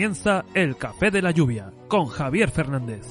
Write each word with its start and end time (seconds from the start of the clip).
Comienza 0.00 0.46
el 0.54 0.78
Café 0.78 1.10
de 1.10 1.20
la 1.20 1.30
Lluvia 1.30 1.74
con 1.86 2.06
Javier 2.06 2.50
Fernández. 2.50 3.06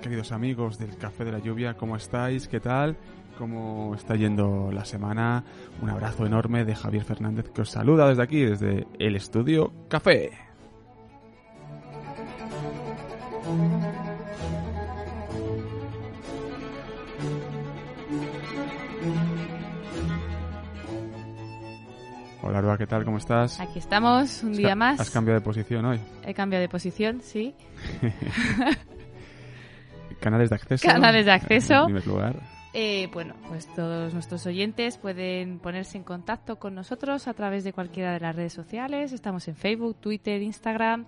Queridos 0.00 0.32
amigos 0.32 0.78
del 0.78 0.96
Café 0.96 1.24
de 1.24 1.32
la 1.32 1.38
Lluvia. 1.38 1.74
¿Cómo 1.74 1.96
estáis? 1.96 2.48
¿Qué 2.48 2.60
tal? 2.60 2.96
¿Cómo 3.38 3.94
está 3.94 4.16
yendo 4.16 4.70
la 4.72 4.84
semana? 4.84 5.44
Un 5.80 5.90
abrazo 5.90 6.26
enorme 6.26 6.64
de 6.64 6.74
Javier 6.74 7.04
Fernández 7.04 7.50
que 7.50 7.62
os 7.62 7.70
saluda 7.70 8.08
desde 8.08 8.22
aquí, 8.22 8.42
desde 8.42 8.86
el 8.98 9.16
estudio 9.16 9.72
Café. 9.88 10.32
Hola 22.42 22.58
Aroa, 22.58 22.78
¿qué 22.78 22.86
tal? 22.86 23.04
¿Cómo 23.04 23.18
estás? 23.18 23.60
Aquí 23.60 23.78
estamos, 23.78 24.42
un 24.42 24.52
día 24.52 24.74
más. 24.74 25.00
Has 25.00 25.10
cambiado 25.10 25.40
de 25.40 25.44
posición 25.44 25.84
hoy. 25.84 26.00
He 26.24 26.32
cambiado 26.32 26.62
de 26.62 26.68
posición, 26.68 27.20
sí. 27.20 27.54
Canales 30.20 30.50
de 30.50 30.56
acceso. 30.56 30.86
Canales 30.88 31.26
de 31.26 31.32
acceso. 31.32 31.74
En 31.74 31.84
primer 31.86 32.06
lugar. 32.06 32.36
Eh, 32.78 33.08
bueno, 33.12 33.34
pues 33.48 33.66
todos 33.74 34.12
nuestros 34.12 34.44
oyentes 34.46 34.98
pueden 34.98 35.58
ponerse 35.60 35.96
en 35.96 36.04
contacto 36.04 36.58
con 36.58 36.74
nosotros 36.74 37.26
a 37.26 37.32
través 37.32 37.64
de 37.64 37.72
cualquiera 37.72 38.12
de 38.12 38.20
las 38.20 38.36
redes 38.36 38.52
sociales. 38.52 39.12
Estamos 39.12 39.48
en 39.48 39.56
Facebook, 39.56 39.96
Twitter, 39.98 40.42
Instagram 40.42 41.06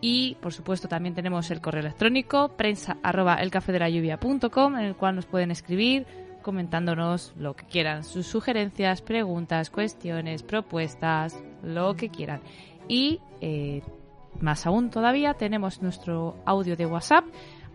y, 0.00 0.36
por 0.40 0.52
supuesto, 0.52 0.88
también 0.88 1.14
tenemos 1.14 1.50
el 1.50 1.60
correo 1.60 1.80
electrónico 1.80 2.56
prensa 2.56 2.96
arroba 3.02 3.34
elcafedelayuvia.com 3.34 4.76
en 4.76 4.84
el 4.84 4.96
cual 4.96 5.16
nos 5.16 5.26
pueden 5.26 5.50
escribir 5.50 6.06
comentándonos 6.42 7.34
lo 7.36 7.54
que 7.54 7.66
quieran, 7.66 8.04
sus 8.04 8.26
sugerencias, 8.26 9.02
preguntas, 9.02 9.68
cuestiones, 9.68 10.42
propuestas, 10.42 11.38
lo 11.62 11.96
que 11.96 12.08
quieran. 12.08 12.40
Y 12.88 13.20
eh, 13.40 13.82
más 14.40 14.66
aún 14.66 14.88
todavía 14.90 15.34
tenemos 15.34 15.82
nuestro 15.82 16.36
audio 16.46 16.76
de 16.76 16.86
WhatsApp 16.86 17.24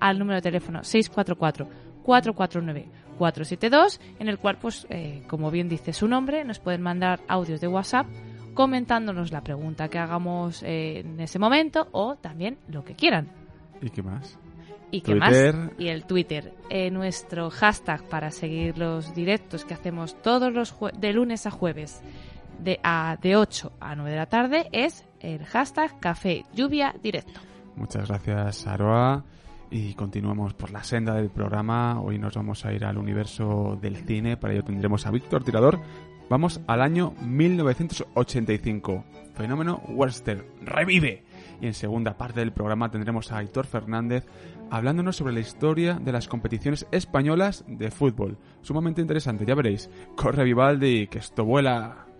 al 0.03 0.19
número 0.19 0.36
de 0.38 0.41
teléfono 0.41 0.84
644 0.84 1.68
449 2.03 2.88
472 3.18 4.00
en 4.19 4.28
el 4.30 4.38
cual 4.38 4.58
pues 4.59 4.86
eh, 4.90 5.24
como 5.28 5.50
bien 5.52 5.69
dice 5.69 5.94
su 5.94 6.08
nombre 6.08 6.44
nos 6.44 6.59
pueden 6.59 6.81
mandar 6.81 7.22
audios 7.28 7.62
de 7.62 7.68
WhatsApp 7.68 8.08
comentándonos 8.53 9.31
la 9.31 9.41
pregunta 9.41 9.88
que 9.90 9.97
hagamos 10.00 10.62
eh, 10.64 11.00
en 11.00 11.19
ese 11.19 11.40
momento 11.40 11.88
o 11.91 12.16
también 12.16 12.58
lo 12.68 12.84
que 12.84 12.96
quieran 12.96 13.28
¿Y 13.81 13.90
qué 13.90 14.03
más? 14.03 14.38
y 14.91 15.02
qué 15.02 15.14
Twitter. 15.16 15.56
más 15.56 15.72
y 15.80 15.88
el 15.88 16.06
Twitter 16.06 16.53
Eh, 16.70 16.91
nuestro 16.91 17.50
hashtag 17.50 18.03
para 18.09 18.30
seguir 18.31 18.78
los 18.78 19.14
directos 19.16 19.64
que 19.66 19.74
hacemos 19.74 20.22
todos 20.22 20.52
los 20.53 20.74
jue- 20.78 20.91
de 20.94 21.14
lunes 21.14 21.46
a 21.47 21.52
jueves 21.52 22.02
de, 22.59 22.80
a, 22.84 23.18
de 23.22 23.35
8 23.35 23.72
a 23.80 23.96
9 23.96 24.12
de 24.12 24.18
la 24.18 24.25
tarde 24.28 24.70
es 24.72 25.06
el 25.20 25.44
hashtag 25.46 26.00
café 26.00 26.46
lluvia 26.53 26.94
directo 27.02 27.40
Muchas 27.75 28.08
gracias, 28.08 28.68
Aroa. 28.68 29.24
Y 29.75 29.95
continuamos 29.95 30.53
por 30.53 30.69
la 30.69 30.84
senda 30.84 31.16
del 31.16 31.31
programa. 31.31 32.00
Hoy 32.00 32.19
nos 32.19 32.35
vamos 32.35 32.63
a 32.63 32.72
ir 32.73 32.85
al 32.85 33.00
universo 33.00 33.75
del 33.81 33.95
cine. 33.95 34.38
Para 34.38 34.53
ello 34.53 34.63
tendremos 34.63 35.07
a 35.07 35.11
Víctor 35.11 35.44
Tirador. 35.44 35.79
Vamos 36.29 36.61
al 36.67 36.84
año 36.84 37.16
1985. 37.23 39.03
Fenómeno 39.34 39.81
western. 39.88 40.45
¡Revive! 40.61 41.23
Y 41.59 41.66
en 41.66 41.73
segunda 41.73 42.16
parte 42.16 42.41
del 42.41 42.53
programa 42.53 42.91
tendremos 42.91 43.31
a 43.31 43.39
Aitor 43.39 43.66
Fernández 43.66 44.28
hablándonos 44.69 45.16
sobre 45.16 45.34
la 45.34 45.39
historia 45.39 45.95
de 46.00 46.11
las 46.11 46.28
competiciones 46.28 46.85
españolas 46.91 47.66
de 47.67 47.90
fútbol. 47.90 48.38
Sumamente 48.61 49.01
interesante, 49.01 49.44
ya 49.44 49.55
veréis. 49.55 49.90
Corre 50.16 50.44
Vivaldi, 50.44 51.07
que 51.07 51.17
esto 51.17 51.45
vuela. 51.45 52.12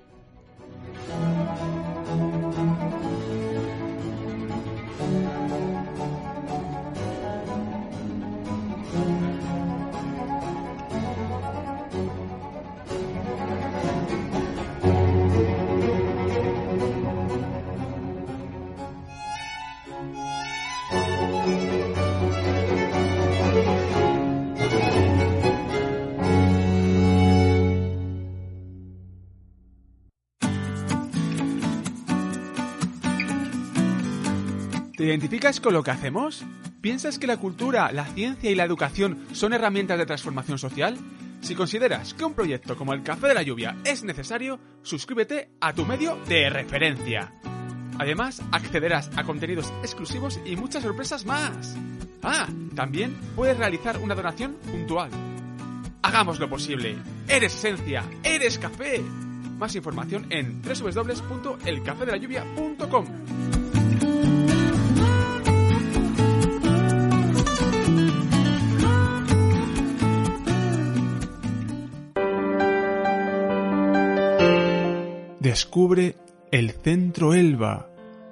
Identificas 35.14 35.60
con 35.60 35.74
lo 35.74 35.84
que 35.84 35.92
hacemos? 35.92 36.44
¿Piensas 36.82 37.20
que 37.20 37.28
la 37.28 37.38
cultura, 37.38 37.92
la 37.92 38.06
ciencia 38.06 38.50
y 38.50 38.56
la 38.56 38.64
educación 38.64 39.28
son 39.32 39.54
herramientas 39.54 40.00
de 40.00 40.08
transformación 40.08 40.58
social? 40.58 40.98
Si 41.42 41.54
consideras 41.54 42.16
que 42.16 42.26
un 42.26 42.34
proyecto 42.34 42.76
como 42.76 42.94
el 42.94 43.04
Café 43.04 43.28
de 43.28 43.36
la 43.36 43.44
Lluvia 43.44 43.78
es 43.86 44.04
necesario, 44.04 44.60
suscríbete 44.82 45.52
a 45.62 45.74
tu 45.74 45.86
medio 45.86 46.18
de 46.28 46.50
referencia. 46.50 47.32
Además, 48.00 48.42
accederás 48.52 49.12
a 49.16 49.24
contenidos 49.24 49.72
exclusivos 49.84 50.40
y 50.46 50.56
muchas 50.56 50.82
sorpresas 50.82 51.26
más. 51.26 51.76
Ah, 52.24 52.48
también 52.76 53.16
puedes 53.36 53.56
realizar 53.56 54.00
una 54.00 54.16
donación 54.16 54.56
puntual. 54.66 55.12
Hagámoslo 56.02 56.50
posible. 56.50 56.98
Eres 57.28 57.54
esencia, 57.54 58.04
eres 58.24 58.58
café. 58.58 59.00
Más 59.60 59.76
información 59.76 60.26
en 60.32 60.60
www.elcafedelayuvia.com. 60.64 63.53
Descubre 75.74 76.16
el 76.52 76.70
Centro 76.70 77.34
Elba, 77.34 77.90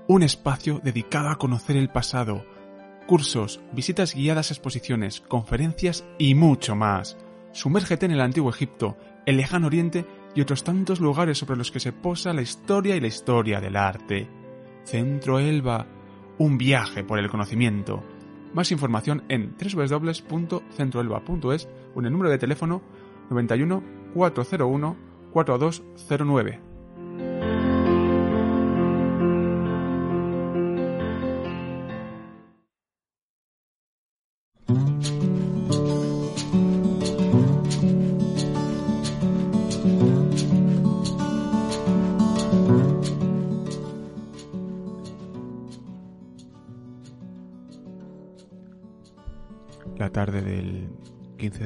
un 0.07 0.21
espacio 0.21 0.79
dedicado 0.83 1.29
a 1.29 1.39
conocer 1.39 1.75
el 1.75 1.89
pasado, 1.89 2.45
cursos, 3.07 3.61
visitas 3.73 4.13
guiadas 4.13 4.51
exposiciones, 4.51 5.21
conferencias 5.21 6.05
y 6.19 6.35
mucho 6.35 6.75
más. 6.75 7.17
Sumérgete 7.51 8.05
en 8.05 8.11
el 8.11 8.21
Antiguo 8.21 8.51
Egipto, 8.51 8.95
el 9.25 9.37
Lejano 9.37 9.65
Oriente 9.65 10.05
y 10.35 10.41
otros 10.41 10.63
tantos 10.63 10.99
lugares 10.99 11.39
sobre 11.39 11.57
los 11.57 11.71
que 11.71 11.79
se 11.79 11.91
posa 11.91 12.31
la 12.31 12.43
historia 12.43 12.95
y 12.95 12.99
la 12.99 13.07
historia 13.07 13.59
del 13.59 13.75
arte. 13.75 14.29
Centro 14.83 15.39
Elba, 15.39 15.87
un 16.37 16.59
viaje 16.59 17.03
por 17.03 17.17
el 17.17 17.27
conocimiento. 17.27 18.03
Más 18.53 18.71
información 18.71 19.23
en 19.29 19.55
www.centroelba.es 19.57 21.67
o 21.95 21.99
en 22.01 22.05
el 22.05 22.11
número 22.11 22.29
de 22.29 22.37
teléfono 22.37 22.83
91 23.31 23.83
401 24.13 24.95
4209. 25.33 26.70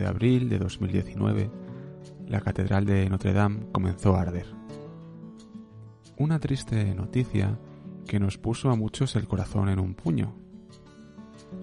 De 0.06 0.10
abril 0.10 0.50
de 0.50 0.60
2019, 0.60 1.50
la 2.28 2.40
Catedral 2.40 2.86
de 2.86 3.10
Notre 3.10 3.34
Dame 3.34 3.66
comenzó 3.72 4.16
a 4.16 4.22
arder. 4.22 4.46
Una 6.18 6.40
triste 6.40 6.94
noticia 6.94 7.57
que 8.07 8.19
nos 8.19 8.38
puso 8.38 8.69
a 8.69 8.75
muchos 8.75 9.16
el 9.16 9.28
corazón 9.28 9.68
en 9.68 9.80
un 9.80 9.96
puño. 9.96 10.36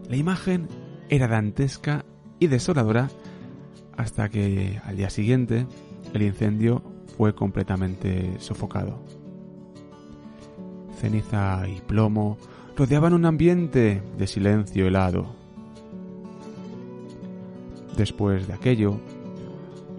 La 0.08 0.16
imagen 0.16 0.66
era 1.08 1.28
dantesca 1.28 2.04
y 2.40 2.48
desoladora 2.48 3.10
hasta 3.96 4.28
que 4.28 4.80
al 4.84 4.96
día 4.96 5.08
siguiente 5.08 5.68
el 6.12 6.22
incendio 6.22 6.82
fue 7.16 7.36
completamente 7.36 8.40
sofocado. 8.40 9.04
Ceniza 11.00 11.68
y 11.68 11.80
plomo 11.80 12.38
rodeaban 12.76 13.12
un 13.12 13.24
ambiente 13.24 14.02
de 14.18 14.26
silencio 14.26 14.88
helado. 14.88 15.41
Después 17.96 18.46
de 18.46 18.54
aquello, 18.54 18.98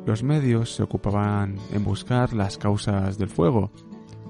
los 0.05 0.23
medios 0.23 0.75
se 0.75 0.83
ocupaban 0.83 1.57
en 1.71 1.83
buscar 1.83 2.33
las 2.33 2.57
causas 2.57 3.17
del 3.17 3.29
fuego 3.29 3.71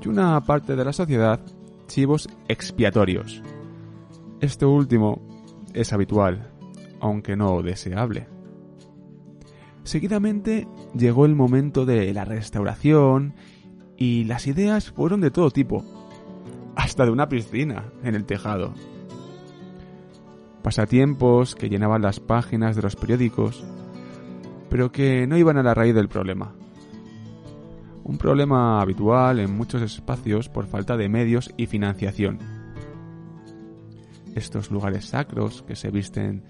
y 0.01 0.07
una 0.07 0.39
parte 0.41 0.75
de 0.75 0.85
la 0.85 0.93
sociedad 0.93 1.39
chivos 1.87 2.27
expiatorios. 2.47 3.41
Esto 4.39 4.69
último 4.69 5.21
es 5.73 5.93
habitual, 5.93 6.51
aunque 6.99 7.35
no 7.35 7.61
deseable. 7.61 8.27
Seguidamente 9.83 10.67
llegó 10.95 11.25
el 11.25 11.35
momento 11.35 11.85
de 11.85 12.13
la 12.13 12.25
restauración 12.25 13.35
y 13.97 14.25
las 14.25 14.47
ideas 14.47 14.91
fueron 14.91 15.21
de 15.21 15.31
todo 15.31 15.51
tipo, 15.51 15.83
hasta 16.75 17.05
de 17.05 17.11
una 17.11 17.29
piscina 17.29 17.85
en 18.03 18.15
el 18.15 18.25
tejado. 18.25 18.73
Pasatiempos 20.63 21.55
que 21.55 21.67
llenaban 21.67 22.01
las 22.01 22.21
páginas 22.21 22.77
de 22.77 22.81
los 22.81 22.95
periódicos, 22.95 23.63
pero 24.69 24.93
que 24.93 25.27
no 25.27 25.37
iban 25.37 25.57
a 25.57 25.63
la 25.63 25.73
raíz 25.73 25.93
del 25.93 26.07
problema. 26.07 26.55
Un 28.05 28.17
problema 28.17 28.81
habitual 28.81 29.39
en 29.39 29.55
muchos 29.55 29.81
espacios 29.81 30.47
por 30.47 30.65
falta 30.67 30.95
de 30.95 31.09
medios 31.09 31.53
y 31.57 31.67
financiación. 31.67 32.39
Estos 34.35 34.71
lugares 34.71 35.05
sacros 35.05 35.63
que 35.63 35.75
se 35.75 35.91
visten 35.91 36.43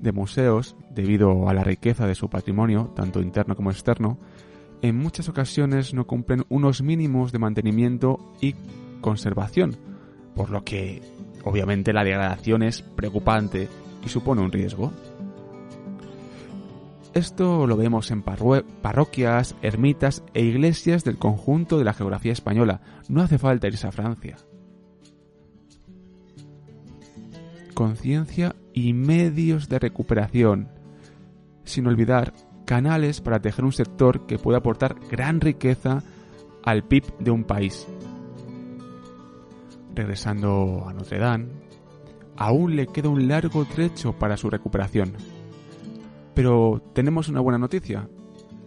de 0.00 0.12
museos 0.12 0.76
debido 0.90 1.48
a 1.48 1.54
la 1.54 1.64
riqueza 1.64 2.06
de 2.06 2.14
su 2.16 2.28
patrimonio, 2.28 2.92
tanto 2.96 3.22
interno 3.22 3.54
como 3.54 3.70
externo, 3.70 4.18
en 4.82 4.96
muchas 4.96 5.28
ocasiones 5.28 5.94
no 5.94 6.06
cumplen 6.06 6.44
unos 6.48 6.82
mínimos 6.82 7.32
de 7.32 7.38
mantenimiento 7.38 8.34
y 8.40 8.56
conservación, 9.00 9.76
por 10.34 10.50
lo 10.50 10.64
que 10.64 11.02
obviamente 11.44 11.92
la 11.92 12.04
degradación 12.04 12.62
es 12.62 12.82
preocupante 12.82 13.68
y 14.04 14.08
supone 14.08 14.42
un 14.42 14.52
riesgo. 14.52 14.92
Esto 17.14 17.68
lo 17.68 17.76
vemos 17.76 18.10
en 18.10 18.22
parroquias, 18.22 19.54
ermitas 19.62 20.24
e 20.34 20.42
iglesias 20.42 21.04
del 21.04 21.16
conjunto 21.16 21.78
de 21.78 21.84
la 21.84 21.94
geografía 21.94 22.32
española. 22.32 22.80
No 23.08 23.22
hace 23.22 23.38
falta 23.38 23.68
irse 23.68 23.86
a 23.86 23.92
Francia. 23.92 24.36
Conciencia 27.72 28.56
y 28.72 28.92
medios 28.94 29.68
de 29.68 29.78
recuperación. 29.78 30.68
Sin 31.62 31.86
olvidar 31.86 32.32
canales 32.64 33.20
para 33.20 33.40
tejer 33.40 33.64
un 33.64 33.72
sector 33.72 34.26
que 34.26 34.38
pueda 34.38 34.58
aportar 34.58 34.96
gran 35.08 35.40
riqueza 35.40 36.02
al 36.64 36.82
PIB 36.82 37.16
de 37.20 37.30
un 37.30 37.44
país. 37.44 37.86
Regresando 39.94 40.84
a 40.88 40.92
Notre 40.92 41.18
Dame, 41.18 41.48
aún 42.36 42.74
le 42.74 42.86
queda 42.88 43.08
un 43.08 43.28
largo 43.28 43.64
trecho 43.64 44.12
para 44.12 44.36
su 44.36 44.50
recuperación. 44.50 45.14
Pero 46.34 46.82
tenemos 46.92 47.28
una 47.28 47.40
buena 47.40 47.58
noticia, 47.58 48.08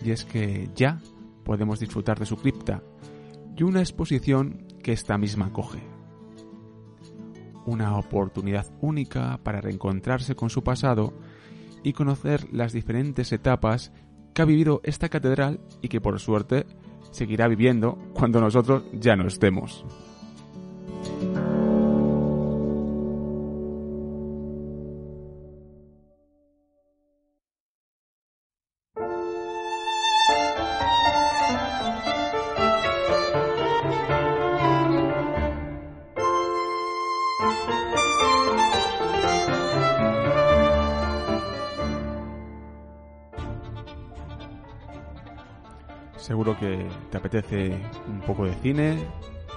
y 0.04 0.12
es 0.12 0.24
que 0.24 0.70
ya 0.74 1.02
podemos 1.44 1.80
disfrutar 1.80 2.18
de 2.20 2.26
su 2.26 2.38
cripta 2.38 2.82
y 3.56 3.64
una 3.64 3.80
exposición 3.80 4.66
que 4.82 4.94
esta 4.94 5.18
misma 5.18 5.52
coge. 5.52 5.80
Una 7.66 7.98
oportunidad 7.98 8.68
única 8.82 9.40
para 9.44 9.60
reencontrarse 9.60 10.36
con 10.36 10.50
su 10.50 10.64
pasado 10.64 11.14
y 11.84 11.94
conocer 11.94 12.48
las 12.54 12.72
diferentes 12.72 13.32
etapas 13.34 13.92
que 14.34 14.42
ha 14.42 14.46
vivido 14.46 14.80
esta 14.84 15.10
catedral 15.10 15.60
y 15.82 15.90
que 15.90 16.00
por 16.00 16.20
suerte 16.20 16.66
seguirá 17.12 17.48
viviendo 17.48 17.98
cuando 18.14 18.40
nosotros 18.40 18.84
ya 18.94 19.16
no 19.16 19.28
estemos. 19.28 19.84
Apetece 47.28 47.78
un 48.08 48.22
poco 48.22 48.46
de 48.46 48.54
cine, 48.56 48.98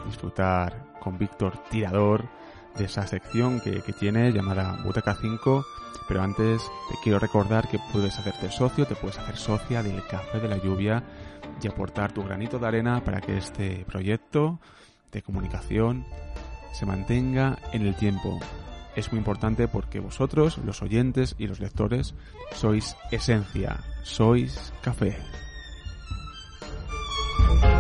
disfrutar 0.05 0.93
con 1.01 1.19
Víctor 1.19 1.57
Tirador 1.71 2.29
de 2.77 2.85
esa 2.85 3.07
sección 3.07 3.61
que, 3.61 3.81
tiene 3.93 4.33
llamada 4.33 4.79
Butaca 4.85 5.15
5. 5.15 5.65
Pero 6.09 6.23
antes 6.23 6.63
te 6.91 6.97
quiero 7.03 7.21
recordar 7.21 7.69
que 7.69 7.79
puedes 7.93 8.19
hacerte 8.19 8.51
socio, 8.51 8.87
te 8.87 8.97
puedes 8.97 9.19
hacer 9.19 9.37
socia 9.37 9.85
del 9.85 10.05
Café 10.09 10.41
de 10.41 10.49
la 10.49 10.57
Lluvia 10.57 11.05
y 11.63 11.69
aportar 11.69 12.11
tu 12.11 12.25
granito 12.25 12.59
de 12.59 12.67
arena 12.67 13.05
para 13.05 13.21
que 13.21 13.37
este 13.37 13.85
proyecto 13.87 14.59
de 15.13 15.23
comunicación 15.23 16.05
se 16.73 16.87
mantenga 16.87 17.57
en 17.73 17.87
el 17.87 17.95
tiempo. 17.95 18.41
Es 18.97 19.13
muy 19.13 19.19
importante 19.19 19.69
porque 19.69 20.01
vosotros, 20.01 20.59
los 20.59 20.83
oyentes 20.83 21.37
y 21.39 21.47
los 21.47 21.61
lectores, 21.61 22.15
sois 22.53 22.97
esencia, 23.13 23.79
sois 24.03 24.73
café. 24.83 25.17
thank 27.59 27.65
you 27.65 27.80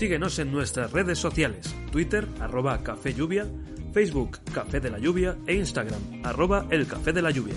Síguenos 0.00 0.38
en 0.38 0.50
nuestras 0.50 0.92
redes 0.92 1.18
sociales, 1.18 1.76
Twitter, 1.92 2.26
arroba 2.40 2.82
Café 2.82 3.12
Lluvia, 3.12 3.46
Facebook, 3.92 4.38
Café 4.54 4.80
de 4.80 4.88
la 4.88 4.98
Lluvia 4.98 5.36
e 5.46 5.52
Instagram, 5.52 6.00
arroba 6.24 6.64
El 6.70 6.86
Café 6.86 7.12
de 7.12 7.20
la 7.20 7.30
Lluvia. 7.30 7.56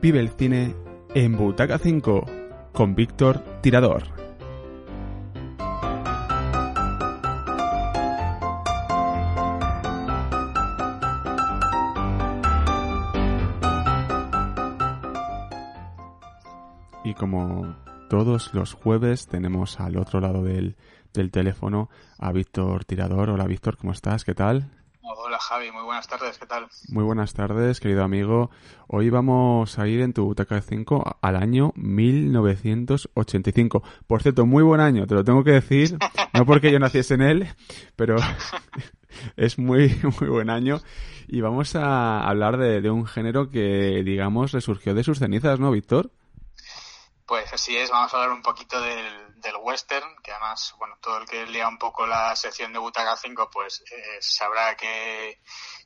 Vive 0.00 0.18
el 0.18 0.30
cine 0.30 0.74
en 1.14 1.36
Butaca 1.36 1.78
5. 1.78 2.26
con 2.72 2.96
Víctor 2.96 3.44
Tirador. 3.60 4.21
Como 17.22 17.74
todos 18.10 18.52
los 18.52 18.74
jueves 18.74 19.28
tenemos 19.28 19.78
al 19.78 19.96
otro 19.96 20.18
lado 20.18 20.42
del, 20.42 20.74
del 21.14 21.30
teléfono 21.30 21.88
a 22.18 22.32
Víctor 22.32 22.84
Tirador. 22.84 23.30
Hola 23.30 23.46
Víctor, 23.46 23.76
¿cómo 23.76 23.92
estás? 23.92 24.24
¿Qué 24.24 24.34
tal? 24.34 24.68
Hola 25.02 25.38
Javi, 25.38 25.70
muy 25.70 25.84
buenas 25.84 26.08
tardes, 26.08 26.36
¿qué 26.36 26.46
tal? 26.46 26.66
Muy 26.88 27.04
buenas 27.04 27.32
tardes, 27.32 27.78
querido 27.78 28.02
amigo. 28.02 28.50
Hoy 28.88 29.08
vamos 29.08 29.78
a 29.78 29.86
ir 29.86 30.00
en 30.00 30.12
tu 30.12 30.24
Butaca 30.24 30.60
5 30.60 31.18
al 31.20 31.36
año 31.36 31.72
1985. 31.76 33.84
Por 34.08 34.20
cierto, 34.20 34.44
muy 34.44 34.64
buen 34.64 34.80
año, 34.80 35.06
te 35.06 35.14
lo 35.14 35.22
tengo 35.22 35.44
que 35.44 35.52
decir, 35.52 35.96
no 36.34 36.44
porque 36.44 36.72
yo 36.72 36.80
naciese 36.80 37.14
en 37.14 37.22
él, 37.22 37.46
pero 37.94 38.16
es 39.36 39.60
muy, 39.60 39.96
muy 40.20 40.28
buen 40.28 40.50
año. 40.50 40.80
Y 41.28 41.40
vamos 41.40 41.76
a 41.76 42.28
hablar 42.28 42.56
de, 42.56 42.80
de 42.80 42.90
un 42.90 43.06
género 43.06 43.48
que, 43.48 44.02
digamos, 44.04 44.50
resurgió 44.50 44.92
de 44.92 45.04
sus 45.04 45.20
cenizas, 45.20 45.60
¿no, 45.60 45.70
Víctor? 45.70 46.10
Pues 47.52 47.60
así 47.60 47.76
es, 47.76 47.90
vamos 47.90 48.14
a 48.14 48.16
hablar 48.16 48.34
un 48.34 48.40
poquito 48.40 48.80
del, 48.80 49.38
del 49.42 49.56
western, 49.62 50.16
que 50.22 50.30
además, 50.30 50.74
bueno, 50.78 50.94
todo 51.02 51.18
el 51.18 51.26
que 51.26 51.44
lea 51.44 51.68
un 51.68 51.76
poco 51.76 52.06
la 52.06 52.34
sección 52.34 52.72
de 52.72 52.78
Butaca 52.78 53.14
5, 53.14 53.50
pues 53.52 53.84
eh, 53.92 54.16
sabrá 54.20 54.74
que, 54.74 55.38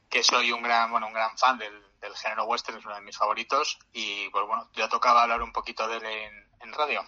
que 0.09 0.23
soy 0.23 0.53
un 0.53 0.63
gran, 0.63 0.93
bueno, 0.93 1.09
un 1.09 1.13
gran 1.13 1.37
fan 1.37 1.59
del, 1.59 1.73
del, 2.01 2.15
género 2.15 2.45
western, 2.45 2.79
es 2.79 2.85
uno 2.85 2.95
de 2.95 3.01
mis 3.01 3.19
favoritos, 3.19 3.81
y 3.93 4.31
pues 4.31 4.47
bueno, 4.47 4.71
ya 4.77 4.89
tocaba 4.89 5.25
hablar 5.25 5.43
un 5.43 5.51
poquito 5.51 5.89
de 5.89 5.97
él 5.97 6.05
en, 6.05 6.69
en 6.69 6.73
radio. 6.73 7.01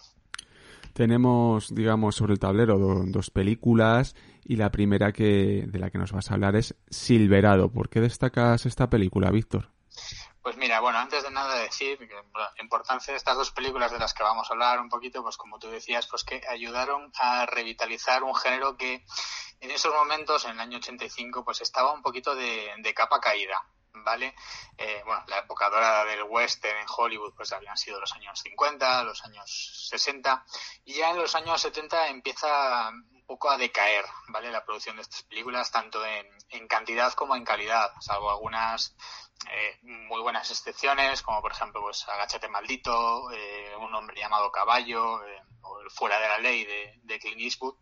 Tenemos, 0.92 1.72
digamos, 1.72 2.16
sobre 2.16 2.32
el 2.32 2.40
tablero 2.40 2.80
do, 2.80 3.04
dos 3.06 3.30
películas 3.30 4.16
y 4.42 4.56
la 4.56 4.72
primera 4.72 5.12
que 5.12 5.66
de 5.68 5.78
la 5.78 5.90
que 5.90 5.98
nos 5.98 6.10
vas 6.10 6.32
a 6.32 6.34
hablar 6.34 6.56
es 6.56 6.74
Silverado. 6.90 7.70
¿Por 7.70 7.88
qué 7.90 8.00
destacas 8.00 8.66
esta 8.66 8.90
película, 8.90 9.30
Víctor? 9.30 9.77
Pues 10.48 10.56
mira, 10.56 10.80
bueno, 10.80 10.98
antes 10.98 11.22
de 11.22 11.30
nada 11.30 11.56
decir 11.56 11.98
que 11.98 12.14
la 12.32 12.54
importancia 12.58 13.12
de 13.12 13.18
estas 13.18 13.36
dos 13.36 13.50
películas 13.50 13.92
de 13.92 13.98
las 13.98 14.14
que 14.14 14.22
vamos 14.22 14.48
a 14.48 14.54
hablar 14.54 14.80
un 14.80 14.88
poquito, 14.88 15.22
pues 15.22 15.36
como 15.36 15.58
tú 15.58 15.68
decías, 15.68 16.06
pues 16.06 16.24
que 16.24 16.40
ayudaron 16.48 17.12
a 17.18 17.44
revitalizar 17.44 18.22
un 18.22 18.34
género 18.34 18.74
que 18.74 19.04
en 19.60 19.70
esos 19.70 19.92
momentos, 19.92 20.46
en 20.46 20.52
el 20.52 20.60
año 20.60 20.78
85, 20.78 21.44
pues 21.44 21.60
estaba 21.60 21.92
un 21.92 22.00
poquito 22.00 22.34
de, 22.34 22.72
de 22.78 22.94
capa 22.94 23.20
caída. 23.20 23.62
¿Vale? 23.92 24.34
Eh, 24.78 25.02
bueno, 25.04 25.22
la 25.26 25.40
época 25.40 25.68
dorada 25.68 26.06
del 26.06 26.22
western 26.22 26.78
en 26.78 26.86
Hollywood 26.96 27.34
pues 27.34 27.52
habían 27.52 27.76
sido 27.76 28.00
los 28.00 28.14
años 28.14 28.40
50, 28.40 29.02
los 29.02 29.22
años 29.24 29.88
60 29.90 30.46
y 30.86 30.94
ya 30.94 31.10
en 31.10 31.18
los 31.18 31.34
años 31.34 31.60
70 31.60 32.08
empieza 32.08 32.90
poco 33.28 33.50
a 33.50 33.58
decaer, 33.58 34.06
¿vale? 34.28 34.50
La 34.50 34.64
producción 34.64 34.96
de 34.96 35.02
estas 35.02 35.22
películas 35.24 35.70
tanto 35.70 36.04
en, 36.04 36.26
en 36.48 36.66
cantidad 36.66 37.12
como 37.12 37.36
en 37.36 37.44
calidad, 37.44 37.92
salvo 38.00 38.30
algunas 38.30 38.96
eh, 39.52 39.78
muy 39.82 40.22
buenas 40.22 40.50
excepciones, 40.50 41.20
como 41.20 41.42
por 41.42 41.52
ejemplo, 41.52 41.82
pues 41.82 42.08
Agáchate 42.08 42.48
Maldito, 42.48 43.30
eh, 43.30 43.76
Un 43.78 43.94
hombre 43.94 44.18
llamado 44.18 44.50
Caballo, 44.50 45.22
eh, 45.26 45.42
o 45.60 45.80
El 45.80 45.90
Fuera 45.90 46.18
de 46.18 46.28
la 46.28 46.38
Ley 46.38 46.64
de, 46.64 47.00
de 47.02 47.18
Clint 47.18 47.40
Eastwood, 47.42 47.76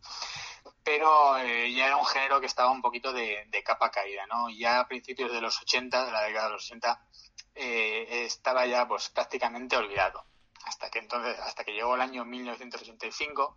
pero 0.83 1.39
eh, 1.39 1.73
ya 1.73 1.87
era 1.87 1.97
un 1.97 2.07
género 2.07 2.41
que 2.41 2.47
estaba 2.47 2.71
un 2.73 2.83
poquito 2.83 3.13
de, 3.13 3.47
de, 3.49 3.63
capa 3.63 3.91
caída, 3.93 4.27
¿no? 4.27 4.51
Ya 4.51 4.81
a 4.81 4.89
principios 4.89 5.33
de 5.33 5.41
los 5.41 5.61
80, 5.63 6.07
de 6.07 6.13
la 6.13 6.23
década 6.23 6.47
de 6.47 6.53
los 6.55 6.65
80, 6.65 7.07
eh, 7.55 8.25
estaba 8.25 8.67
ya 8.67 8.87
pues 8.89 9.09
prácticamente 9.11 9.77
olvidado. 9.77 10.25
Hasta 10.65 10.91
que 10.91 10.99
entonces, 10.99 11.39
hasta 11.39 11.65
que 11.65 11.73
llegó 11.73 11.95
el 11.95 12.01
año 12.01 12.25
1985, 12.25 13.57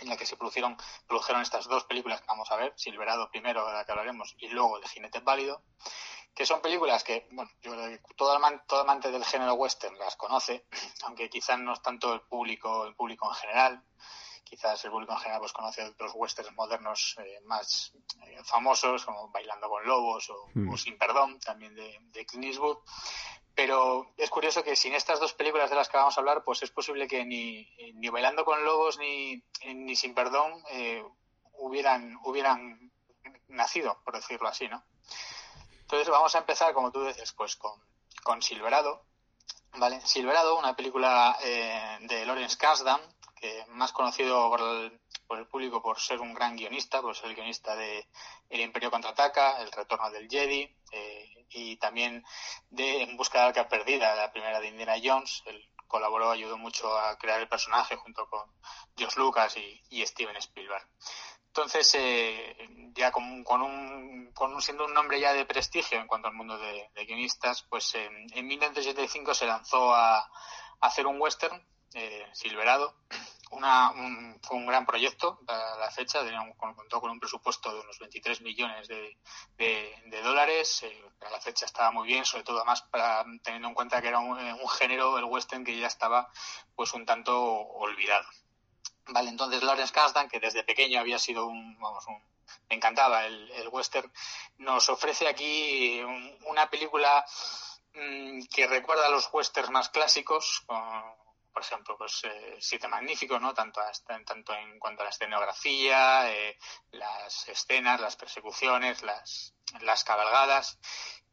en 0.00 0.08
la 0.08 0.16
que 0.16 0.26
se 0.26 0.36
produjeron, 0.36 0.76
produjeron 1.06 1.42
estas 1.42 1.66
dos 1.66 1.84
películas 1.84 2.20
que 2.20 2.26
vamos 2.26 2.50
a 2.50 2.56
ver, 2.56 2.72
Silverado 2.76 3.30
primero, 3.30 3.66
de 3.66 3.72
la 3.72 3.84
que 3.84 3.92
hablaremos, 3.92 4.34
y 4.38 4.48
luego 4.48 4.78
El 4.78 4.88
Jinete 4.88 5.20
Válido, 5.20 5.62
que 6.34 6.46
son 6.46 6.60
películas 6.60 7.04
que, 7.04 7.28
bueno, 7.32 7.50
yo 7.60 7.72
creo 7.72 7.88
que 7.88 8.14
todo, 8.16 8.32
amante, 8.32 8.64
todo 8.66 8.80
amante 8.80 9.10
del 9.10 9.24
género 9.24 9.54
western 9.54 9.98
las 9.98 10.16
conoce, 10.16 10.64
aunque 11.04 11.28
quizás 11.28 11.58
no 11.58 11.72
es 11.72 11.82
tanto 11.82 12.12
el 12.14 12.22
público, 12.22 12.86
el 12.86 12.94
público 12.94 13.28
en 13.28 13.34
general. 13.34 13.84
Quizás 14.50 14.84
el 14.84 14.90
público 14.90 15.12
en 15.12 15.18
general 15.20 15.38
pues 15.38 15.52
conoce 15.52 15.84
otros 15.84 16.10
westerns 16.12 16.52
modernos 16.56 17.16
eh, 17.20 17.40
más 17.44 17.92
eh, 18.26 18.42
famosos, 18.42 19.04
como 19.04 19.28
Bailando 19.28 19.68
con 19.68 19.86
Lobos 19.86 20.28
o, 20.28 20.48
mm. 20.54 20.72
o 20.72 20.76
Sin 20.76 20.98
Perdón, 20.98 21.38
también 21.38 21.72
de, 21.76 21.98
de 22.00 22.26
Clint 22.26 22.46
Eastwood. 22.46 22.78
Pero 23.54 24.12
es 24.16 24.28
curioso 24.28 24.64
que 24.64 24.74
sin 24.74 24.92
estas 24.92 25.20
dos 25.20 25.34
películas 25.34 25.70
de 25.70 25.76
las 25.76 25.88
que 25.88 25.98
vamos 25.98 26.16
a 26.16 26.20
hablar, 26.20 26.42
pues 26.42 26.64
es 26.64 26.70
posible 26.72 27.06
que 27.06 27.24
ni, 27.24 27.64
ni 27.94 28.08
Bailando 28.08 28.44
con 28.44 28.64
Lobos 28.64 28.98
ni, 28.98 29.40
ni 29.72 29.94
Sin 29.94 30.14
Perdón 30.14 30.64
eh, 30.72 31.04
hubieran, 31.52 32.18
hubieran 32.24 32.90
nacido, 33.46 34.00
por 34.04 34.16
decirlo 34.16 34.48
así, 34.48 34.66
¿no? 34.66 34.82
Entonces 35.82 36.08
vamos 36.08 36.34
a 36.34 36.38
empezar, 36.38 36.74
como 36.74 36.90
tú 36.90 37.04
dices, 37.04 37.32
pues 37.34 37.54
con, 37.54 37.80
con 38.24 38.42
Silverado, 38.42 39.04
¿vale? 39.74 40.00
Silverado, 40.00 40.58
una 40.58 40.74
película 40.74 41.36
eh, 41.40 41.98
de 42.00 42.26
Lawrence 42.26 42.56
Kasdan, 42.56 43.00
que 43.40 43.64
más 43.68 43.92
conocido 43.92 44.48
por 44.50 44.60
el, 44.60 45.00
por 45.26 45.38
el, 45.38 45.46
público 45.46 45.82
por 45.82 45.98
ser 45.98 46.20
un 46.20 46.34
gran 46.34 46.56
guionista, 46.56 47.00
por 47.00 47.16
ser 47.16 47.30
el 47.30 47.36
guionista 47.36 47.74
de 47.74 48.06
El 48.48 48.60
Imperio 48.60 48.90
Contraataca, 48.90 49.60
El 49.62 49.72
Retorno 49.72 50.10
del 50.10 50.28
Jedi, 50.28 50.68
eh, 50.92 51.46
y 51.50 51.76
también 51.76 52.24
de 52.68 53.02
En 53.02 53.16
Busca 53.16 53.38
de 53.38 53.44
la 53.44 53.48
Arca 53.48 53.68
Perdida, 53.68 54.14
la 54.14 54.30
primera 54.30 54.60
de 54.60 54.68
Indiana 54.68 54.94
Jones. 55.02 55.42
Él 55.46 55.68
colaboró, 55.88 56.30
ayudó 56.30 56.56
mucho 56.56 56.96
a 56.96 57.18
crear 57.18 57.40
el 57.40 57.48
personaje 57.48 57.96
junto 57.96 58.28
con 58.28 58.48
George 58.96 59.18
Lucas 59.18 59.56
y, 59.56 59.82
y 59.90 60.06
Steven 60.06 60.36
Spielberg. 60.36 60.86
Entonces, 61.48 61.96
eh, 61.98 62.56
ya 62.94 63.10
con, 63.10 63.42
con, 63.42 63.60
un, 63.60 64.30
con 64.32 64.54
un, 64.54 64.62
siendo 64.62 64.84
un 64.84 64.94
nombre 64.94 65.18
ya 65.18 65.32
de 65.32 65.44
prestigio 65.44 65.98
en 65.98 66.06
cuanto 66.06 66.28
al 66.28 66.34
mundo 66.34 66.56
de, 66.56 66.90
de 66.94 67.04
guionistas, 67.04 67.64
pues 67.68 67.92
eh, 67.96 68.06
en 68.06 68.46
1975 68.46 69.34
se 69.34 69.46
lanzó 69.46 69.92
a, 69.92 70.18
a, 70.18 70.30
hacer 70.80 71.08
un 71.08 71.20
western, 71.20 71.60
eh, 71.94 72.26
Silverado. 72.32 72.94
Una, 73.50 73.90
un, 73.90 74.38
fue 74.42 74.56
un 74.56 74.66
gran 74.66 74.86
proyecto 74.86 75.40
a 75.48 75.76
la 75.78 75.90
fecha, 75.90 76.22
tenía 76.22 76.40
un, 76.40 76.52
contó 76.52 77.00
con 77.00 77.10
un 77.10 77.18
presupuesto 77.18 77.74
de 77.74 77.80
unos 77.80 77.98
23 77.98 78.42
millones 78.42 78.86
de, 78.86 79.18
de, 79.56 80.22
dólares. 80.22 80.84
Eh, 80.84 81.04
a 81.26 81.30
la 81.30 81.40
fecha 81.40 81.66
estaba 81.66 81.90
muy 81.90 82.06
bien, 82.06 82.24
sobre 82.24 82.44
todo 82.44 82.58
además 82.58 82.82
para, 82.82 83.24
teniendo 83.42 83.68
en 83.68 83.74
cuenta 83.74 84.00
que 84.00 84.08
era 84.08 84.20
un, 84.20 84.38
un 84.38 84.68
género, 84.68 85.18
el 85.18 85.24
western, 85.24 85.64
que 85.64 85.78
ya 85.78 85.88
estaba 85.88 86.30
pues 86.76 86.92
un 86.94 87.04
tanto 87.04 87.42
olvidado. 87.42 88.26
Vale, 89.08 89.30
entonces 89.30 89.62
Lawrence 89.64 89.92
Kasdan, 89.92 90.28
que 90.28 90.38
desde 90.38 90.62
pequeño 90.62 91.00
había 91.00 91.18
sido 91.18 91.46
un, 91.46 91.76
vamos, 91.80 92.06
un, 92.06 92.22
me 92.68 92.76
encantaba 92.76 93.26
el, 93.26 93.50
el 93.50 93.68
western, 93.68 94.12
nos 94.58 94.88
ofrece 94.88 95.26
aquí 95.26 96.00
un, 96.00 96.38
una 96.46 96.70
película 96.70 97.24
mmm, 97.94 98.42
que 98.54 98.68
recuerda 98.68 99.06
a 99.06 99.10
los 99.10 99.28
westerns 99.32 99.70
más 99.70 99.88
clásicos, 99.88 100.62
con, 100.66 100.78
por 101.52 101.62
ejemplo, 101.62 101.96
pues 101.96 102.20
eh, 102.24 102.56
Siete 102.60 102.88
Magníficos, 102.88 103.40
¿no? 103.40 103.52
Tanto, 103.54 103.80
hasta, 103.80 104.22
tanto 104.24 104.54
en 104.54 104.78
cuanto 104.78 105.02
a 105.02 105.04
la 105.04 105.10
escenografía, 105.10 106.30
eh, 106.32 106.58
las 106.92 107.48
escenas, 107.48 108.00
las 108.00 108.16
persecuciones, 108.16 109.02
las, 109.02 109.54
las 109.80 110.04
cabalgadas, 110.04 110.78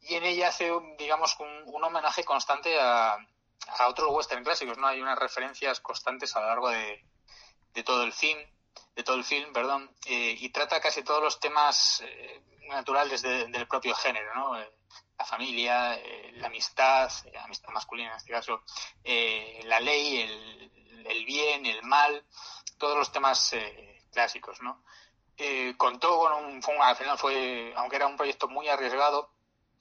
y 0.00 0.14
en 0.14 0.24
ella 0.24 0.48
hace, 0.48 0.70
digamos, 0.98 1.36
un, 1.40 1.62
un 1.66 1.84
homenaje 1.84 2.24
constante 2.24 2.78
a, 2.80 3.16
a 3.78 3.88
otros 3.88 4.10
western 4.10 4.44
clásicos, 4.44 4.78
¿no? 4.78 4.86
Hay 4.86 5.00
unas 5.00 5.18
referencias 5.18 5.80
constantes 5.80 6.34
a 6.36 6.40
lo 6.40 6.46
largo 6.46 6.70
de, 6.70 7.04
de 7.74 7.82
todo 7.82 8.04
el 8.04 8.12
film, 8.12 8.38
de 8.94 9.02
todo 9.02 9.16
el 9.16 9.24
film, 9.24 9.52
perdón, 9.52 9.90
eh, 10.06 10.36
y 10.38 10.48
trata 10.50 10.80
casi 10.80 11.02
todos 11.02 11.22
los 11.22 11.40
temas 11.40 12.02
eh, 12.04 12.42
naturales 12.68 13.22
de, 13.22 13.46
del 13.46 13.66
propio 13.66 13.94
género, 13.94 14.34
¿no? 14.34 14.58
Eh, 14.58 14.70
la 15.18 15.24
familia, 15.24 15.94
eh, 15.96 16.32
la 16.36 16.46
amistad, 16.46 17.10
la 17.32 17.44
amistad 17.44 17.70
masculina 17.70 18.10
en 18.10 18.16
este 18.16 18.32
caso, 18.32 18.62
la 19.04 19.80
ley, 19.80 20.20
el, 20.22 21.06
el, 21.06 21.24
bien, 21.24 21.66
el 21.66 21.82
mal, 21.82 22.24
todos 22.78 22.96
los 22.96 23.10
temas 23.10 23.54
clásicos, 24.12 24.60
¿no? 24.62 24.84
contó 25.76 26.18
con 26.18 26.32
un, 26.32 26.62
fue 26.62 26.76
al 26.78 26.96
final 26.96 27.18
fue, 27.18 27.72
aunque 27.76 27.96
era 27.96 28.06
un 28.06 28.16
proyecto 28.16 28.48
muy 28.48 28.68
arriesgado, 28.68 29.32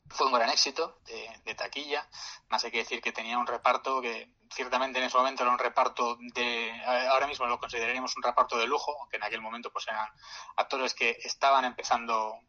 fue 0.10 0.28
un 0.28 0.34
gran 0.34 0.50
éxito 0.50 1.00
de, 1.06 1.42
de, 1.46 1.56
taquilla, 1.56 2.08
más 2.50 2.64
hay 2.64 2.72
que 2.72 2.80
decir 2.80 3.02
que 3.02 3.12
tenía 3.12 3.38
un 3.38 3.48
reparto 3.48 4.02
que 4.02 4.30
ciertamente 4.54 5.00
en 5.00 5.06
ese 5.06 5.18
momento 5.18 5.44
era 5.44 5.52
un 5.52 5.60
reparto 5.60 6.18
de, 6.34 6.72
ahora 7.10 7.28
mismo 7.28 7.46
lo 7.46 7.60
consideraríamos 7.60 8.16
un 8.16 8.24
reparto 8.24 8.58
de 8.58 8.68
lujo, 8.68 8.96
aunque 9.00 9.18
en 9.18 9.24
aquel 9.24 9.42
momento 9.42 9.72
pues 9.72 9.88
eran 9.88 10.08
actores 10.56 10.94
que 10.94 11.18
estaban 11.24 11.66
empezando 11.66 12.40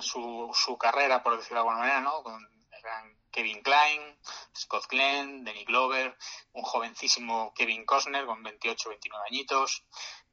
su, 0.00 0.50
su 0.54 0.76
carrera, 0.78 1.22
por 1.22 1.36
decirlo 1.36 1.56
de 1.56 1.68
alguna 1.68 1.78
manera, 1.78 2.00
¿no? 2.00 2.22
Eran 2.70 3.18
Kevin 3.30 3.62
Klein, 3.62 4.18
Scott 4.56 4.86
Glenn, 4.88 5.44
Danny 5.44 5.64
Glover, 5.64 6.16
un 6.52 6.62
jovencísimo 6.62 7.52
Kevin 7.54 7.84
Costner 7.84 8.26
con 8.26 8.42
28, 8.42 8.88
29 8.88 9.26
añitos, 9.28 9.84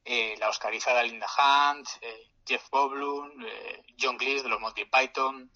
eh, 0.04 0.36
la 0.38 0.48
oscarizada 0.48 1.02
Linda 1.02 1.26
Hunt, 1.26 1.88
eh, 2.00 2.30
Jeff 2.46 2.68
Goldblum, 2.70 3.44
eh, 3.44 3.82
John 4.00 4.16
Cleese 4.16 4.44
de 4.44 4.48
los 4.48 4.60
Monty 4.60 4.84
Python, 4.84 5.50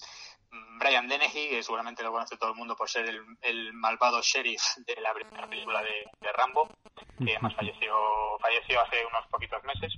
Brian 0.79 1.09
Dennehy, 1.09 1.51
que 1.51 1.63
seguramente 1.63 2.03
lo 2.03 2.11
conoce 2.11 2.37
todo 2.37 2.51
el 2.51 2.57
mundo 2.57 2.75
por 2.75 2.89
ser 2.89 3.07
el, 3.43 3.73
malvado 3.75 4.21
sheriff 4.23 4.63
de 4.87 5.01
la 5.01 5.13
primera 5.13 5.47
película 5.47 5.83
de, 5.83 6.33
Rambo, 6.33 6.69
que 7.19 7.33
además 7.33 7.55
falleció, 7.57 7.95
falleció 8.41 8.81
hace 8.81 9.05
unos 9.07 9.27
poquitos 9.31 9.63
meses. 9.65 9.93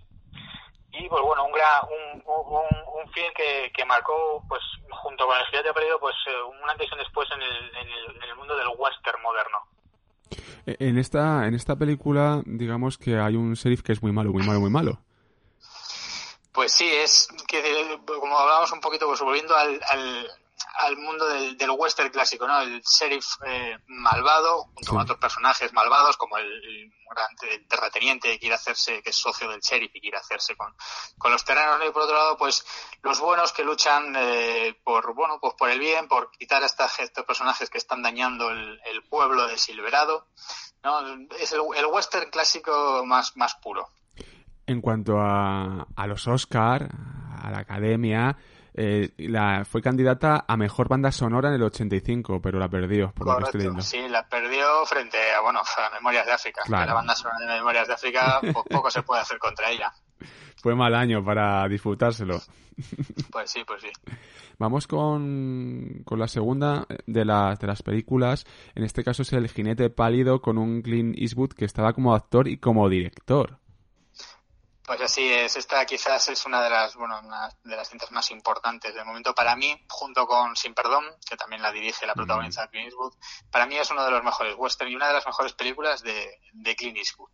Y 0.93 1.09
pues 1.09 1.23
bueno, 1.23 1.45
un 1.45 1.53
gran, 1.53 1.83
un, 1.85 2.23
un, 2.27 3.13
film 3.13 3.33
que, 3.35 3.73
que, 3.75 3.85
marcó, 3.87 4.45
pues 4.47 4.61
junto 4.91 5.27
con 5.27 5.39
el 5.39 5.47
Gigante 5.47 5.73
Perdido, 5.73 5.99
pues 5.99 6.15
eh, 6.27 6.43
un 6.43 6.69
antes 6.69 6.87
y 6.91 6.93
un 6.93 6.99
después 6.99 7.29
en 7.35 7.43
el, 7.43 7.77
en 7.77 7.89
el, 7.89 8.17
en 8.17 8.23
el 8.29 8.37
mundo 8.37 8.57
del 8.57 8.69
western 8.77 9.23
moderno. 9.23 9.59
E, 10.67 10.77
en 10.81 10.99
esta, 10.99 11.47
en 11.47 11.55
esta 11.55 11.77
película, 11.77 12.43
digamos 12.45 12.99
que 12.99 13.19
hay 13.19 13.37
un 13.37 13.55
sheriff 13.55 13.83
que 13.83 13.93
es 13.93 14.03
muy 14.03 14.13
malo, 14.13 14.33
muy 14.33 14.45
malo, 14.45 14.61
muy 14.61 14.71
malo. 14.71 14.99
Pues 16.53 16.73
sí, 16.73 16.91
es 16.93 17.29
que 17.49 17.63
como 18.05 18.39
hablábamos 18.39 18.71
un 18.73 18.81
poquito, 18.81 19.07
pues 19.07 19.21
volviendo 19.23 19.57
al, 19.57 19.81
al 19.89 20.29
mundo 20.97 21.27
del, 21.29 21.57
del, 21.57 21.71
western 21.71 22.11
clásico, 22.11 22.47
¿no? 22.47 22.61
El 22.61 22.83
sheriff 22.83 23.27
eh, 23.47 23.79
malvado, 23.87 24.65
junto 24.75 24.93
con 24.93 25.01
otros 25.01 25.19
personajes 25.19 25.73
malvados, 25.73 26.17
como 26.17 26.39
el, 26.39 26.93
terrateniente 27.69 28.33
que 28.33 28.39
quiere 28.39 28.55
hacerse, 28.55 29.03
que 29.03 29.11
es 29.11 29.17
socio 29.17 29.49
del 29.51 29.61
sheriff 29.61 29.95
y 29.95 30.01
quiere 30.01 30.17
hacerse 30.17 30.57
con, 30.57 30.75
con 31.19 31.31
los 31.31 31.45
terrenos, 31.45 31.79
Y 31.87 31.91
por 31.91 32.03
otro 32.03 32.17
lado, 32.17 32.37
pues 32.37 32.65
los 33.03 33.21
buenos 33.21 33.53
que 33.53 33.65
luchan 33.65 34.15
eh, 34.17 34.75
por, 34.83 35.15
bueno, 35.15 35.39
pues 35.41 35.55
por 35.55 35.71
el 35.71 35.79
bien, 35.79 36.09
por 36.09 36.31
quitar 36.31 36.63
a 36.63 36.67
estos 36.67 37.25
personajes 37.27 37.69
que 37.69 37.79
están 37.79 38.03
dañando 38.03 38.51
el, 38.51 38.81
pueblo 39.11 39.47
de 39.47 39.59
Silverado, 39.59 40.29
¿no? 40.83 41.01
Es 41.39 41.53
el, 41.53 41.61
el, 41.77 41.87
western 41.87 42.31
clásico 42.31 43.05
más, 43.05 43.37
más 43.37 43.57
puro. 43.57 43.91
En 44.67 44.81
cuanto 44.81 45.19
a, 45.21 45.87
a 45.95 46.07
los 46.07 46.27
Oscar, 46.27 46.89
a 47.43 47.51
la 47.51 47.59
academia, 47.59 48.39
eh, 48.75 49.11
la, 49.19 49.65
fue 49.65 49.83
candidata 49.83 50.45
a 50.49 50.57
mejor 50.57 50.89
banda 50.89 51.13
sonora 51.13 51.49
en 51.49 51.57
el 51.57 51.63
85, 51.63 52.41
pero 52.41 52.59
la 52.59 52.69
perdió, 52.69 53.13
por 53.13 53.27
lo 53.27 53.37
que 53.39 53.45
estoy 53.45 53.61
viendo. 53.61 53.83
Sí, 53.83 54.09
la 54.09 54.27
perdió 54.27 54.85
frente 54.87 55.19
a, 55.37 55.41
bueno, 55.41 55.61
a 55.61 55.91
Memorias 55.95 56.27
de 56.27 56.33
África. 56.33 56.63
La 56.69 56.95
banda 56.95 57.15
sonora 57.15 57.39
de 57.41 57.59
Memorias 57.59 57.89
de 57.89 57.95
África, 57.95 58.41
pues 58.41 58.55
poco 58.71 58.91
se 58.91 59.03
puede 59.03 59.21
hacer 59.21 59.39
contra 59.39 59.71
ella. 59.71 59.93
Fue 60.63 60.75
mal 60.75 60.95
año 60.95 61.25
para 61.25 61.67
disfrutárselo. 61.69 62.41
Pues 63.31 63.51
sí, 63.51 63.63
pues 63.67 63.83
sí. 63.83 63.91
Vamos 64.59 64.87
con, 64.87 66.03
con 66.05 66.19
la 66.19 66.29
segunda 66.29 66.87
de, 67.07 67.25
las 67.25 67.59
de 67.59 67.67
las 67.67 67.83
películas. 67.83 68.47
En 68.75 68.85
este 68.85 69.03
caso 69.03 69.23
es 69.23 69.33
El 69.33 69.49
jinete 69.49 69.91
pálido 69.91 70.41
con 70.41 70.57
un 70.57 70.83
Clint 70.83 71.19
Eastwood 71.19 71.53
que 71.53 71.65
estaba 71.65 71.93
como 71.93 72.15
actor 72.15 72.49
y 72.49 72.59
como 72.59 72.89
director. 72.89 73.59
Pues 74.93 75.11
así 75.11 75.27
es, 75.33 75.57
esta 75.57 75.87
quizás 75.87 76.29
es 76.29 76.45
una 76.45 76.63
de 76.63 76.69
las, 76.69 76.95
bueno, 76.97 77.19
de 77.65 77.77
las 77.77 77.89
cintas 77.89 78.11
más 78.11 78.31
importantes 78.31 78.95
del 78.95 79.07
momento 79.07 79.35
para 79.35 79.57
mí, 79.57 79.75
junto 79.89 80.27
con 80.27 80.55
Sin 80.55 80.75
Perdón, 80.75 81.07
que 81.27 81.35
también 81.35 81.63
la 81.63 81.73
dirige 81.73 82.07
la 82.07 82.13
protagonista 82.13 82.69
Clint 82.69 82.89
Eastwood, 82.89 83.15
para 83.51 83.65
mí 83.65 83.79
es 83.79 83.91
uno 83.91 84.05
de 84.05 84.11
los 84.11 84.23
mejores 84.23 84.55
western 84.55 84.91
y 84.91 84.95
una 84.95 85.07
de 85.07 85.15
las 85.15 85.25
mejores 85.25 85.55
películas 85.55 86.03
de, 86.03 86.39
de 86.53 86.77
Clint 86.77 86.99
Eastwood. 86.99 87.31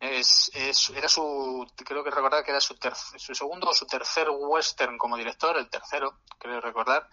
Es, 0.00 0.50
es, 0.52 0.90
era 0.90 1.08
su, 1.08 1.64
creo 1.76 2.02
que 2.02 2.10
recordar 2.10 2.42
que 2.42 2.50
era 2.50 2.60
su, 2.60 2.76
su 3.18 3.36
segundo 3.36 3.68
o 3.68 3.74
su 3.74 3.86
tercer 3.86 4.26
western 4.28 4.98
como 4.98 5.16
director, 5.16 5.58
el 5.58 5.70
tercero, 5.70 6.22
creo 6.40 6.60
recordar, 6.60 7.08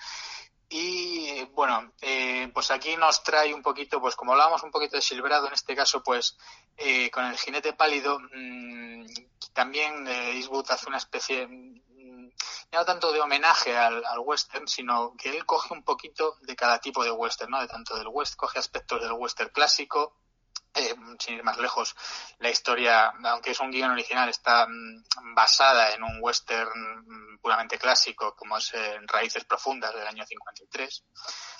y 0.70 1.44
bueno, 1.54 1.94
eh, 2.02 2.50
pues 2.54 2.72
aquí 2.72 2.98
nos 2.98 3.24
trae 3.24 3.54
un 3.54 3.62
poquito, 3.62 4.02
pues 4.02 4.16
como 4.16 4.34
hablábamos 4.34 4.64
un 4.64 4.72
poquito 4.72 4.98
de 4.98 5.02
Silverado, 5.02 5.48
en 5.48 5.54
este 5.54 5.76
caso, 5.76 6.04
pues 6.04 6.38
eh, 6.76 7.10
con 7.10 7.26
el 7.26 7.38
jinete 7.38 7.74
pálido, 7.74 8.20
mmm, 8.20 9.06
también 9.54 10.08
eh, 10.08 10.34
Eastwood 10.34 10.70
hace 10.70 10.88
una 10.88 10.98
especie, 10.98 11.48
mmm, 11.48 12.30
no 12.72 12.86
tanto 12.86 13.14
de 13.14 13.22
homenaje 13.22 13.78
al, 13.78 14.04
al, 14.06 14.20
western, 14.20 14.68
sino 14.68 15.16
que 15.18 15.30
él 15.30 15.46
coge 15.46 15.74
un 15.74 15.84
poquito 15.84 16.36
de 16.42 16.56
cada 16.56 16.80
tipo 16.80 17.04
de 17.04 17.12
western, 17.12 17.52
¿no? 17.52 17.62
De 17.62 17.68
tanto 17.68 17.98
del 17.98 18.08
west, 18.10 18.36
coge 18.36 18.60
aspectos 18.60 19.02
del 19.02 19.14
western 19.14 19.50
clásico, 19.52 20.16
eh, 20.78 20.96
sin 21.20 21.36
ir 21.36 21.44
más 21.44 21.58
lejos, 21.58 21.96
la 22.40 22.50
historia, 22.50 23.14
aunque 23.26 23.52
es 23.52 23.60
un 23.60 23.72
guion 23.72 23.92
original, 23.92 24.30
está 24.30 24.68
mm, 24.68 25.34
basada 25.36 25.92
en 25.94 26.04
un 26.04 26.20
western 26.22 27.04
mm, 27.06 27.40
puramente 27.40 27.78
clásico, 27.78 28.36
como 28.36 28.58
es 28.58 28.74
en 28.74 29.08
Raíces 29.08 29.46
Profundas 29.46 29.94
del 29.94 30.08
año 30.08 30.26
53, 30.26 31.04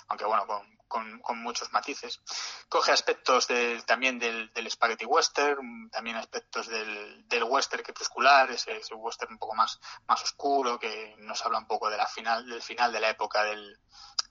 aunque 0.08 0.24
bueno, 0.24 0.46
con, 0.86 1.20
muchos 1.42 1.72
matices. 1.72 2.20
Coge 2.68 2.92
aspectos 2.92 3.48
también 3.86 4.18
del, 4.18 4.52
del, 4.52 4.70
spaghetti 4.70 5.04
western, 5.04 5.90
también 5.90 6.16
aspectos 6.16 6.66
del, 6.68 7.26
del 7.28 7.44
western 7.44 7.82
crepuscular, 7.82 8.50
ese, 8.50 8.76
ese 8.76 8.94
western 8.94 9.32
un 9.32 9.38
poco 9.38 9.54
más, 9.54 9.78
más 10.06 10.22
oscuro, 10.22 10.78
que 10.78 11.14
nos 11.18 11.44
habla 11.44 11.58
un 11.58 11.66
poco 11.66 11.90
de 11.90 11.96
la 11.96 12.06
final, 12.06 12.48
del 12.48 12.62
final 12.62 12.92
de 12.92 13.00
la 13.00 13.10
época 13.10 13.44
del, 13.44 13.78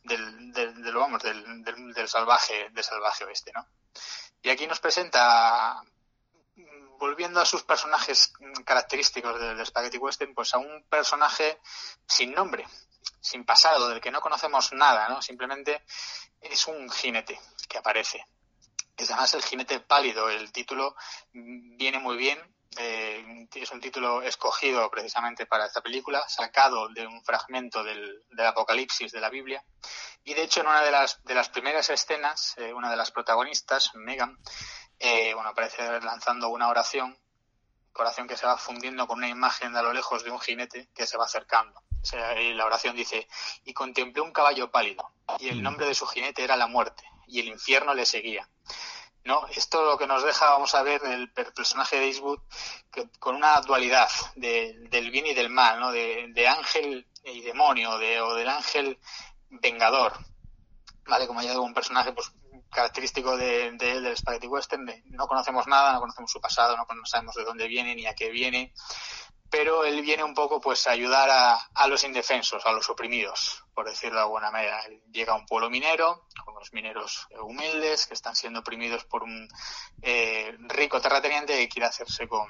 del, 0.04 0.52
del, 0.52 0.82
del, 0.82 1.64
del, 1.64 1.94
del 1.94 2.08
salvaje, 2.08 2.70
del 2.72 2.84
salvaje 2.84 3.26
oeste, 3.26 3.52
¿no? 3.54 3.68
Y 4.42 4.50
aquí 4.50 4.68
nos 4.68 4.80
presenta, 4.80 5.82
volviendo 7.00 7.40
a 7.40 7.46
sus 7.46 7.64
personajes 7.64 8.34
característicos 8.66 9.40
del 9.40 9.66
Spaghetti 9.66 9.98
Western, 9.98 10.34
pues 10.34 10.54
a 10.54 10.58
un 10.58 10.86
personaje 10.90 11.60
sin 12.08 12.34
nombre, 12.34 12.66
sin 13.20 13.46
pasado, 13.46 13.90
del 13.90 14.02
que 14.02 14.12
no 14.12 14.22
conocemos 14.22 14.74
nada, 14.74 15.10
¿no? 15.10 15.22
Simplemente 15.22 15.84
es 16.42 16.68
un 16.68 16.90
jinete 16.90 17.40
que 17.68 17.78
aparece. 17.78 18.26
Es 18.96 19.12
además 19.12 19.34
el 19.36 19.44
jinete 19.44 19.80
pálido. 19.80 20.30
El 20.30 20.52
título 20.52 20.96
viene 21.32 22.00
muy 22.00 22.18
bien. 22.18 22.40
Eh, 22.80 23.48
es 23.56 23.72
un 23.72 23.82
título 23.82 24.22
escogido 24.22 24.90
precisamente 24.92 25.46
para 25.46 25.66
esta 25.66 25.82
película, 25.82 26.24
sacado 26.28 26.90
de 26.90 27.08
un 27.08 27.24
fragmento 27.24 27.84
del, 27.84 28.24
del 28.30 28.46
Apocalipsis 28.46 29.12
de 29.12 29.20
la 29.20 29.30
Biblia. 29.30 29.64
Y 30.24 30.34
de 30.34 30.44
hecho, 30.44 30.62
en 30.62 30.68
una 30.68 30.84
de 30.84 30.92
las, 30.92 31.24
de 31.24 31.34
las 31.34 31.50
primeras 31.50 31.90
escenas, 31.90 32.54
eh, 32.58 32.74
una 32.74 32.92
de 32.92 32.98
las 32.98 33.12
protagonistas, 33.12 33.96
Megan, 33.96 34.38
eh, 35.00 35.34
bueno, 35.34 35.50
aparece 35.50 36.00
lanzando 36.02 36.50
una 36.50 36.70
oración, 36.70 37.18
oración 37.94 38.28
que 38.28 38.38
se 38.38 38.46
va 38.46 38.58
fundiendo 38.58 39.08
con 39.08 39.18
una 39.18 39.30
imagen 39.30 39.74
de 39.74 39.80
a 39.80 39.84
lo 39.84 39.94
lejos 39.94 40.24
de 40.24 40.32
un 40.32 40.40
jinete 40.40 40.90
que 40.94 41.08
se 41.08 41.18
va 41.18 41.26
acercando. 41.26 41.82
O 42.02 42.06
sea, 42.06 42.40
y 42.40 42.54
la 42.54 42.66
oración 42.66 42.96
dice, 42.96 43.28
y 43.64 43.74
contemplé 43.74 44.22
un 44.22 44.32
caballo 44.32 44.70
pálido, 44.70 45.12
y 45.40 45.50
el 45.50 45.64
nombre 45.64 45.88
de 45.88 45.96
su 45.96 46.06
jinete 46.06 46.44
era 46.44 46.56
la 46.56 46.68
muerte, 46.68 47.04
y 47.26 47.40
el 47.40 47.48
infierno 47.48 47.94
le 47.94 48.06
seguía. 48.06 48.48
¿No? 49.28 49.46
Esto 49.48 49.84
lo 49.84 49.98
que 49.98 50.08
nos 50.08 50.24
deja, 50.24 50.50
vamos 50.50 50.74
a 50.74 50.82
ver, 50.82 51.04
el, 51.04 51.30
personaje 51.30 51.98
de 51.98 52.08
Eastwood 52.08 52.40
que, 52.92 53.10
con 53.20 53.36
una 53.36 53.60
dualidad 53.62 54.08
de, 54.36 54.74
del 54.90 55.12
bien 55.12 55.28
y 55.28 55.34
del 55.34 55.50
mal, 55.50 55.80
¿no? 55.80 55.92
De, 55.92 56.32
de 56.34 56.48
ángel 56.48 57.06
y 57.24 57.42
demonio, 57.42 57.98
de, 57.98 58.22
o 58.22 58.34
del 58.34 58.48
ángel 58.48 58.98
vengador, 59.50 60.14
¿vale? 61.06 61.28
Como 61.28 61.42
ya 61.42 61.52
digo, 61.52 61.62
un 61.62 61.74
personaje 61.74 62.14
pues 62.14 62.32
característico 62.72 63.36
de, 63.36 63.72
de, 63.74 64.02
del 64.02 64.18
Spaghetti 64.18 64.48
Western, 64.48 64.86
no 65.06 65.28
conocemos 65.28 65.68
nada, 65.68 65.94
no 65.94 66.00
conocemos 66.00 66.32
su 66.32 66.40
pasado, 66.40 66.78
no, 66.78 66.86
sabemos 67.06 67.36
de 67.36 67.44
dónde 67.44 67.68
viene 67.68 67.96
ni 67.96 68.06
a 68.06 68.16
qué 68.16 68.30
viene, 68.30 68.74
pero 69.50 69.84
él 69.86 70.02
viene 70.02 70.24
un 70.24 70.34
poco 70.34 70.60
pues 70.60 70.88
a 70.88 70.92
ayudar 70.92 71.30
a, 71.30 71.88
los 71.88 72.04
indefensos, 72.04 72.66
a 72.66 72.72
los 72.72 72.90
oprimidos, 72.90 73.64
por 73.74 73.88
decirlo 73.88 74.18
de 74.18 74.24
alguna 74.24 74.52
manera. 74.52 74.82
llega 75.12 75.34
a 75.34 75.38
un 75.38 75.46
pueblo 75.46 75.70
minero, 75.70 76.28
con 76.44 76.56
unos 76.56 76.74
mineros 76.74 77.28
humildes 77.42 78.08
que 78.08 78.14
están 78.14 78.36
siendo 78.36 78.60
oprimidos 78.60 79.06
por 79.06 79.24
un 79.24 79.48
eh, 80.02 80.56
rico 80.60 81.00
terrateniente 81.00 81.58
que 81.58 81.70
quiere 81.70 81.88
hacerse 81.88 82.28
con, 82.28 82.48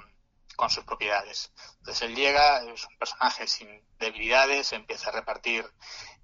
con 0.58 0.70
sus 0.70 0.84
propiedades. 0.84 1.54
Entonces 1.78 2.02
él 2.10 2.16
llega, 2.16 2.64
es 2.64 2.86
un 2.86 2.98
personaje 2.98 3.48
sin 3.48 3.70
debilidades, 4.00 4.74
empieza 4.74 5.10
a 5.10 5.14
repartir 5.14 5.72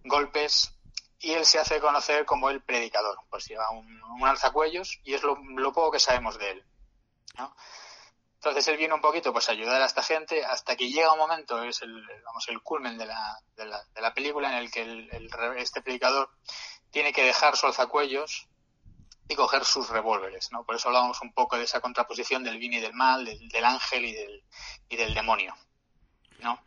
golpes 0.04 0.74
y 1.20 1.32
él 1.32 1.46
se 1.46 1.60
hace 1.60 1.80
conocer 1.80 2.26
como 2.26 2.50
el 2.50 2.62
predicador. 2.62 3.18
Pues 3.30 3.46
lleva 3.48 3.70
un, 3.70 4.28
alzacuellos 4.28 5.00
y 5.04 5.14
es 5.14 5.24
lo, 5.24 5.38
poco 5.72 5.92
que 5.92 6.00
sabemos 6.00 6.38
de 6.38 6.52
él. 6.52 6.66
Entonces 8.44 8.68
él 8.68 8.78
viene 8.78 8.94
un 8.94 9.00
poquito 9.00 9.32
pues 9.32 9.48
a 9.48 9.54
ayudar 9.54 9.82
a 9.82 9.86
esta 9.86 10.04
gente 10.04 10.44
hasta 10.44 10.76
que 10.76 10.90
llega 10.90 11.14
un 11.14 11.18
momento, 11.18 11.64
es 11.64 11.82
el, 11.82 12.06
vamos, 12.26 12.46
el 12.50 12.62
culmen 12.62 12.98
de 12.98 13.06
la, 13.06 13.40
de 13.56 13.64
la, 13.66 13.82
de 13.96 14.02
la 14.02 14.14
película 14.14 14.50
en 14.50 14.58
el 14.58 14.70
que 14.70 14.82
el, 14.82 15.10
este 15.56 15.82
predicador 15.82 16.30
tiene 16.92 17.14
que 17.14 17.24
dejar 17.24 17.56
su 17.56 17.68
alzacuellos 17.68 18.50
y 19.30 19.36
coger 19.36 19.64
sus 19.64 19.88
revólveres, 19.88 20.52
¿no? 20.52 20.66
Por 20.66 20.76
eso 20.76 20.90
hablábamos 20.90 21.22
un 21.22 21.32
poco 21.32 21.58
de 21.58 21.64
esa 21.64 21.80
contraposición 21.80 22.44
del 22.44 22.58
bien 22.58 22.74
y 22.74 22.82
del 22.82 22.94
mal, 22.94 23.24
del, 23.24 23.48
del 23.48 23.64
ángel 23.64 24.04
y 24.04 24.12
del, 24.12 24.44
y 24.90 24.98
del 24.98 25.14
demonio, 25.14 25.56
¿no? 26.40 26.62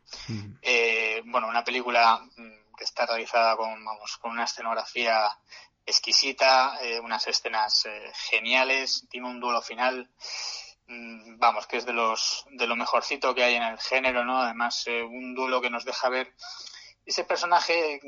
Eh, 0.62 1.20
bueno, 1.26 1.46
una 1.46 1.62
película 1.62 2.26
mm, 2.36 2.74
que 2.74 2.84
está 2.84 3.04
realizada 3.04 3.54
con, 3.54 3.84
vamos, 3.84 4.16
con 4.16 4.30
una 4.30 4.44
escenografía 4.44 5.28
exquisita, 5.84 6.78
eh, 6.80 7.00
unas 7.00 7.26
escenas 7.26 7.84
eh, 7.84 8.12
geniales, 8.30 9.06
tiene 9.10 9.28
un 9.28 9.40
duelo 9.40 9.60
final, 9.60 10.08
mm, 10.08 10.65
vamos, 10.88 11.66
que 11.66 11.79
es 11.79 11.87
de 11.87 11.92
los 11.92 12.44
de 12.51 12.66
lo 12.66 12.77
mejorcito 12.77 13.35
que 13.35 13.44
hay 13.44 13.55
en 13.55 13.62
el 13.62 13.79
género, 13.79 14.25
¿no? 14.25 14.40
Además, 14.40 14.87
eh, 14.87 15.03
un 15.03 15.35
duelo 15.35 15.61
que 15.61 15.70
nos 15.70 15.85
deja 15.85 16.09
ver 16.09 16.35
ese 17.05 17.25
personaje 17.25 18.01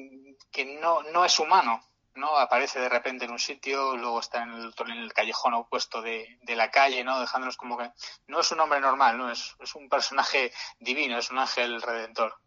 que 0.50 0.64
no, 0.64 1.02
no 1.04 1.24
es 1.24 1.38
humano, 1.38 1.82
¿no? 2.14 2.36
Aparece 2.36 2.80
de 2.80 2.88
repente 2.88 3.24
en 3.24 3.30
un 3.30 3.38
sitio, 3.38 3.96
luego 3.96 4.20
está 4.20 4.42
en 4.42 4.50
el, 4.50 4.74
en 4.78 4.98
el 4.98 5.12
callejón 5.12 5.54
opuesto 5.54 6.02
de, 6.02 6.38
de, 6.42 6.56
la 6.56 6.70
calle, 6.70 7.04
¿no? 7.04 7.20
Dejándonos 7.20 7.56
como 7.56 7.78
que 7.78 7.90
no 8.26 8.40
es 8.40 8.50
un 8.50 8.60
hombre 8.60 8.80
normal, 8.80 9.16
¿no? 9.16 9.30
Es, 9.30 9.56
es 9.60 9.74
un 9.74 9.88
personaje 9.88 10.52
divino, 10.78 11.18
es 11.18 11.30
un 11.30 11.38
ángel 11.38 11.80
redentor. 11.80 12.40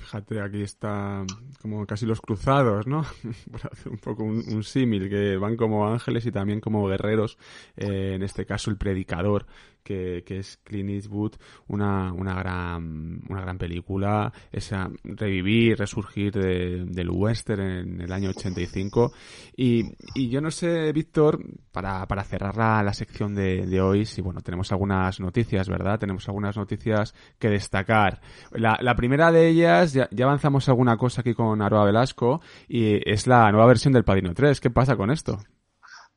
Fíjate, 0.00 0.40
aquí 0.40 0.62
está 0.62 1.24
como 1.60 1.86
casi 1.86 2.06
los 2.06 2.20
cruzados, 2.20 2.86
¿no? 2.86 3.04
Por 3.50 3.60
hacer 3.70 3.92
un 3.92 3.98
poco 3.98 4.24
un, 4.24 4.64
símil, 4.64 5.08
que 5.08 5.36
van 5.36 5.56
como 5.56 5.86
ángeles 5.86 6.24
y 6.24 6.32
también 6.32 6.60
como 6.60 6.86
guerreros. 6.88 7.36
Eh, 7.76 8.14
en 8.14 8.22
este 8.22 8.46
caso, 8.46 8.70
el 8.70 8.78
predicador, 8.78 9.46
que, 9.82 10.22
es 10.26 10.58
Clint 10.58 10.90
Eastwood, 10.90 11.32
una, 11.68 12.12
una, 12.12 12.34
gran, 12.34 13.20
una 13.28 13.40
gran 13.40 13.58
película, 13.58 14.32
esa 14.52 14.90
revivir, 15.04 15.78
resurgir 15.78 16.32
del 16.32 17.10
western 17.10 17.60
en 17.62 18.00
el 18.00 18.12
año 18.12 18.30
85. 18.30 19.12
Y, 19.56 19.84
y 20.14 20.28
yo 20.28 20.40
no 20.40 20.50
sé, 20.50 20.92
Víctor, 20.92 21.40
para, 21.72 22.06
para 22.06 22.24
cerrar 22.24 22.56
la, 22.56 22.82
la 22.82 22.94
sección 22.94 23.34
de, 23.34 23.66
de, 23.66 23.80
hoy, 23.80 24.04
si 24.04 24.22
bueno, 24.22 24.40
tenemos 24.40 24.72
algunas 24.72 25.20
noticias, 25.20 25.68
¿verdad? 25.68 25.98
Tenemos 25.98 26.28
algunas 26.28 26.56
noticias 26.56 27.14
que 27.38 27.48
destacar. 27.48 28.20
La, 28.52 28.78
la 28.80 28.94
primera 28.94 29.32
de 29.32 29.48
ellas, 29.48 29.92
ya, 29.92 30.08
ya, 30.10 30.24
avanzamos 30.24 30.68
alguna 30.68 30.96
cosa 30.96 31.20
aquí 31.20 31.34
con 31.34 31.62
Aroa 31.62 31.84
Velasco, 31.84 32.40
y 32.68 33.00
es 33.10 33.26
la 33.26 33.50
nueva 33.50 33.66
versión 33.66 33.92
del 33.92 34.04
Padrino 34.04 34.34
3. 34.34 34.60
¿Qué 34.60 34.70
pasa 34.70 34.96
con 34.96 35.10
esto? 35.10 35.38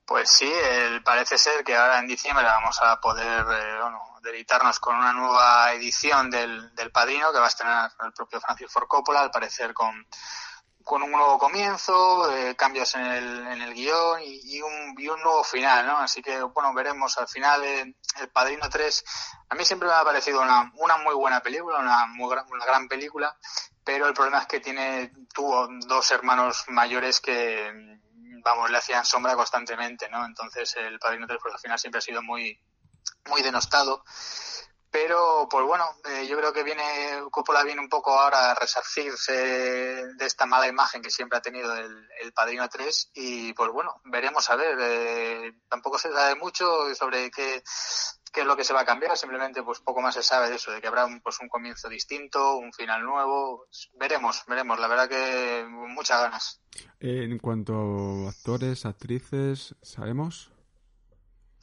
Pues 0.05 0.29
sí, 0.29 0.51
parece 1.05 1.37
ser 1.37 1.63
que 1.63 1.75
ahora 1.75 1.99
en 1.99 2.07
diciembre 2.07 2.43
vamos 2.45 2.77
a 2.81 2.99
poder 2.99 3.39
eh, 3.39 3.81
bueno, 3.81 4.01
deleitarnos 4.21 4.79
con 4.79 4.97
una 4.97 5.13
nueva 5.13 5.71
edición 5.73 6.29
del, 6.29 6.75
del 6.75 6.91
Padrino 6.91 7.31
que 7.31 7.39
va 7.39 7.45
a 7.45 7.47
estrenar 7.47 7.91
el 8.03 8.11
propio 8.11 8.41
Francis 8.41 8.71
Ford 8.71 8.87
Coppola, 8.87 9.21
al 9.21 9.31
parecer 9.31 9.73
con, 9.73 10.05
con 10.83 11.01
un 11.01 11.11
nuevo 11.11 11.37
comienzo, 11.37 12.29
eh, 12.35 12.55
cambios 12.55 12.95
en 12.95 13.05
el, 13.05 13.47
en 13.47 13.61
el 13.61 13.73
guion 13.73 14.19
y, 14.21 14.61
un, 14.61 14.95
y 14.97 15.07
un 15.07 15.21
nuevo 15.21 15.43
final, 15.43 15.87
¿no? 15.87 15.97
Así 15.97 16.21
que, 16.21 16.41
bueno, 16.41 16.73
veremos 16.73 17.17
al 17.17 17.27
final 17.29 17.63
eh, 17.63 17.95
El 18.19 18.29
Padrino 18.29 18.69
3. 18.69 19.05
A 19.49 19.55
mí 19.55 19.63
siempre 19.63 19.87
me 19.87 19.93
ha 19.93 20.03
parecido 20.03 20.41
una, 20.41 20.69
una 20.75 20.97
muy 20.97 21.15
buena 21.15 21.39
película, 21.41 21.79
una, 21.79 22.07
muy, 22.07 22.35
una 22.51 22.65
gran 22.65 22.89
película, 22.89 23.37
pero 23.83 24.07
el 24.07 24.13
problema 24.13 24.39
es 24.39 24.47
que 24.47 24.59
tiene, 24.59 25.13
tuvo 25.33 25.67
dos 25.87 26.11
hermanos 26.11 26.65
mayores 26.67 27.21
que 27.21 28.01
vamos, 28.43 28.69
le 28.69 28.77
hacían 28.77 29.05
sombra 29.05 29.35
constantemente, 29.35 30.09
¿no? 30.09 30.25
Entonces 30.25 30.75
el 30.75 30.99
Padrino 30.99 31.27
3 31.27 31.39
pues 31.41 31.53
al 31.53 31.59
final 31.59 31.79
siempre 31.79 31.99
ha 31.99 32.01
sido 32.01 32.21
muy, 32.21 32.59
muy 33.29 33.41
denostado. 33.41 34.03
Pero, 34.93 35.47
pues 35.49 35.65
bueno, 35.65 35.85
eh, 36.05 36.27
yo 36.27 36.37
creo 36.37 36.53
que 36.53 36.61
viene, 36.61 36.83
Coppola 37.31 37.63
viene 37.63 37.81
un 37.81 37.89
poco 37.89 38.11
ahora 38.11 38.51
a 38.51 38.53
resarcirse 38.53 39.33
de 39.33 40.25
esta 40.25 40.45
mala 40.45 40.67
imagen 40.67 41.01
que 41.01 41.09
siempre 41.09 41.39
ha 41.39 41.41
tenido 41.41 41.75
el, 41.75 42.07
el 42.21 42.31
Padrino 42.31 42.69
3 42.69 43.09
y 43.15 43.53
pues 43.53 43.71
bueno, 43.71 43.99
veremos 44.03 44.47
a 44.51 44.55
ver. 44.55 44.77
Eh, 44.79 45.53
tampoco 45.67 45.97
se 45.97 46.13
sabe 46.13 46.35
mucho 46.35 46.93
sobre 46.93 47.31
qué, 47.31 47.63
qué 48.31 48.41
es 48.41 48.45
lo 48.45 48.55
que 48.55 48.63
se 48.63 48.73
va 48.73 48.81
a 48.81 48.85
cambiar, 48.85 49.17
simplemente 49.17 49.63
pues 49.63 49.79
poco 49.79 49.99
más 49.99 50.13
se 50.13 50.21
sabe 50.21 50.51
de 50.51 50.57
eso, 50.57 50.71
de 50.71 50.79
que 50.79 50.85
habrá 50.85 51.07
un, 51.07 51.21
pues 51.21 51.39
un 51.39 51.49
comienzo 51.49 51.89
distinto, 51.89 52.57
un 52.57 52.71
final 52.71 53.03
nuevo. 53.03 53.65
Veremos, 53.95 54.43
veremos, 54.47 54.79
la 54.79 54.87
verdad 54.87 55.09
que 55.09 55.65
muchas 55.67 56.21
ganas. 56.21 56.61
En 56.99 57.39
cuanto 57.39 58.27
a 58.27 58.29
actores, 58.29 58.85
actrices, 58.85 59.73
¿sabemos? 59.81 60.51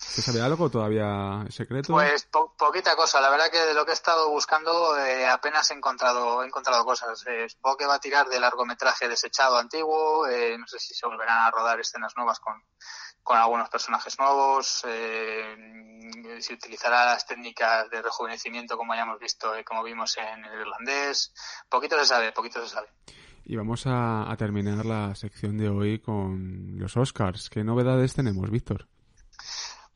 ¿Se 0.00 0.22
sabe 0.22 0.40
algo 0.40 0.70
todavía 0.70 1.44
secreto? 1.50 1.92
Pues 1.92 2.26
poquita 2.56 2.96
cosa. 2.96 3.20
La 3.20 3.30
verdad 3.30 3.50
que 3.50 3.60
de 3.60 3.74
lo 3.74 3.84
que 3.84 3.90
he 3.90 3.94
estado 3.94 4.30
buscando 4.30 4.98
eh, 4.98 5.26
apenas 5.28 5.70
he 5.70 5.74
encontrado, 5.74 6.42
he 6.42 6.46
encontrado 6.46 6.84
cosas. 6.84 7.22
Eh, 7.26 7.48
supongo 7.48 7.76
que 7.76 7.86
va 7.86 7.94
a 7.94 8.00
tirar 8.00 8.26
de 8.28 8.40
largometraje 8.40 9.08
desechado 9.08 9.58
antiguo. 9.58 10.26
Eh, 10.26 10.56
no 10.58 10.66
sé 10.66 10.78
si 10.78 10.94
se 10.94 11.06
volverán 11.06 11.38
a 11.38 11.50
rodar 11.50 11.78
escenas 11.78 12.14
nuevas 12.16 12.40
con, 12.40 12.54
con 13.22 13.36
algunos 13.36 13.68
personajes 13.68 14.18
nuevos. 14.18 14.82
Eh, 14.88 15.54
se 16.40 16.54
utilizará 16.54 17.04
las 17.04 17.26
técnicas 17.26 17.88
de 17.90 18.00
rejuvenecimiento 18.00 18.76
como 18.76 18.94
hayamos 18.94 19.18
visto, 19.20 19.54
eh, 19.54 19.64
como 19.64 19.84
vimos 19.84 20.16
en 20.16 20.44
el 20.44 20.60
irlandés. 20.60 21.32
Poquito 21.68 21.98
se 21.98 22.06
sabe, 22.06 22.32
poquito 22.32 22.60
se 22.62 22.74
sabe. 22.74 22.88
Y 23.44 23.54
vamos 23.54 23.86
a, 23.86 24.30
a 24.30 24.36
terminar 24.36 24.86
la 24.86 25.14
sección 25.14 25.58
de 25.58 25.68
hoy 25.68 25.98
con 26.00 26.78
los 26.78 26.96
Oscars. 26.96 27.50
¿Qué 27.50 27.62
novedades 27.62 28.14
tenemos, 28.14 28.50
Víctor? 28.50 28.88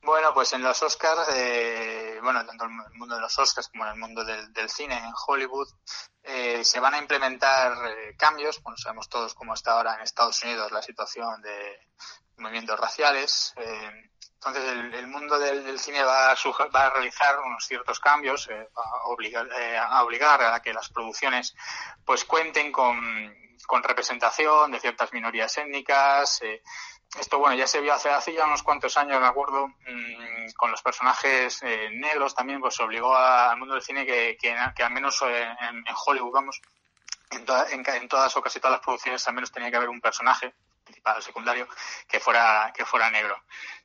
Bueno, 0.05 0.35
pues 0.35 0.53
en 0.53 0.62
los 0.62 0.83
Oscars, 0.83 1.29
eh, 1.33 2.19
bueno, 2.23 2.45
tanto 2.45 2.67
en 2.67 2.73
el 2.73 2.99
mundo 2.99 3.14
de 3.14 3.23
los 3.23 3.38
Oscars 3.38 3.69
como 3.69 3.87
en 3.87 3.93
el 3.93 3.99
mundo 3.99 4.23
del, 4.23 4.53
del 4.53 4.69
cine 4.69 4.99
en 4.99 5.12
Hollywood, 5.27 5.69
eh, 6.23 6.62
se 6.62 6.79
van 6.79 6.93
a 6.93 6.99
implementar 6.99 7.73
eh, 7.88 8.14
cambios. 8.17 8.62
Bueno, 8.62 8.77
sabemos 8.77 9.09
todos 9.09 9.35
cómo 9.35 9.55
está 9.55 9.73
ahora 9.73 9.95
en 9.95 10.03
Estados 10.03 10.43
Unidos 10.43 10.73
la 10.73 10.83
situación 10.83 11.40
de 11.40 11.79
movimientos 12.37 12.79
raciales. 12.79 13.55
Eh, 13.57 14.11
entonces, 14.35 14.73
el, 14.73 14.95
el 14.95 15.07
mundo 15.07 15.38
del, 15.38 15.79
cine 15.79 16.03
va 16.03 16.33
a, 16.33 16.37
va 16.75 16.87
a 16.87 16.90
realizar 16.90 17.38
unos 17.40 17.64
ciertos 17.64 17.99
cambios, 17.99 18.47
eh, 18.51 18.69
a, 18.77 19.07
obligar, 19.07 19.49
eh, 19.59 19.79
a 19.79 20.05
obligar 20.05 20.43
a 20.43 20.61
que 20.61 20.75
las 20.75 20.90
producciones 20.90 21.55
pues 22.05 22.27
cuenten 22.27 22.71
con, 22.71 22.99
con 23.67 23.83
representación 23.83 24.71
de 24.71 24.81
ciertas 24.81 25.14
minorías 25.14 25.57
étnicas. 25.57 26.43
Eh, 26.43 26.62
esto, 27.18 27.38
bueno, 27.38 27.55
ya 27.55 27.66
se 27.66 27.81
vio 27.81 27.94
hace, 27.94 28.11
hace 28.11 28.33
ya 28.33 28.46
unos 28.46 28.62
cuantos 28.62 28.96
años, 28.96 29.20
me 29.20 29.27
acuerdo, 29.27 29.68
mmm, 29.68 30.53
con 30.57 30.70
los 30.70 30.83
personajes 30.83 31.62
eh, 31.62 31.88
negros 31.92 32.35
también, 32.35 32.61
pues 32.61 32.79
obligó 32.81 33.14
a, 33.14 33.50
al 33.50 33.59
mundo 33.59 33.74
del 33.74 33.83
cine 33.83 34.05
que, 34.05 34.37
que, 34.40 34.55
que 34.74 34.83
al 34.83 34.92
menos 34.92 35.22
eh, 35.22 35.46
en, 35.61 35.85
Hollywood, 36.07 36.33
vamos, 36.33 36.61
en, 37.31 37.44
toda, 37.44 37.70
en, 37.70 37.85
en, 37.87 38.09
todas 38.09 38.37
o 38.37 38.42
casi 38.42 38.59
todas 38.59 38.79
las 38.79 38.85
producciones 38.85 39.27
al 39.29 39.35
menos 39.35 39.53
tenía 39.53 39.70
que 39.70 39.77
haber 39.77 39.88
un 39.88 40.00
personaje, 40.00 40.55
principal 40.85 41.18
o 41.18 41.22
secundario, 41.22 41.68
que 42.09 42.20
fuera, 42.20 42.72
que 42.74 42.85
fuera 42.85 43.11
negro. 43.11 43.37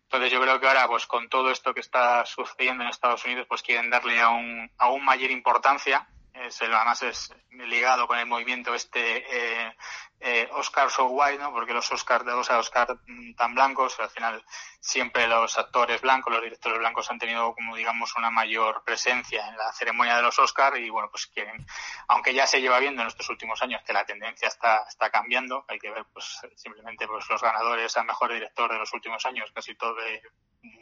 Entonces 0.03 0.31
yo 0.31 0.41
creo 0.41 0.59
que 0.59 0.67
ahora, 0.67 0.87
pues 0.87 1.05
con 1.05 1.29
todo 1.29 1.51
esto 1.51 1.73
que 1.73 1.81
está 1.81 2.25
sucediendo 2.25 2.83
en 2.83 2.89
Estados 2.89 3.23
Unidos, 3.25 3.45
pues 3.47 3.61
quieren 3.61 3.91
darle 3.91 4.19
aún, 4.19 4.71
aún 4.79 5.05
mayor 5.05 5.29
importancia 5.29 6.07
es, 6.45 6.61
además 6.61 7.01
es 7.03 7.33
ligado 7.51 8.07
con 8.07 8.17
el 8.17 8.25
movimiento 8.25 8.73
este 8.73 9.17
eh, 9.29 9.75
eh, 10.19 10.49
Oscar 10.53 10.89
so 10.91 11.05
white, 11.05 11.37
¿no? 11.37 11.51
Porque 11.51 11.73
los 11.73 11.91
Oscar 11.91 12.23
de 12.23 12.31
los 12.31 12.49
Oscar 12.49 12.99
tan 13.37 13.55
blancos, 13.55 13.99
al 13.99 14.09
final 14.09 14.43
siempre 14.79 15.27
los 15.27 15.57
actores 15.57 16.01
blancos, 16.01 16.33
los 16.33 16.43
directores 16.43 16.79
blancos 16.79 17.09
han 17.09 17.19
tenido 17.19 17.53
como 17.53 17.75
digamos 17.75 18.15
una 18.15 18.29
mayor 18.29 18.83
presencia 18.83 19.47
en 19.47 19.57
la 19.57 19.71
ceremonia 19.73 20.15
de 20.17 20.21
los 20.21 20.39
Oscar 20.39 20.77
y 20.77 20.89
bueno, 20.89 21.09
pues 21.09 21.27
quieren, 21.27 21.65
aunque 22.07 22.33
ya 22.33 22.47
se 22.47 22.61
lleva 22.61 22.79
viendo 22.79 23.01
en 23.01 23.07
estos 23.07 23.29
últimos 23.29 23.61
años 23.61 23.81
que 23.85 23.93
la 23.93 24.05
tendencia 24.05 24.47
está, 24.47 24.83
está 24.87 25.09
cambiando, 25.09 25.65
hay 25.67 25.79
que 25.79 25.91
ver 25.91 26.05
pues 26.13 26.39
simplemente 26.55 27.07
pues 27.07 27.29
los 27.29 27.41
ganadores 27.41 27.95
a 27.97 28.03
mejor 28.03 28.33
director 28.33 28.71
de 28.71 28.79
los 28.79 28.93
últimos 28.93 29.25
años, 29.25 29.51
casi 29.53 29.75
todo 29.75 29.95
de, 29.95 30.21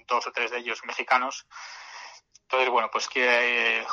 dos 0.08 0.26
o 0.28 0.32
tres 0.32 0.52
de 0.52 0.60
ellos 0.60 0.84
mexicanos, 0.86 1.48
entonces, 2.48 2.70
bueno, 2.70 2.88
pues 2.90 3.10
quiere, 3.10 3.86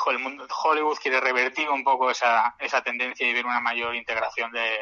Hollywood 0.63 0.97
quiere 1.01 1.19
revertir 1.19 1.69
un 1.69 1.83
poco 1.83 2.09
esa, 2.09 2.55
esa 2.57 2.81
tendencia 2.81 3.27
y 3.27 3.33
ver 3.33 3.45
una 3.45 3.59
mayor 3.59 3.93
integración 3.93 4.49
de, 4.53 4.77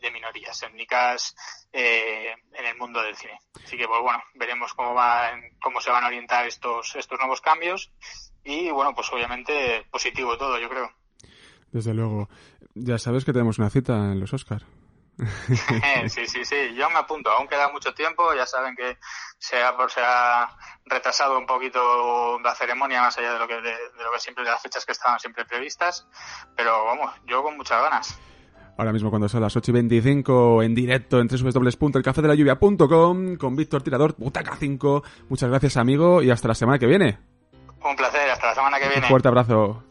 de, 0.00 0.10
minorías 0.10 0.62
étnicas 0.62 1.36
eh, 1.70 2.34
en 2.54 2.64
el 2.64 2.74
mundo 2.78 3.02
del 3.02 3.14
cine. 3.16 3.38
Así 3.62 3.76
que, 3.76 3.86
pues 3.86 4.00
bueno, 4.00 4.22
veremos 4.34 4.72
cómo, 4.72 4.94
va, 4.94 5.38
cómo 5.60 5.82
se 5.82 5.90
van 5.90 6.04
a 6.04 6.06
orientar 6.06 6.46
estos, 6.46 6.96
estos 6.96 7.18
nuevos 7.18 7.42
cambios 7.42 7.92
y, 8.42 8.70
bueno, 8.70 8.94
pues 8.94 9.12
obviamente 9.12 9.86
positivo 9.90 10.38
todo, 10.38 10.58
yo 10.58 10.70
creo. 10.70 10.90
Desde 11.70 11.92
luego. 11.92 12.30
Ya 12.74 12.96
sabes 12.96 13.26
que 13.26 13.34
tenemos 13.34 13.58
una 13.58 13.68
cita 13.68 13.92
en 13.92 14.20
los 14.20 14.32
Oscars. 14.32 14.64
sí, 16.08 16.26
sí, 16.26 16.44
sí, 16.44 16.74
yo 16.74 16.88
me 16.90 16.98
apunto, 16.98 17.30
aún 17.30 17.48
queda 17.48 17.70
mucho 17.70 17.92
tiempo, 17.92 18.34
ya 18.34 18.46
saben 18.46 18.76
que 18.76 18.98
se 19.38 19.62
ha, 19.62 19.74
se 19.88 20.00
ha 20.00 20.56
retrasado 20.84 21.38
un 21.38 21.46
poquito 21.46 22.38
la 22.40 22.54
ceremonia 22.54 23.02
más 23.02 23.18
allá 23.18 23.32
de 23.32 23.38
lo 23.38 23.48
que, 23.48 23.54
de, 23.54 23.62
de 23.62 24.04
lo 24.04 24.12
que 24.12 24.20
siempre, 24.20 24.44
de 24.44 24.50
las 24.50 24.62
fechas 24.62 24.86
que 24.86 24.92
estaban 24.92 25.18
siempre 25.18 25.44
previstas, 25.44 26.06
pero 26.56 26.84
vamos, 26.84 27.12
yo 27.26 27.42
con 27.42 27.56
muchas 27.56 27.82
ganas. 27.82 28.18
Ahora 28.78 28.92
mismo 28.92 29.10
cuando 29.10 29.28
son 29.28 29.40
las 29.40 29.56
8 29.56 29.72
y 29.72 29.74
25 29.74 30.62
en 30.62 30.72
directo 30.72 31.20
en 31.20 31.26
www.elcafedelayuvia.com 31.26 33.36
con 33.36 33.56
Víctor 33.56 33.82
Tirador, 33.82 34.14
Butaca 34.16 34.54
5. 34.54 35.02
Muchas 35.28 35.50
gracias 35.50 35.76
amigo 35.76 36.22
y 36.22 36.30
hasta 36.30 36.46
la 36.46 36.54
semana 36.54 36.78
que 36.78 36.86
viene. 36.86 37.18
Un 37.84 37.96
placer, 37.96 38.30
hasta 38.30 38.46
la 38.46 38.54
semana 38.54 38.78
que 38.78 38.86
viene. 38.86 39.02
Un 39.02 39.08
fuerte 39.08 39.26
abrazo. 39.26 39.82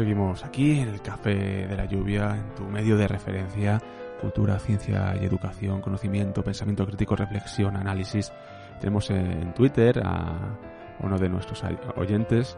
Seguimos 0.00 0.42
aquí 0.46 0.80
en 0.80 0.88
el 0.88 1.02
Café 1.02 1.34
de 1.68 1.76
la 1.76 1.84
Lluvia, 1.84 2.34
en 2.34 2.54
tu 2.54 2.64
medio 2.64 2.96
de 2.96 3.06
referencia, 3.06 3.82
cultura, 4.18 4.58
ciencia 4.58 5.14
y 5.20 5.26
educación, 5.26 5.82
conocimiento, 5.82 6.42
pensamiento 6.42 6.86
crítico, 6.86 7.16
reflexión, 7.16 7.76
análisis. 7.76 8.32
Tenemos 8.80 9.10
en 9.10 9.52
Twitter 9.52 10.00
a 10.02 10.56
uno 11.00 11.18
de 11.18 11.28
nuestros 11.28 11.62
oyentes, 11.96 12.56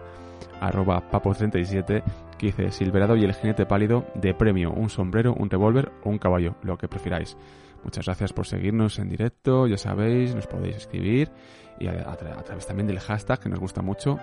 arroba 0.61 1.11
papo37, 1.11 2.05
que 2.38 2.46
dice 2.46 2.70
Silverado 2.70 3.16
y 3.16 3.24
el 3.24 3.35
jinete 3.35 3.66
pálido 3.66 4.07
de 4.14 4.35
premio, 4.35 4.70
un 4.70 4.88
sombrero, 4.88 5.35
un 5.35 5.50
revólver 5.50 5.90
o 6.05 6.11
un 6.11 6.18
caballo, 6.18 6.55
lo 6.62 6.78
que 6.78 6.87
prefiráis. 6.87 7.37
Muchas 7.83 8.05
gracias 8.07 8.33
por 8.33 8.46
seguirnos 8.46 9.00
en 9.00 9.09
directo, 9.09 9.66
ya 9.66 9.78
sabéis, 9.78 10.33
nos 10.33 10.46
podéis 10.46 10.76
escribir 10.76 11.33
y 11.81 11.88
a, 11.88 12.16
través 12.44 12.68
también 12.68 12.87
del 12.87 13.00
hashtag 13.00 13.40
que 13.40 13.48
nos 13.48 13.59
gusta 13.59 13.83
mucho, 13.83 14.16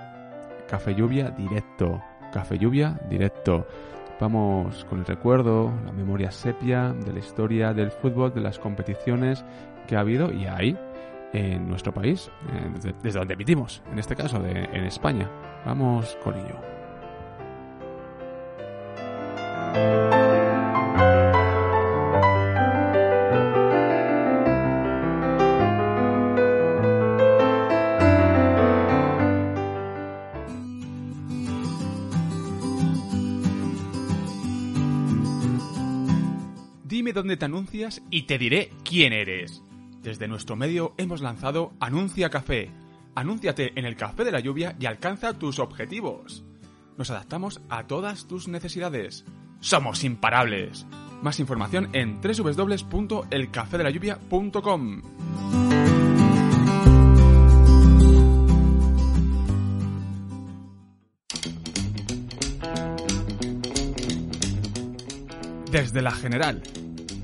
Café 0.70 0.96
Lluvia 0.96 1.32
Directo. 1.32 2.02
Café 2.32 2.58
Lluvia 2.58 3.00
Directo. 3.10 3.66
Vamos 4.20 4.86
con 4.86 5.00
el 5.00 5.06
recuerdo, 5.06 5.72
la 5.86 5.92
memoria 5.94 6.32
sepia 6.32 6.92
de 6.94 7.14
la 7.14 7.20
historia 7.20 7.74
del 7.74 7.92
fútbol, 7.92 8.34
de 8.34 8.42
las 8.42 8.60
competiciones 8.60 9.46
que 9.88 9.96
ha 9.96 10.02
habido 10.02 10.32
y 10.32 10.46
hay 10.46 10.78
en 11.32 11.70
nuestro 11.70 11.94
país, 11.94 12.30
desde, 13.02 13.20
donde 13.20 13.36
emitimos, 13.36 13.82
en 13.92 14.00
este 14.00 14.16
caso 14.16 14.44
en 14.46 14.84
España. 14.84 15.30
Vamos 15.66 16.18
con 16.24 16.36
ello. 16.36 16.56
Dónde 37.14 37.38
te 37.38 37.46
anuncias 37.46 38.02
y 38.10 38.24
te 38.24 38.38
diré 38.38 38.72
quién 38.84 39.14
eres. 39.14 39.64
Desde 40.02 40.28
nuestro 40.28 40.56
medio 40.56 40.94
hemos 40.98 41.22
lanzado 41.22 41.74
Anuncia 41.80 42.30
Café. 42.30 42.72
Anúnciate 43.16 43.72
en 43.76 43.86
el 43.86 43.96
café 43.96 44.24
de 44.24 44.32
la 44.32 44.40
lluvia 44.40 44.76
y 44.80 44.86
alcanza 44.86 45.34
tus 45.34 45.58
objetivos. 45.60 46.44
Nos 46.98 47.12
adaptamos 47.12 47.62
a 47.70 47.88
todas 47.88 48.28
tus 48.28 48.48
necesidades. 48.48 49.26
Somos 49.60 50.04
imparables. 50.04 50.86
Más 51.22 51.40
información 51.40 51.90
en 51.94 52.20
www.elcafedelayuvia.com. 52.22 55.02
Desde 65.72 66.02
la 66.02 66.12
General, 66.12 66.64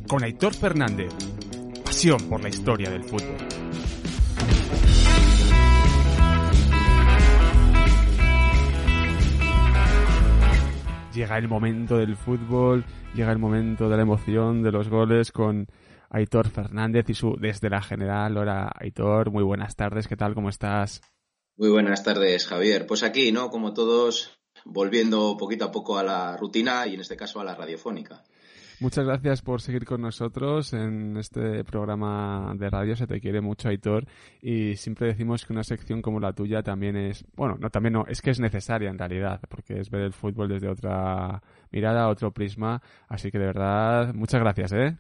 con 0.08 0.24
Aitor 0.24 0.54
Fernández. 0.54 1.12
Pasión 1.84 2.30
por 2.30 2.42
la 2.42 2.50
historia 2.50 2.90
del 2.90 3.04
fútbol. 3.04 3.38
Llega 11.14 11.38
el 11.38 11.48
momento 11.48 11.98
del 11.98 12.18
fútbol, 12.18 12.86
llega 13.14 13.32
el 13.32 13.40
momento 13.40 13.90
de 13.90 13.96
la 13.96 14.02
emoción, 14.02 14.62
de 14.62 14.72
los 14.72 14.90
goles 14.90 15.32
con 15.32 15.68
Aitor 16.10 16.50
Fernández 16.50 17.10
y 17.10 17.14
su 17.14 17.38
Desde 17.40 17.70
la 17.70 17.82
General. 17.82 18.36
Hola 18.38 18.72
Aitor, 18.78 19.32
muy 19.32 19.44
buenas 19.44 19.76
tardes, 19.76 20.08
¿qué 20.08 20.18
tal? 20.18 20.36
¿Cómo 20.36 20.50
estás? 20.50 21.02
Muy 21.58 21.70
buenas 21.70 22.04
tardes, 22.04 22.48
Javier. 22.48 22.86
Pues 22.86 23.02
aquí, 23.02 23.32
¿no? 23.32 23.50
Como 23.50 23.74
todos, 23.74 24.38
volviendo 24.66 25.38
poquito 25.38 25.66
a 25.66 25.72
poco 25.72 25.98
a 25.98 26.04
la 26.04 26.36
rutina 26.36 26.86
y 26.86 26.96
en 26.96 27.00
este 27.00 27.16
caso 27.16 27.40
a 27.40 27.46
la 27.46 27.56
radiofónica. 27.56 28.24
Muchas 28.86 29.08
gracias 29.08 29.42
por 29.42 29.62
seguir 29.62 29.84
con 29.84 30.00
nosotros 30.02 30.72
en 30.74 31.18
este 31.18 31.64
programa 31.64 32.54
de 32.56 32.70
radio. 32.70 32.96
Se 32.96 33.08
te 33.08 33.20
quiere 33.20 33.42
mucho, 33.42 33.68
Aitor. 33.68 34.06
Y 34.44 34.76
siempre 34.76 35.08
decimos 35.08 35.44
que 35.44 35.54
una 35.54 35.64
sección 35.64 36.04
como 36.04 36.20
la 36.20 36.34
tuya 36.34 36.62
también 36.62 36.96
es, 36.96 37.26
bueno, 37.36 37.58
no, 37.60 37.72
también 37.72 37.94
no, 37.94 38.06
es 38.08 38.22
que 38.22 38.30
es 38.30 38.40
necesaria 38.40 38.92
en 38.92 39.00
realidad, 39.00 39.42
porque 39.50 39.80
es 39.80 39.90
ver 39.90 40.02
el 40.02 40.14
fútbol 40.14 40.50
desde 40.50 40.70
otra 40.70 41.42
mirada, 41.72 42.10
otro 42.10 42.32
prisma. 42.32 42.80
Así 43.08 43.32
que 43.32 43.40
de 43.40 43.48
verdad, 43.48 44.14
muchas 44.14 44.40
gracias, 44.40 44.72
¿eh? 44.74 44.96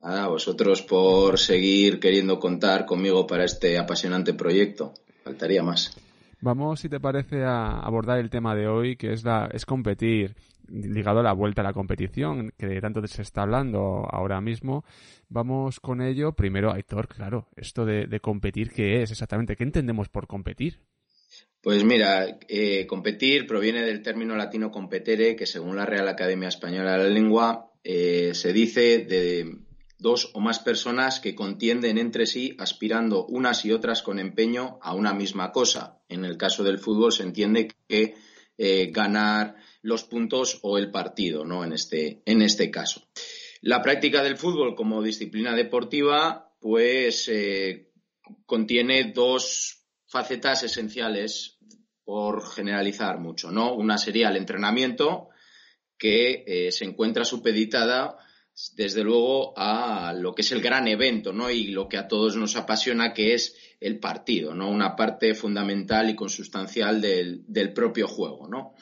A 0.00 0.26
vosotros 0.28 0.80
por 0.80 1.38
seguir 1.38 2.00
queriendo 2.00 2.38
contar 2.38 2.86
conmigo 2.86 3.26
para 3.26 3.44
este 3.44 3.76
apasionante 3.76 4.32
proyecto. 4.32 4.94
Faltaría 5.24 5.62
más. 5.62 5.94
Vamos, 6.42 6.80
si 6.80 6.88
te 6.88 7.00
parece, 7.00 7.44
a 7.44 7.80
abordar 7.80 8.18
el 8.18 8.30
tema 8.30 8.54
de 8.54 8.66
hoy, 8.66 8.96
que 8.96 9.12
es, 9.12 9.24
la, 9.24 9.50
es 9.52 9.66
competir 9.66 10.34
ligado 10.70 11.20
a 11.20 11.22
la 11.22 11.32
vuelta 11.32 11.60
a 11.60 11.64
la 11.64 11.72
competición, 11.72 12.52
que 12.56 12.66
de 12.66 12.80
tanto 12.80 13.06
se 13.06 13.22
está 13.22 13.42
hablando 13.42 14.06
ahora 14.10 14.40
mismo. 14.40 14.84
Vamos 15.28 15.80
con 15.80 16.00
ello. 16.00 16.32
Primero, 16.32 16.72
Aitor, 16.72 17.08
claro, 17.08 17.48
esto 17.56 17.84
de, 17.84 18.20
competir, 18.20 18.70
¿qué 18.70 19.02
es 19.02 19.10
exactamente? 19.10 19.56
¿Qué 19.56 19.64
entendemos 19.64 20.08
por 20.08 20.26
competir? 20.26 20.78
Pues 21.60 21.84
mira, 21.84 22.38
eh, 22.48 22.86
competir 22.86 23.46
proviene 23.46 23.82
del 23.82 24.02
término 24.02 24.34
latino 24.34 24.70
competere, 24.70 25.36
que 25.36 25.46
según 25.46 25.76
la 25.76 25.84
Real 25.84 26.08
Academia 26.08 26.48
Española 26.48 26.92
de 26.92 26.98
la 27.04 27.10
Lengua 27.10 27.72
eh, 27.84 28.30
se 28.32 28.54
dice 28.54 29.04
de 29.04 29.58
dos 30.00 30.30
o 30.34 30.40
más 30.40 30.58
personas 30.58 31.20
que 31.20 31.34
contienden 31.34 31.98
entre 31.98 32.26
sí 32.26 32.56
aspirando 32.58 33.26
unas 33.26 33.64
y 33.64 33.72
otras 33.72 34.02
con 34.02 34.18
empeño 34.18 34.78
a 34.82 34.94
una 34.94 35.12
misma 35.14 35.52
cosa. 35.52 36.00
En 36.08 36.24
el 36.24 36.36
caso 36.36 36.64
del 36.64 36.78
fútbol 36.78 37.12
se 37.12 37.22
entiende 37.22 37.68
que 37.88 38.14
eh, 38.58 38.90
ganar 38.90 39.56
los 39.82 40.04
puntos 40.04 40.58
o 40.62 40.78
el 40.78 40.90
partido, 40.90 41.44
¿no? 41.44 41.64
En 41.64 41.72
este, 41.72 42.22
en 42.24 42.42
este 42.42 42.70
caso. 42.70 43.02
La 43.62 43.82
práctica 43.82 44.22
del 44.22 44.36
fútbol 44.36 44.74
como 44.74 45.02
disciplina 45.02 45.54
deportiva, 45.54 46.52
pues 46.60 47.28
eh, 47.28 47.90
contiene 48.46 49.12
dos 49.14 49.84
facetas 50.06 50.62
esenciales 50.62 51.58
por 52.04 52.44
generalizar 52.50 53.18
mucho, 53.18 53.50
¿no? 53.50 53.74
Una 53.74 53.96
sería 53.96 54.28
el 54.28 54.36
entrenamiento, 54.36 55.28
que 55.96 56.44
eh, 56.46 56.72
se 56.72 56.86
encuentra 56.86 57.24
supeditada 57.24 58.16
desde 58.74 59.02
luego 59.02 59.52
a 59.56 60.12
lo 60.12 60.34
que 60.34 60.42
es 60.42 60.52
el 60.52 60.60
gran 60.60 60.88
evento, 60.88 61.32
¿no? 61.32 61.50
Y 61.50 61.68
lo 61.68 61.88
que 61.88 61.96
a 61.96 62.08
todos 62.08 62.36
nos 62.36 62.56
apasiona, 62.56 63.14
que 63.14 63.34
es 63.34 63.56
el 63.80 63.98
partido, 63.98 64.54
¿no? 64.54 64.70
Una 64.70 64.96
parte 64.96 65.34
fundamental 65.34 66.10
y 66.10 66.14
consustancial 66.14 67.00
del, 67.00 67.72
propio 67.74 68.06
juego, 68.06 68.48
¿no? 68.48 68.74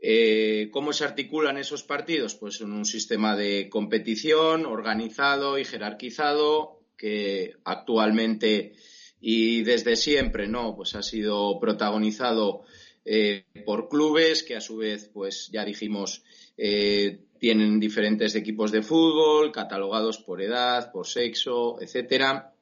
Eh, 0.00 0.68
¿Cómo 0.70 0.92
se 0.92 1.04
articulan 1.04 1.58
esos 1.58 1.82
partidos? 1.82 2.34
Pues 2.34 2.60
en 2.60 2.72
un 2.72 2.84
sistema 2.84 3.36
de 3.36 3.68
competición 3.68 4.66
organizado 4.66 5.58
y 5.58 5.64
jerarquizado 5.64 6.84
que 6.96 7.54
actualmente 7.64 8.74
y 9.20 9.62
desde 9.62 9.96
siempre 9.96 10.46
no 10.46 10.76
pues 10.76 10.94
ha 10.94 11.02
sido 11.02 11.58
protagonizado 11.58 12.62
eh, 13.04 13.44
por 13.64 13.88
clubes 13.88 14.42
que 14.42 14.56
a 14.56 14.60
su 14.60 14.76
vez 14.76 15.10
pues 15.12 15.48
ya 15.52 15.64
dijimos 15.64 16.22
eh, 16.56 17.20
tienen 17.38 17.80
diferentes 17.80 18.34
equipos 18.34 18.72
de 18.72 18.82
fútbol 18.82 19.52
catalogados 19.52 20.18
por 20.18 20.42
edad 20.42 20.92
por 20.92 21.06
sexo 21.06 21.80
etcétera 21.80 22.54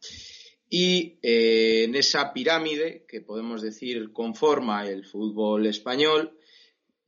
y 0.69 1.19
en 1.23 1.95
esa 1.95 2.33
pirámide 2.33 3.05
que 3.09 3.21
podemos 3.21 3.62
decir 3.62 4.12
conforma 4.12 4.87
el 4.87 5.05
fútbol 5.05 5.67
español 5.67 6.37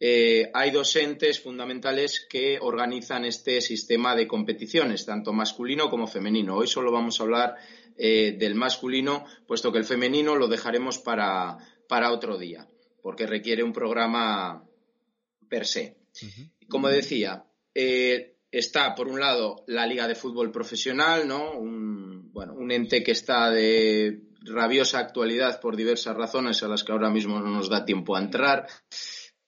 eh, 0.00 0.50
hay 0.54 0.70
dos 0.70 0.94
entes 0.94 1.40
fundamentales 1.40 2.24
que 2.28 2.58
organizan 2.60 3.24
este 3.24 3.60
sistema 3.60 4.14
de 4.14 4.28
competiciones, 4.28 5.04
tanto 5.04 5.32
masculino 5.32 5.90
como 5.90 6.06
femenino. 6.06 6.56
Hoy 6.56 6.68
solo 6.68 6.92
vamos 6.92 7.18
a 7.18 7.24
hablar 7.24 7.56
eh, 7.96 8.36
del 8.38 8.54
masculino, 8.54 9.24
puesto 9.46 9.72
que 9.72 9.78
el 9.78 9.84
femenino 9.84 10.36
lo 10.36 10.46
dejaremos 10.46 10.98
para, 10.98 11.58
otro 12.12 12.38
día, 12.38 12.68
porque 13.02 13.26
requiere 13.26 13.64
un 13.64 13.72
programa 13.72 14.64
per 15.48 15.66
se. 15.66 15.96
Como 16.68 16.88
decía, 16.88 17.44
eh, 17.80 18.38
está 18.50 18.94
por 18.96 19.06
un 19.06 19.20
lado 19.20 19.62
la 19.68 19.86
Liga 19.86 20.08
de 20.08 20.16
Fútbol 20.16 20.50
Profesional, 20.50 21.28
¿no? 21.28 21.52
Un, 21.52 22.32
bueno, 22.32 22.54
un 22.54 22.72
ente 22.72 23.04
que 23.04 23.12
está 23.12 23.50
de 23.50 24.22
rabiosa 24.40 24.98
actualidad 24.98 25.60
por 25.60 25.76
diversas 25.76 26.16
razones 26.16 26.62
a 26.62 26.68
las 26.68 26.82
que 26.82 26.90
ahora 26.90 27.10
mismo 27.10 27.38
no 27.38 27.50
nos 27.50 27.68
da 27.68 27.84
tiempo 27.84 28.16
a 28.16 28.20
entrar 28.20 28.66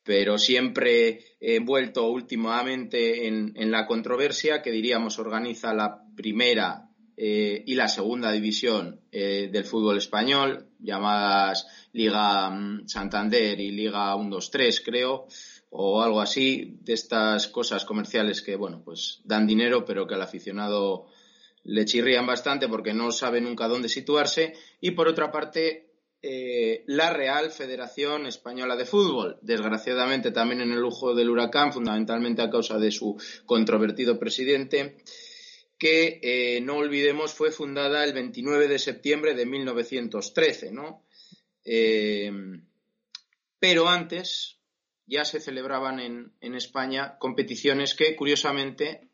pero 0.03 0.39
siempre 0.39 1.21
envuelto 1.41 2.09
últimamente 2.09 3.27
en, 3.29 3.71
la 3.71 3.87
controversia 3.87 4.63
que 4.63 4.71
diríamos 4.71 5.19
organiza 5.19 5.75
la 5.75 6.03
primera 6.17 6.89
eh, 7.17 7.63
y 7.67 7.75
la 7.75 7.87
segunda 7.87 8.33
división 8.33 9.03
eh, 9.13 9.51
del 9.53 9.65
fútbol 9.65 9.99
español, 9.99 10.71
llamadas 10.79 11.67
Liga 11.93 12.51
mm, 12.51 12.89
Santander 12.89 13.61
y 13.61 13.73
Liga 13.73 14.17
1-2-3, 14.17 14.83
creo, 14.85 15.27
o 15.71 16.03
algo 16.03 16.21
así, 16.21 16.79
de 16.83 16.93
estas 16.93 17.49
cosas 17.49 17.85
comerciales 17.85 18.43
que, 18.43 18.57
bueno, 18.57 18.83
pues 18.85 19.21
dan 19.25 19.47
dinero, 19.47 19.85
pero 19.85 20.07
que 20.07 20.15
al 20.15 20.23
aficionado 20.23 21.07
le 21.63 21.85
chirrían 21.85 22.27
bastante 22.27 22.69
porque 22.69 22.93
no 22.93 23.13
sabe 23.13 23.41
nunca 23.41 23.69
dónde 23.69 23.89
situarse. 23.89 24.55
Y 24.81 24.93
por 24.93 25.09
otra 25.09 25.31
parte, 25.31 25.91
eh, 26.23 26.85
la 26.87 27.13
Real 27.13 27.51
Federación 27.51 28.27
Española 28.27 28.77
de 28.77 28.85
Fútbol. 28.85 29.39
Desgraciadamente 29.41 30.33
también 30.33 30.61
en 30.61 30.73
el 30.73 30.81
lujo 30.81 31.15
del 31.15 31.31
huracán, 31.31 31.73
fundamentalmente 31.73 32.43
a 32.43 32.51
causa 32.51 32.79
de 32.79 32.91
su 32.91 33.17
controvertido 33.47 34.19
presidente, 34.19 34.99
que 35.79 36.21
eh, 36.23 36.61
no 36.61 36.77
olvidemos 36.77 37.33
fue 37.33 37.51
fundada 37.53 38.05
el 38.05 38.13
29 38.13 38.69
de 38.69 38.79
septiembre 38.79 39.35
de 39.35 39.47
1913, 39.47 40.73
¿no? 40.73 41.07
Eh, 41.65 42.31
pero 43.59 43.89
antes 43.89 44.60
ya 45.11 45.25
se 45.25 45.41
celebraban 45.41 46.01
en, 46.01 46.33
en 46.41 46.55
España 46.55 47.19
competiciones 47.19 47.95
que, 47.95 48.17
curiosamente, 48.17 49.09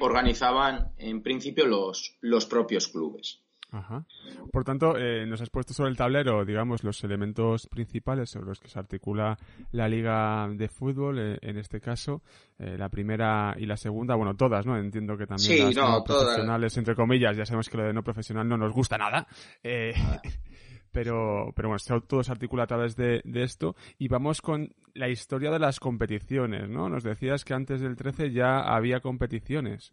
organizaban 0.00 0.92
en 0.98 1.22
principio 1.22 1.66
los, 1.66 2.16
los 2.20 2.46
propios 2.46 2.88
clubes. 2.88 3.44
Ajá. 3.74 4.04
Por 4.52 4.64
tanto, 4.64 4.96
eh, 4.96 5.26
nos 5.26 5.40
has 5.40 5.50
puesto 5.50 5.74
sobre 5.74 5.90
el 5.90 5.96
tablero, 5.96 6.44
digamos, 6.44 6.84
los 6.84 7.02
elementos 7.02 7.66
principales 7.66 8.30
sobre 8.30 8.46
los 8.46 8.60
que 8.60 8.68
se 8.68 8.78
articula 8.78 9.36
la 9.72 9.88
liga 9.88 10.48
de 10.48 10.68
fútbol, 10.68 11.18
eh, 11.18 11.38
en 11.42 11.58
este 11.58 11.80
caso, 11.80 12.22
eh, 12.58 12.76
la 12.78 12.88
primera 12.88 13.54
y 13.58 13.66
la 13.66 13.76
segunda, 13.76 14.14
bueno, 14.14 14.36
todas, 14.36 14.64
¿no? 14.64 14.78
Entiendo 14.78 15.16
que 15.16 15.26
también 15.26 15.66
las 15.66 15.76
no, 15.76 16.04
profesionales, 16.04 16.76
entre 16.76 16.94
comillas, 16.94 17.36
ya 17.36 17.44
sabemos 17.44 17.68
que 17.68 17.76
lo 17.76 17.84
de 17.84 17.92
no 17.92 18.04
profesional 18.04 18.48
no 18.48 18.56
nos 18.56 18.72
gusta 18.72 18.96
nada. 18.96 19.26
pero, 20.94 21.52
pero 21.54 21.68
bueno, 21.68 22.00
todo 22.08 22.22
se 22.22 22.32
articula 22.32 22.62
a 22.62 22.68
través 22.68 22.96
de, 22.96 23.20
de, 23.24 23.42
esto. 23.42 23.76
Y 23.98 24.08
vamos 24.08 24.40
con 24.40 24.74
la 24.94 25.10
historia 25.10 25.50
de 25.50 25.58
las 25.58 25.80
competiciones, 25.80 26.70
¿no? 26.70 26.88
Nos 26.88 27.02
decías 27.02 27.44
que 27.44 27.52
antes 27.52 27.80
del 27.80 27.96
13 27.96 28.32
ya 28.32 28.60
había 28.60 29.00
competiciones. 29.00 29.92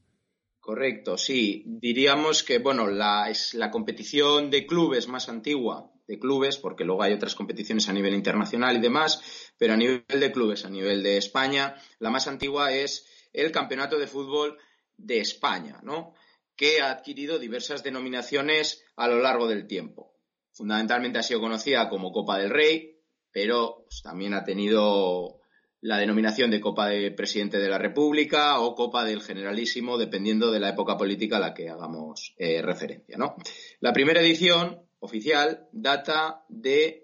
Correcto, 0.61 1.17
sí. 1.17 1.63
Diríamos 1.65 2.43
que, 2.43 2.59
bueno, 2.59 2.87
la, 2.87 3.29
es 3.29 3.55
la 3.55 3.71
competición 3.71 4.51
de 4.51 4.67
clubes 4.67 5.07
más 5.07 5.27
antigua 5.27 5.91
de 6.07 6.19
clubes, 6.19 6.57
porque 6.57 6.83
luego 6.83 7.03
hay 7.03 7.13
otras 7.13 7.35
competiciones 7.35 7.89
a 7.89 7.93
nivel 7.93 8.13
internacional 8.13 8.77
y 8.77 8.81
demás, 8.81 9.53
pero 9.57 9.73
a 9.73 9.77
nivel 9.77 10.03
de 10.07 10.31
clubes, 10.31 10.65
a 10.65 10.69
nivel 10.69 11.01
de 11.03 11.17
España, 11.17 11.75
la 11.99 12.09
más 12.09 12.27
antigua 12.27 12.73
es 12.73 13.07
el 13.33 13.51
Campeonato 13.51 13.97
de 13.97 14.07
Fútbol 14.07 14.57
de 14.97 15.19
España, 15.19 15.79
¿no? 15.83 16.13
Que 16.55 16.81
ha 16.81 16.91
adquirido 16.91 17.39
diversas 17.39 17.81
denominaciones 17.81 18.83
a 18.97 19.07
lo 19.07 19.19
largo 19.19 19.47
del 19.47 19.65
tiempo. 19.65 20.13
Fundamentalmente 20.53 21.19
ha 21.19 21.23
sido 21.23 21.39
conocida 21.39 21.89
como 21.89 22.11
Copa 22.11 22.37
del 22.37 22.49
Rey, 22.49 22.99
pero 23.31 23.85
pues, 23.85 24.01
también 24.01 24.33
ha 24.33 24.43
tenido 24.43 25.41
la 25.81 25.97
denominación 25.97 26.51
de 26.51 26.61
Copa 26.61 26.87
de 26.87 27.11
Presidente 27.11 27.57
de 27.57 27.69
la 27.69 27.79
República 27.79 28.59
o 28.59 28.75
Copa 28.75 29.03
del 29.03 29.21
Generalísimo, 29.21 29.97
dependiendo 29.97 30.51
de 30.51 30.59
la 30.59 30.69
época 30.69 30.95
política 30.95 31.37
a 31.37 31.39
la 31.39 31.53
que 31.53 31.69
hagamos 31.69 32.35
eh, 32.37 32.61
referencia. 32.61 33.17
¿no? 33.17 33.35
La 33.79 33.91
primera 33.91 34.21
edición 34.21 34.87
oficial 34.99 35.67
data 35.71 36.45
de 36.49 37.03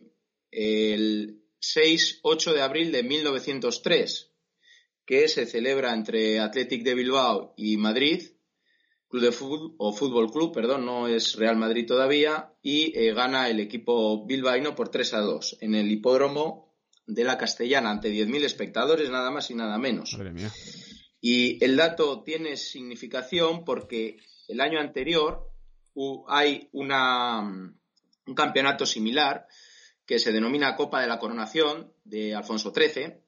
el 0.51 1.41
6-8 1.59 2.53
de 2.53 2.61
abril 2.61 2.91
de 2.91 3.03
1903, 3.03 4.31
que 5.05 5.27
se 5.27 5.45
celebra 5.47 5.93
entre 5.93 6.39
Athletic 6.39 6.83
de 6.83 6.93
Bilbao 6.93 7.53
y 7.57 7.77
Madrid, 7.77 8.21
Club 9.09 9.23
de 9.23 9.31
Fútbol, 9.31 9.75
o 9.77 9.93
Fútbol 9.93 10.31
Club, 10.31 10.53
perdón, 10.53 10.85
no 10.85 11.07
es 11.07 11.35
Real 11.35 11.55
Madrid 11.55 11.85
todavía, 11.85 12.53
y 12.61 12.97
eh, 12.97 13.13
gana 13.13 13.49
el 13.49 13.59
equipo 13.59 14.25
bilbaíno 14.25 14.75
por 14.75 14.89
3 14.89 15.13
a 15.13 15.21
2 15.21 15.57
en 15.61 15.75
el 15.75 15.89
hipódromo 15.91 16.73
de 17.05 17.23
la 17.23 17.37
Castellana 17.37 17.89
ante 17.89 18.11
10.000 18.11 18.43
espectadores, 18.43 19.09
nada 19.09 19.31
más 19.31 19.49
y 19.49 19.55
nada 19.55 19.77
menos. 19.77 20.17
Y 21.21 21.63
el 21.63 21.77
dato 21.77 22.21
tiene 22.23 22.57
significación 22.57 23.63
porque 23.63 24.17
el 24.47 24.59
año 24.61 24.79
anterior 24.79 25.49
hay 26.27 26.69
una, 26.73 27.39
un 27.41 28.35
campeonato 28.35 28.85
similar 28.85 29.47
que 30.05 30.19
se 30.19 30.31
denomina 30.31 30.75
Copa 30.75 31.01
de 31.01 31.07
la 31.07 31.19
Coronación 31.19 31.93
de 32.03 32.35
Alfonso 32.35 32.73
XIII, 32.73 33.21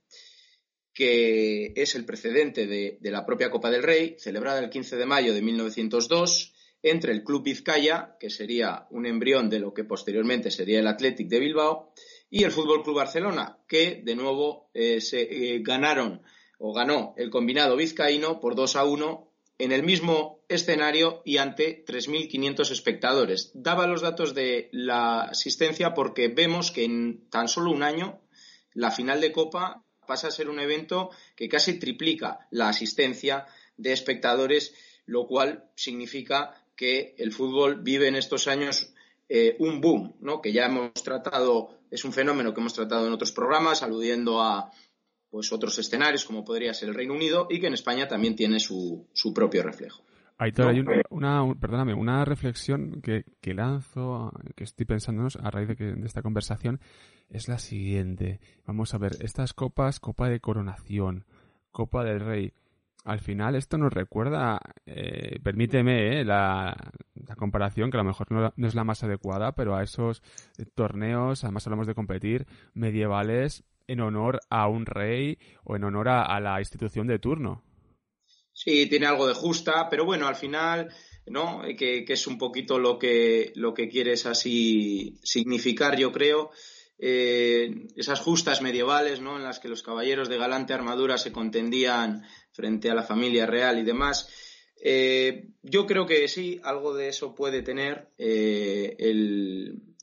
que 0.99 1.71
es 1.77 1.95
el 1.95 2.03
precedente 2.03 2.67
de, 2.67 2.97
la 3.03 3.25
propia 3.25 3.49
Copa 3.49 3.71
del 3.71 3.83
Rey, 3.83 4.17
celebrada 4.19 4.59
el 4.59 4.69
15 4.69 4.97
de 4.97 5.05
mayo 5.05 5.33
de 5.33 5.41
1902 5.41 6.53
entre 6.83 7.13
el 7.13 7.23
Club 7.23 7.41
Vizcaya, 7.41 8.17
que 8.19 8.29
sería 8.29 8.85
un 8.89 9.05
embrión 9.05 9.49
de 9.49 9.59
lo 9.59 9.73
que 9.73 9.85
posteriormente 9.85 10.51
sería 10.51 10.81
el 10.81 10.87
Athletic 10.87 11.29
de 11.29 11.39
Bilbao, 11.39 11.93
y 12.29 12.43
el 12.43 12.51
Fútbol 12.51 12.83
Club 12.83 12.97
Barcelona, 12.97 13.59
que 13.65 14.01
de 14.03 14.13
nuevo 14.13 14.71
eh, 14.73 14.99
se 14.99 15.21
eh, 15.21 15.59
ganaron 15.63 16.21
o 16.57 16.73
ganó 16.73 17.13
el 17.15 17.29
combinado 17.29 17.77
vizcaíno 17.77 18.41
por 18.41 18.55
2 18.55 18.75
a 18.75 18.83
1 18.83 19.31
en 19.57 19.71
el 19.71 19.83
mismo 19.83 20.41
escenario 20.49 21.21
y 21.23 21.37
ante 21.37 21.85
3.500 21.85 22.71
espectadores. 22.71 23.51
Daba 23.53 23.87
los 23.87 24.01
datos 24.01 24.33
de 24.33 24.67
la 24.73 25.21
asistencia 25.21 25.93
porque 25.93 26.27
vemos 26.27 26.71
que 26.71 26.83
en 26.83 27.29
tan 27.29 27.47
solo 27.47 27.71
un 27.71 27.83
año 27.83 28.19
la 28.73 28.91
final 28.91 29.21
de 29.21 29.31
Copa 29.31 29.85
pasa 30.09 30.27
a 30.27 30.31
ser 30.31 30.49
un 30.49 30.59
evento 30.59 31.11
que 31.35 31.47
casi 31.47 31.77
triplica 31.77 32.47
la 32.49 32.69
asistencia 32.69 33.45
de 33.77 33.93
espectadores, 33.93 34.73
lo 35.05 35.27
cual 35.27 35.69
significa 35.75 36.65
que 36.75 37.13
el 37.19 37.31
fútbol 37.31 37.81
vive 37.81 38.07
en 38.07 38.15
estos 38.15 38.47
años 38.47 38.91
eh, 39.29 39.55
un 39.59 39.79
boom, 39.79 40.15
¿no? 40.21 40.41
que 40.41 40.51
ya 40.51 40.65
hemos 40.65 40.91
tratado, 41.03 41.77
es 41.91 42.03
un 42.03 42.11
fenómeno 42.11 42.53
que 42.53 42.59
hemos 42.59 42.73
tratado 42.73 43.05
en 43.05 43.13
otros 43.13 43.31
programas, 43.31 43.83
aludiendo 43.83 44.41
a 44.41 44.71
pues 45.29 45.51
otros 45.51 45.77
escenarios 45.77 46.25
como 46.25 46.43
podría 46.43 46.73
ser 46.73 46.89
el 46.89 46.95
Reino 46.95 47.13
Unido 47.13 47.45
y 47.51 47.59
que 47.59 47.67
en 47.67 47.75
España 47.75 48.07
también 48.07 48.35
tiene 48.35 48.59
su, 48.59 49.05
su 49.13 49.31
propio 49.31 49.61
reflejo. 49.61 50.03
Hay 50.39 50.83
una, 51.09 51.53
perdóname, 51.59 51.93
una 51.93 52.25
reflexión 52.25 53.01
que, 53.01 53.25
que, 53.41 53.53
lanzo, 53.53 54.31
que 54.55 54.63
estoy 54.63 54.85
pensándonos 54.85 55.35
a 55.35 55.51
raíz 55.51 55.67
de, 55.67 55.75
que, 55.75 55.85
de 55.85 56.05
esta 56.05 56.21
conversación, 56.21 56.79
es 57.29 57.47
la 57.47 57.59
siguiente. 57.59 58.39
Vamos 58.65 58.93
a 58.93 58.97
ver, 58.97 59.13
estas 59.21 59.53
copas, 59.53 59.99
Copa 59.99 60.29
de 60.29 60.39
Coronación, 60.39 61.25
Copa 61.71 62.03
del 62.03 62.21
Rey, 62.21 62.53
al 63.05 63.19
final 63.19 63.55
esto 63.55 63.77
nos 63.77 63.93
recuerda, 63.93 64.59
eh, 64.85 65.39
permíteme 65.41 66.19
eh, 66.19 66.25
la, 66.25 66.75
comparación, 67.37 67.91
que 67.91 67.97
a 67.97 68.01
lo 68.01 68.07
mejor 68.07 68.31
no, 68.31 68.67
es 68.67 68.75
la 68.75 68.83
más 68.83 69.03
adecuada, 69.03 69.53
pero 69.53 69.75
a 69.75 69.83
esos 69.83 70.21
torneos, 70.75 71.43
además 71.43 71.65
hablamos 71.65 71.87
de 71.87 71.95
competir, 71.95 72.45
medievales 72.73 73.63
en 73.87 74.01
honor 74.01 74.39
a 74.49 74.67
un 74.67 74.85
rey 74.85 75.37
o 75.63 75.75
en 75.75 75.85
honor 75.85 76.09
a, 76.09 76.39
la 76.39 76.59
institución 76.59 77.07
de 77.07 77.19
turno. 77.19 77.63
Sí, 78.61 78.87
tiene 78.87 79.05
algo 79.05 79.25
de 79.25 79.33
justa, 79.33 79.87
pero 79.89 80.03
bueno, 80.03 80.27
al 80.27 80.35
final, 80.35 80.93
¿no? 81.27 81.61
Que, 81.77 82.03
que 82.03 82.11
es 82.11 82.27
un 82.27 82.37
poquito 82.37 82.77
lo 82.77 82.99
que, 82.99 83.53
lo 83.55 83.73
que 83.73 83.87
quieres 83.87 84.25
así 84.25 85.17
significar, 85.23 85.97
yo 85.97 86.11
creo. 86.11 86.51
Eh, 86.97 87.87
esas 87.95 88.19
justas 88.19 88.61
medievales, 88.61 89.21
¿no? 89.21 89.37
En 89.37 89.43
las 89.43 89.61
que 89.61 89.69
los 89.69 89.81
caballeros 89.81 90.27
de 90.27 90.37
galante 90.37 90.73
armadura 90.73 91.17
se 91.17 91.31
contendían 91.31 92.25
frente 92.51 92.91
a 92.91 92.95
la 92.95 93.03
familia 93.03 93.45
real 93.45 93.79
y 93.79 93.83
demás. 93.83 94.27
Eh, 94.83 95.51
yo 95.63 95.87
creo 95.87 96.05
que 96.05 96.27
sí, 96.27 96.59
algo 96.61 96.93
de 96.93 97.07
eso 97.07 97.33
puede 97.33 97.61
tener 97.61 98.09
eh, 98.17 98.97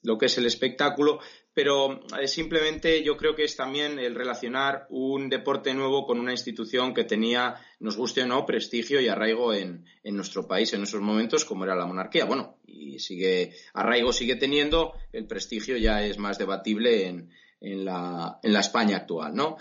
lo 0.06 0.16
que 0.16 0.26
es 0.26 0.38
el 0.38 0.46
espectáculo, 0.46 1.18
pero 1.52 2.00
simplemente 2.26 3.02
yo 3.02 3.16
creo 3.16 3.34
que 3.34 3.42
es 3.42 3.56
también 3.56 3.98
el 3.98 4.14
relacionar 4.14 4.86
un 4.88 5.28
deporte 5.28 5.74
nuevo 5.74 6.06
con 6.06 6.20
una 6.20 6.30
institución 6.30 6.94
que 6.94 7.02
tenía, 7.02 7.56
nos 7.80 7.96
guste 7.96 8.22
o 8.22 8.26
no, 8.26 8.46
prestigio 8.46 9.00
y 9.00 9.08
arraigo 9.08 9.52
en, 9.52 9.84
en 10.04 10.16
nuestro 10.16 10.46
país 10.46 10.72
en 10.74 10.84
esos 10.84 11.00
momentos, 11.00 11.44
como 11.44 11.64
era 11.64 11.74
la 11.74 11.86
monarquía. 11.86 12.24
Bueno, 12.24 12.58
y 12.68 13.00
sigue, 13.00 13.52
arraigo 13.74 14.12
sigue 14.12 14.36
teniendo, 14.36 14.92
el 15.12 15.26
prestigio 15.26 15.76
ya 15.76 16.04
es 16.04 16.18
más 16.18 16.38
debatible 16.38 17.08
en, 17.08 17.30
en, 17.60 17.84
la, 17.84 18.38
en 18.44 18.52
la 18.52 18.60
España 18.60 18.98
actual, 18.98 19.34
¿no? 19.34 19.56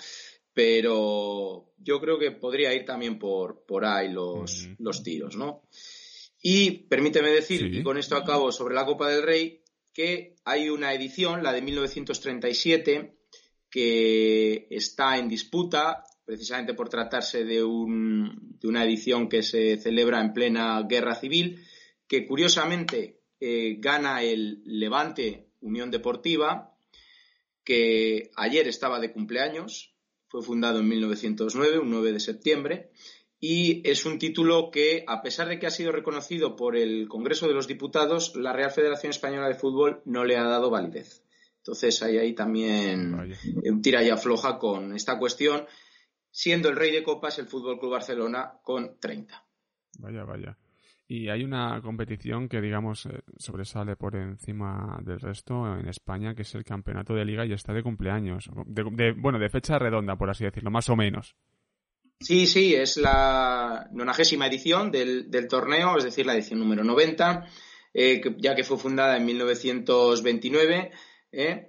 Pero 0.54 1.72
yo 1.80 2.00
creo 2.00 2.20
que 2.20 2.30
podría 2.30 2.72
ir 2.72 2.86
también 2.86 3.18
por, 3.18 3.66
por 3.66 3.84
ahí 3.84 4.12
los, 4.12 4.70
los 4.78 5.02
tiros, 5.02 5.36
¿no? 5.36 5.64
Y 6.40 6.70
permíteme 6.88 7.30
decir, 7.30 7.74
y 7.74 7.82
con 7.82 7.98
esto 7.98 8.16
acabo, 8.16 8.52
sobre 8.52 8.76
la 8.76 8.86
Copa 8.86 9.10
del 9.10 9.24
Rey, 9.24 9.64
que 9.96 10.36
hay 10.44 10.70
una 10.70 10.94
edición, 10.94 11.42
la 11.42 11.54
de 11.54 11.62
1937, 11.62 13.18
que 13.70 14.68
está 14.70 15.18
en 15.18 15.30
disputa, 15.30 16.04
precisamente 16.26 16.74
por 16.74 16.90
tratarse 16.90 17.46
de, 17.46 17.64
un, 17.64 18.58
de 18.60 18.68
una 18.68 18.84
edición 18.84 19.30
que 19.30 19.42
se 19.42 19.78
celebra 19.78 20.20
en 20.20 20.34
plena 20.34 20.82
guerra 20.84 21.16
civil, 21.16 21.66
que 22.08 22.28
curiosamente 22.28 23.22
eh, 23.40 23.78
gana 23.80 24.22
el 24.22 24.62
Levante 24.66 25.48
Unión 25.62 25.90
Deportiva, 25.92 26.78
que 27.64 28.32
ayer 28.36 28.68
estaba 28.68 29.00
de 29.00 29.14
cumpleaños, 29.14 29.96
fue 30.28 30.44
fundado 30.44 30.80
en 30.80 30.90
1909, 30.90 31.80
un 31.80 31.90
9 31.90 32.12
de 32.12 32.20
septiembre, 32.20 32.92
y 33.48 33.88
es 33.88 34.08
un 34.08 34.18
título 34.18 34.72
que, 34.72 35.04
a 35.06 35.22
pesar 35.22 35.48
de 35.48 35.60
que 35.60 35.68
ha 35.68 35.70
sido 35.70 35.92
reconocido 35.92 36.56
por 36.56 36.76
el 36.76 37.08
Congreso 37.08 37.48
de 37.48 37.54
los 37.54 37.68
Diputados, 37.68 38.36
la 38.36 38.54
Real 38.54 38.72
Federación 38.72 39.12
Española 39.12 39.48
de 39.48 39.54
Fútbol 39.54 40.02
no 40.06 40.26
le 40.26 40.36
ha 40.36 40.46
dado 40.46 40.72
validez. 40.72 41.24
Entonces 41.58 42.02
hay 42.02 42.18
ahí 42.18 42.34
también 42.34 43.14
un 43.64 43.82
tira 43.84 44.02
y 44.02 44.10
afloja 44.10 44.58
con 44.58 44.96
esta 44.96 45.20
cuestión, 45.20 45.66
siendo 46.32 46.70
el 46.70 46.76
rey 46.76 46.92
de 46.92 47.04
copas 47.04 47.38
el 47.38 47.46
Fútbol 47.46 47.78
Club 47.78 47.92
Barcelona 47.92 48.52
con 48.64 49.00
30. 49.00 49.46
Vaya, 50.00 50.24
vaya. 50.24 50.58
Y 51.08 51.30
hay 51.30 51.44
una 51.44 51.80
competición 51.84 52.50
que, 52.50 52.62
digamos, 52.62 53.06
eh, 53.06 53.22
sobresale 53.38 53.96
por 53.96 54.16
encima 54.16 55.00
del 55.04 55.20
resto 55.20 55.78
en 55.78 55.88
España, 55.88 56.34
que 56.34 56.42
es 56.42 56.56
el 56.56 56.64
campeonato 56.64 57.14
de 57.14 57.26
liga 57.26 57.46
y 57.46 57.54
está 57.54 57.74
de 57.74 57.84
cumpleaños. 57.84 58.50
De, 58.66 59.12
bueno, 59.12 59.38
de 59.38 59.50
fecha 59.50 59.78
redonda, 59.78 60.16
por 60.16 60.32
así 60.32 60.46
decirlo, 60.46 60.72
más 60.72 60.90
o 60.90 60.96
menos. 60.96 61.36
Sí, 62.20 62.48
sí, 62.48 62.74
es 62.74 62.98
la 62.98 63.88
nonagésima 63.92 64.48
edición 64.48 64.90
del, 64.92 65.30
torneo, 65.50 65.98
es 65.98 66.06
decir, 66.06 66.26
la 66.26 66.34
edición 66.34 66.60
número 66.60 66.84
90, 66.84 67.46
eh, 67.94 68.22
ya 68.38 68.56
que 68.56 68.64
fue 68.64 68.78
fundada 68.78 69.18
en 69.18 69.26
1929. 69.26 70.92
¿eh? 71.34 71.68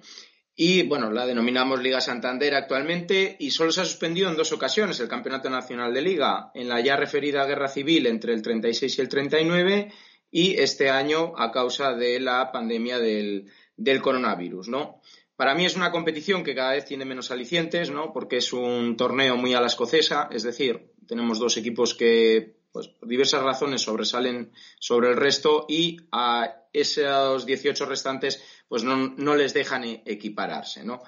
Y 0.55 0.85
bueno, 0.85 1.11
la 1.11 1.27
denominamos 1.27 1.83
Liga 1.83 2.01
Santander 2.01 2.55
actualmente 2.55 3.37
y 3.39 3.51
solo 3.51 3.73
se 3.73 3.83
ha 3.83 3.85
suspendido 3.85 4.31
en 4.31 4.37
dos 4.37 4.53
ocasiones 4.53 4.99
el 5.01 5.09
Campeonato 5.09 5.51
Nacional 5.51 5.93
de 5.93 6.01
Liga, 6.01 6.51
en 6.55 6.69
la 6.69 6.81
ya 6.81 6.97
referida 6.97 7.45
Guerra 7.45 7.69
Civil 7.69 8.07
entre 8.07 8.33
el 8.33 8.41
36 8.41 8.97
y 8.97 9.01
el 9.03 9.09
39 9.09 9.93
y 10.31 10.55
este 10.55 10.89
año 10.89 11.35
a 11.37 11.51
causa 11.51 11.93
de 11.93 12.21
la 12.21 12.51
pandemia 12.53 12.99
del, 12.99 13.51
del 13.77 14.01
coronavirus, 14.01 14.69
¿no? 14.69 15.03
Para 15.37 15.55
mí 15.55 15.67
es 15.67 15.77
una 15.77 15.93
competición 15.93 16.43
que 16.43 16.55
cada 16.55 16.73
vez 16.73 16.87
tiene 16.87 17.05
menos 17.05 17.31
alicientes, 17.31 17.91
¿no? 17.91 18.13
Porque 18.13 18.39
es 18.39 18.53
un 18.53 18.97
torneo 18.97 19.37
muy 19.37 19.55
a 19.55 19.61
la 19.61 19.67
escocesa, 19.67 20.29
es 20.33 20.43
decir, 20.43 20.95
tenemos 21.07 21.39
dos 21.39 21.57
equipos 21.59 21.95
que, 21.95 22.57
pues, 22.73 22.89
por 22.89 23.09
diversas 23.09 23.43
razones 23.43 23.83
sobresalen 23.83 24.53
sobre 24.81 25.11
el 25.11 25.17
resto 25.17 25.67
y 25.69 25.99
a 26.11 26.63
esos 26.73 27.47
18 27.47 27.87
restantes 27.87 28.43
pues 28.69 28.83
no, 28.85 29.37
les 29.37 29.55
dejan 29.55 29.85
equipararse, 29.85 30.85
¿no? 30.85 31.03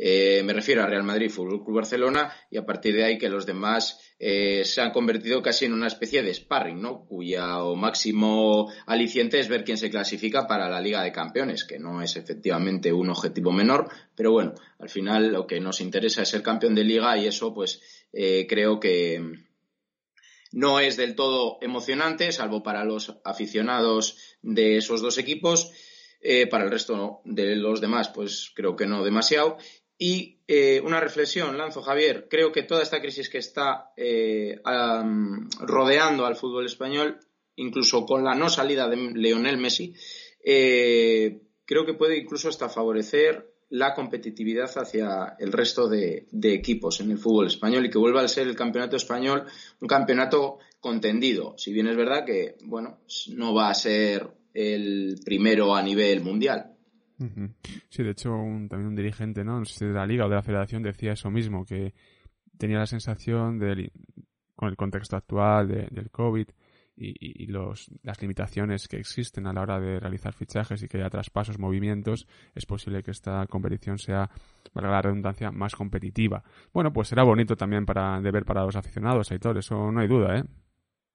Eh, 0.00 0.42
me 0.44 0.52
refiero 0.52 0.84
a 0.84 0.86
Real 0.86 1.02
Madrid, 1.02 1.28
Fútbol 1.28 1.64
Club 1.64 1.78
Barcelona 1.78 2.32
y 2.52 2.56
a 2.56 2.64
partir 2.64 2.94
de 2.94 3.02
ahí 3.02 3.18
que 3.18 3.28
los 3.28 3.44
demás 3.46 3.98
eh, 4.20 4.64
se 4.64 4.80
han 4.80 4.92
convertido 4.92 5.42
casi 5.42 5.64
en 5.64 5.72
una 5.72 5.88
especie 5.88 6.22
de 6.22 6.32
sparring, 6.32 6.80
¿no? 6.80 7.04
Cuya 7.04 7.58
máximo 7.74 8.72
aliciente 8.86 9.40
es 9.40 9.48
ver 9.48 9.64
quién 9.64 9.76
se 9.76 9.90
clasifica 9.90 10.46
para 10.46 10.68
la 10.68 10.80
Liga 10.80 11.02
de 11.02 11.10
Campeones, 11.10 11.64
que 11.64 11.80
no 11.80 12.00
es 12.00 12.14
efectivamente 12.14 12.92
un 12.92 13.10
objetivo 13.10 13.50
menor, 13.50 13.88
pero 14.14 14.30
bueno, 14.30 14.54
al 14.78 14.88
final 14.88 15.32
lo 15.32 15.48
que 15.48 15.58
nos 15.58 15.80
interesa 15.80 16.22
es 16.22 16.28
ser 16.28 16.42
campeón 16.42 16.76
de 16.76 16.84
Liga 16.84 17.18
y 17.18 17.26
eso, 17.26 17.52
pues 17.52 17.82
eh, 18.12 18.46
creo 18.48 18.78
que 18.78 19.20
no 20.52 20.78
es 20.78 20.96
del 20.96 21.16
todo 21.16 21.58
emocionante, 21.60 22.30
salvo 22.30 22.62
para 22.62 22.84
los 22.84 23.18
aficionados 23.24 24.36
de 24.42 24.76
esos 24.76 25.02
dos 25.02 25.18
equipos 25.18 25.72
para 26.50 26.64
el 26.64 26.70
resto 26.72 27.20
de 27.24 27.54
los 27.54 27.80
demás, 27.80 28.08
pues 28.08 28.50
creo 28.52 28.74
que 28.74 28.86
no 28.86 29.04
demasiado. 29.04 29.56
Y 29.98 30.38
eh, 30.46 30.80
una 30.84 31.00
reflexión, 31.00 31.58
lanzo 31.58 31.82
Javier. 31.82 32.28
Creo 32.30 32.52
que 32.52 32.62
toda 32.62 32.82
esta 32.82 33.00
crisis 33.00 33.28
que 33.28 33.38
está 33.38 33.92
eh, 33.96 34.60
rodeando 35.60 36.24
al 36.24 36.36
fútbol 36.36 36.66
español, 36.66 37.18
incluso 37.56 38.06
con 38.06 38.24
la 38.24 38.34
no 38.34 38.48
salida 38.48 38.88
de 38.88 38.96
Leonel 38.96 39.58
Messi, 39.58 39.94
creo 40.40 41.84
que 41.84 41.94
puede 41.94 42.16
incluso 42.16 42.48
hasta 42.48 42.68
favorecer 42.68 43.58
la 43.70 43.94
competitividad 43.94 44.70
hacia 44.78 45.36
el 45.38 45.52
resto 45.52 45.88
de, 45.88 46.26
de, 46.30 46.54
equipos 46.54 47.00
en 47.00 47.10
el 47.10 47.18
fútbol 47.18 47.48
español 47.48 47.84
y 47.84 47.90
que 47.90 47.98
vuelva 47.98 48.22
a 48.22 48.28
ser 48.28 48.48
el 48.48 48.56
campeonato 48.56 48.96
español 48.96 49.44
un 49.80 49.88
campeonato 49.88 50.58
contendido. 50.80 51.54
Si 51.58 51.72
bien 51.72 51.88
es 51.88 51.96
verdad 51.96 52.24
que, 52.24 52.56
bueno, 52.64 53.00
no 53.34 53.54
va 53.54 53.70
a 53.70 53.74
ser 53.74 54.28
el 54.54 55.20
primero 55.24 55.74
a 55.74 55.82
nivel 55.82 56.20
mundial. 56.20 56.77
Sí, 57.88 58.02
de 58.02 58.10
hecho, 58.10 58.30
también 58.68 58.86
un 58.86 58.94
dirigente, 58.94 59.44
¿no? 59.44 59.64
sé 59.64 59.78
si 59.78 59.84
de 59.86 59.92
la 59.92 60.06
liga 60.06 60.26
o 60.26 60.28
de 60.28 60.36
la 60.36 60.42
federación 60.42 60.82
decía 60.82 61.12
eso 61.12 61.30
mismo, 61.30 61.64
que 61.64 61.94
tenía 62.56 62.78
la 62.78 62.86
sensación 62.86 63.58
de, 63.58 63.90
con 64.54 64.68
el 64.68 64.76
contexto 64.76 65.16
actual 65.16 65.68
del 65.68 66.10
COVID 66.10 66.48
y, 67.00 67.46
los, 67.46 67.90
las 68.02 68.20
limitaciones 68.20 68.88
que 68.88 68.98
existen 68.98 69.46
a 69.46 69.52
la 69.52 69.62
hora 69.62 69.78
de 69.78 70.00
realizar 70.00 70.32
fichajes 70.32 70.82
y 70.82 70.88
que 70.88 70.98
haya 70.98 71.10
traspasos, 71.10 71.58
movimientos, 71.58 72.26
es 72.54 72.66
posible 72.66 73.02
que 73.02 73.12
esta 73.12 73.46
competición 73.46 73.98
sea, 73.98 74.28
para 74.72 74.90
la 74.90 75.00
redundancia, 75.00 75.50
más 75.52 75.74
competitiva. 75.74 76.42
Bueno, 76.72 76.92
pues 76.92 77.08
será 77.08 77.22
bonito 77.22 77.56
también 77.56 77.86
para, 77.86 78.20
de 78.20 78.30
ver 78.30 78.44
para 78.44 78.64
los 78.64 78.76
aficionados, 78.76 79.30
Aitor, 79.30 79.58
eso 79.58 79.92
no 79.92 80.00
hay 80.00 80.08
duda, 80.08 80.38
¿eh? 80.38 80.44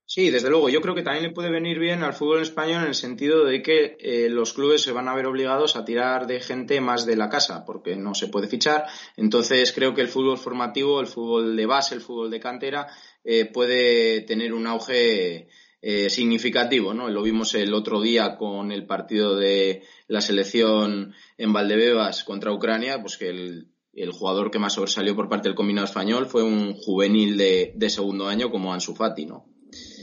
Sí, 0.06 0.30
desde 0.30 0.50
luego. 0.50 0.70
Yo 0.70 0.82
creo 0.82 0.96
que 0.96 1.02
también 1.02 1.24
le 1.24 1.32
puede 1.32 1.50
venir 1.50 1.80
bien 1.80 2.04
al 2.04 2.14
fútbol 2.14 2.42
español 2.42 2.84
en 2.84 2.90
el 2.90 2.96
sentido 2.96 3.46
de 3.46 3.62
que 3.62 3.98
eh, 4.00 4.30
los 4.30 4.54
clubes 4.54 4.82
se 4.82 4.92
van 4.92 5.08
a 5.08 5.16
ver 5.16 5.26
obligados 5.26 5.76
a 5.76 5.86
tirar 5.86 6.28
de 6.28 6.42
gente 6.42 6.82
más 6.82 7.06
de 7.06 7.16
la 7.16 7.30
casa, 7.30 7.66
porque 7.66 7.96
no 7.96 8.14
se 8.14 8.28
puede 8.28 8.48
fichar. 8.48 8.86
Entonces 9.18 9.72
creo 9.72 9.94
que 9.94 10.02
el 10.02 10.10
fútbol 10.10 10.38
formativo, 10.38 11.00
el 11.00 11.08
fútbol 11.08 11.56
de 11.56 11.66
base, 11.66 11.96
el 11.96 12.02
fútbol 12.02 12.30
de 12.30 12.40
cantera, 12.40 12.88
eh, 13.24 13.46
puede 13.46 14.22
tener 14.22 14.54
un 14.54 14.68
auge 14.68 15.48
eh, 15.82 16.10
significativo, 16.10 16.94
¿no? 16.94 17.10
Lo 17.10 17.24
vimos 17.24 17.56
el 17.56 17.74
otro 17.74 18.02
día 18.02 18.36
con 18.38 18.72
el 18.72 18.86
partido 18.86 19.36
de 19.36 19.84
la 20.08 20.22
selección 20.22 21.14
en 21.38 21.54
Valdebebas 21.54 22.24
contra 22.24 22.54
Ucrania, 22.54 23.02
pues 23.02 23.18
que 23.18 23.30
el, 23.30 23.70
jugador 24.12 24.52
que 24.52 24.60
más 24.60 24.74
sobresalió 24.74 25.16
por 25.16 25.30
parte 25.30 25.48
del 25.48 25.56
combinado 25.56 25.86
español 25.86 26.26
fue 26.26 26.44
un 26.44 26.74
juvenil 26.74 27.38
de, 27.38 27.74
de 27.76 27.90
segundo 27.90 28.28
año 28.28 28.50
como 28.52 28.74
Ansu 28.74 28.96
Fati, 28.96 29.26
¿no? 29.26 29.53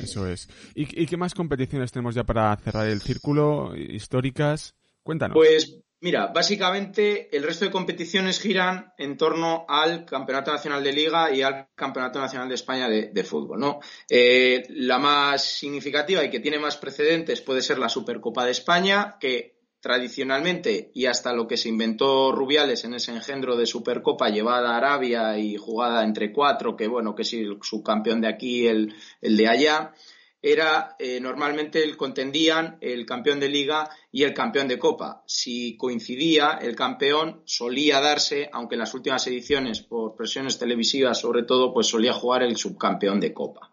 Eso 0.00 0.26
es. 0.26 0.48
¿Y, 0.74 1.06
qué 1.06 1.16
más 1.16 1.34
competiciones 1.34 1.92
tenemos 1.92 2.14
ya 2.14 2.24
para 2.24 2.56
cerrar 2.56 2.88
el 2.88 3.00
círculo? 3.00 3.74
¿Históricas? 3.76 4.74
Cuéntanos. 5.02 5.34
Pues 5.34 5.78
mira, 6.00 6.28
básicamente 6.28 7.34
el 7.36 7.42
resto 7.42 7.64
de 7.64 7.70
competiciones 7.70 8.40
giran 8.40 8.92
en 8.96 9.16
torno 9.16 9.66
al 9.68 10.04
Campeonato 10.04 10.52
Nacional 10.52 10.82
de 10.82 10.92
Liga 10.92 11.30
y 11.32 11.42
al 11.42 11.68
Campeonato 11.74 12.18
Nacional 12.18 12.48
de 12.48 12.54
España 12.54 12.88
de, 12.88 13.24
Fútbol. 13.24 13.60
¿no? 13.60 13.80
Eh, 14.08 14.66
la 14.70 14.98
más 14.98 15.44
significativa 15.44 16.24
y 16.24 16.30
que 16.30 16.40
tiene 16.40 16.58
más 16.58 16.76
precedentes 16.76 17.40
puede 17.40 17.62
ser 17.62 17.78
la 17.78 17.88
Supercopa 17.88 18.44
de 18.44 18.52
España, 18.52 19.16
que 19.20 19.59
tradicionalmente 19.80 20.90
y 20.94 21.06
hasta 21.06 21.32
lo 21.32 21.48
que 21.48 21.56
se 21.56 21.68
inventó 21.68 22.32
Rubiales 22.32 22.84
en 22.84 22.94
ese 22.94 23.12
engendro 23.12 23.56
de 23.56 23.66
Supercopa 23.66 24.28
llevada 24.28 24.74
a 24.74 24.76
Arabia 24.76 25.38
y 25.38 25.56
jugada 25.56 26.04
entre 26.04 26.32
cuatro, 26.32 26.76
que 26.76 26.86
bueno, 26.86 27.14
que 27.14 27.24
si 27.24 27.40
el 27.40 27.58
subcampeón 27.62 28.20
de 28.20 28.28
aquí, 28.28 28.66
el, 28.66 28.94
de 29.22 29.48
allá, 29.48 29.94
era 30.42 30.96
eh, 30.98 31.18
normalmente 31.20 31.82
el 31.82 31.96
contendían 31.96 32.78
el 32.80 33.04
campeón 33.04 33.40
de 33.40 33.48
liga 33.48 33.88
y 34.12 34.22
el 34.22 34.34
campeón 34.34 34.68
de 34.68 34.78
copa. 34.78 35.22
Si 35.26 35.76
coincidía, 35.76 36.58
el 36.60 36.76
campeón 36.76 37.42
solía 37.44 38.00
darse, 38.00 38.48
aunque 38.52 38.74
en 38.74 38.80
las 38.80 38.94
últimas 38.94 39.26
ediciones, 39.26 39.80
por 39.80 40.14
presiones 40.14 40.58
televisivas 40.58 41.20
sobre 41.20 41.44
todo, 41.44 41.72
pues 41.72 41.86
solía 41.86 42.12
jugar 42.12 42.42
el 42.42 42.56
subcampeón 42.56 43.20
de 43.20 43.32
copa. 43.32 43.72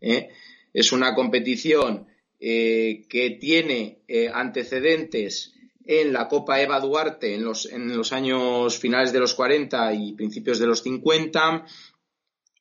¿eh? 0.00 0.30
Es 0.72 0.92
una 0.92 1.14
competición 1.14 2.09
eh, 2.42 3.04
que 3.06 3.32
tiene 3.32 3.98
eh, 4.08 4.30
antecedentes 4.32 5.52
en 5.84 6.14
la 6.14 6.26
Copa 6.26 6.62
Eva 6.62 6.80
Duarte 6.80 7.34
en 7.34 7.44
los, 7.44 7.66
en 7.66 7.94
los 7.94 8.14
años 8.14 8.78
finales 8.78 9.12
de 9.12 9.18
los 9.18 9.34
40 9.34 9.92
y 9.92 10.14
principios 10.14 10.58
de 10.58 10.66
los 10.66 10.82
50 10.82 11.66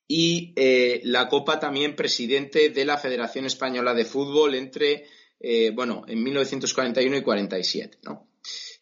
y 0.05 0.51
eh, 0.57 0.99
la 1.05 1.29
Copa 1.29 1.61
también 1.61 1.95
presidente 1.95 2.71
de 2.71 2.83
la 2.83 2.97
Federación 2.97 3.45
Española 3.45 3.93
de 3.93 4.03
Fútbol 4.03 4.53
entre, 4.55 5.05
bueno, 5.73 6.03
en 6.09 6.23
1941 6.23 7.15
y 7.15 7.21
47, 7.21 7.99
¿no? 8.03 8.27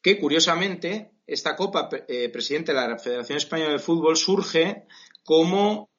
Que 0.02 0.18
curiosamente 0.18 1.12
esta 1.28 1.56
Copa 1.56 1.90
presidente 1.90 2.74
de 2.74 2.80
la 2.80 2.98
Federación 2.98 3.38
Española 3.38 3.74
de 3.74 3.80
Fútbol 3.80 4.18
surge 4.18 4.86
como 5.24 5.92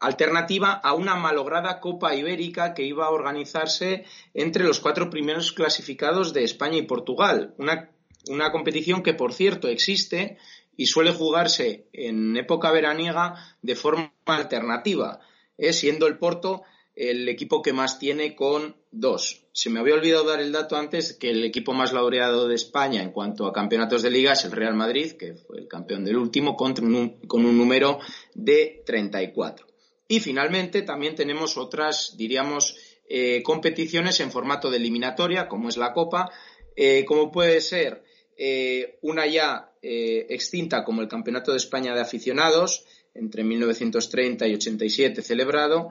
alternativa 0.00 0.72
a 0.72 0.94
una 0.94 1.16
malograda 1.16 1.80
Copa 1.80 2.14
Ibérica 2.14 2.74
que 2.74 2.84
iba 2.84 3.06
a 3.06 3.10
organizarse 3.10 4.04
entre 4.34 4.64
los 4.64 4.80
cuatro 4.80 5.10
primeros 5.10 5.52
clasificados 5.52 6.32
de 6.32 6.44
España 6.44 6.76
y 6.76 6.82
Portugal. 6.82 7.54
Una, 7.58 8.52
competición 8.52 9.02
que, 9.02 9.14
por 9.14 9.32
cierto, 9.32 9.68
existe 9.68 10.38
y 10.76 10.86
suele 10.86 11.12
jugarse 11.12 11.88
en 11.92 12.36
época 12.36 12.70
veraniega 12.70 13.56
de 13.62 13.76
forma 13.76 14.12
alternativa, 14.26 15.20
¿eh? 15.56 15.72
siendo 15.72 16.06
el 16.06 16.18
Porto 16.18 16.62
el 16.96 17.28
equipo 17.28 17.60
que 17.60 17.74
más 17.74 17.98
tiene 17.98 18.34
con 18.34 18.74
dos. 18.90 19.42
Se 19.52 19.68
me 19.68 19.80
había 19.80 19.94
olvidado 19.94 20.24
dar 20.24 20.40
el 20.40 20.50
dato 20.50 20.76
antes 20.76 21.12
que 21.12 21.30
el 21.30 21.44
equipo 21.44 21.74
más 21.74 21.92
laureado 21.92 22.48
de 22.48 22.54
España 22.54 23.02
en 23.02 23.12
cuanto 23.12 23.46
a 23.46 23.52
campeonatos 23.52 24.02
de 24.02 24.10
liga 24.10 24.32
es 24.32 24.44
el 24.46 24.52
Real 24.52 24.74
Madrid, 24.74 25.12
que 25.12 25.34
fue 25.34 25.58
el 25.58 25.68
campeón 25.68 26.04
del 26.04 26.16
último, 26.16 26.56
con 26.56 26.74
un, 26.82 27.20
con 27.26 27.44
un 27.44 27.56
número 27.56 27.98
de 28.34 28.82
34. 28.86 29.66
Y 30.08 30.20
finalmente 30.20 30.82
también 30.82 31.14
tenemos 31.14 31.56
otras, 31.56 32.16
diríamos, 32.16 32.76
eh, 33.08 33.42
competiciones 33.42 34.20
en 34.20 34.30
formato 34.30 34.70
de 34.70 34.78
eliminatoria, 34.78 35.48
como 35.48 35.68
es 35.68 35.76
la 35.76 35.92
Copa, 35.92 36.30
eh, 36.74 37.04
como 37.04 37.30
puede 37.30 37.60
ser 37.60 38.04
eh, 38.36 38.98
una 39.02 39.26
ya 39.26 39.72
extinta 39.88 40.82
como 40.82 41.00
el 41.00 41.06
Campeonato 41.06 41.52
de 41.52 41.58
España 41.58 41.94
de 41.94 42.00
Aficionados, 42.00 42.84
entre 43.14 43.44
1930 43.44 44.48
y 44.48 44.54
87 44.54 45.22
celebrado, 45.22 45.90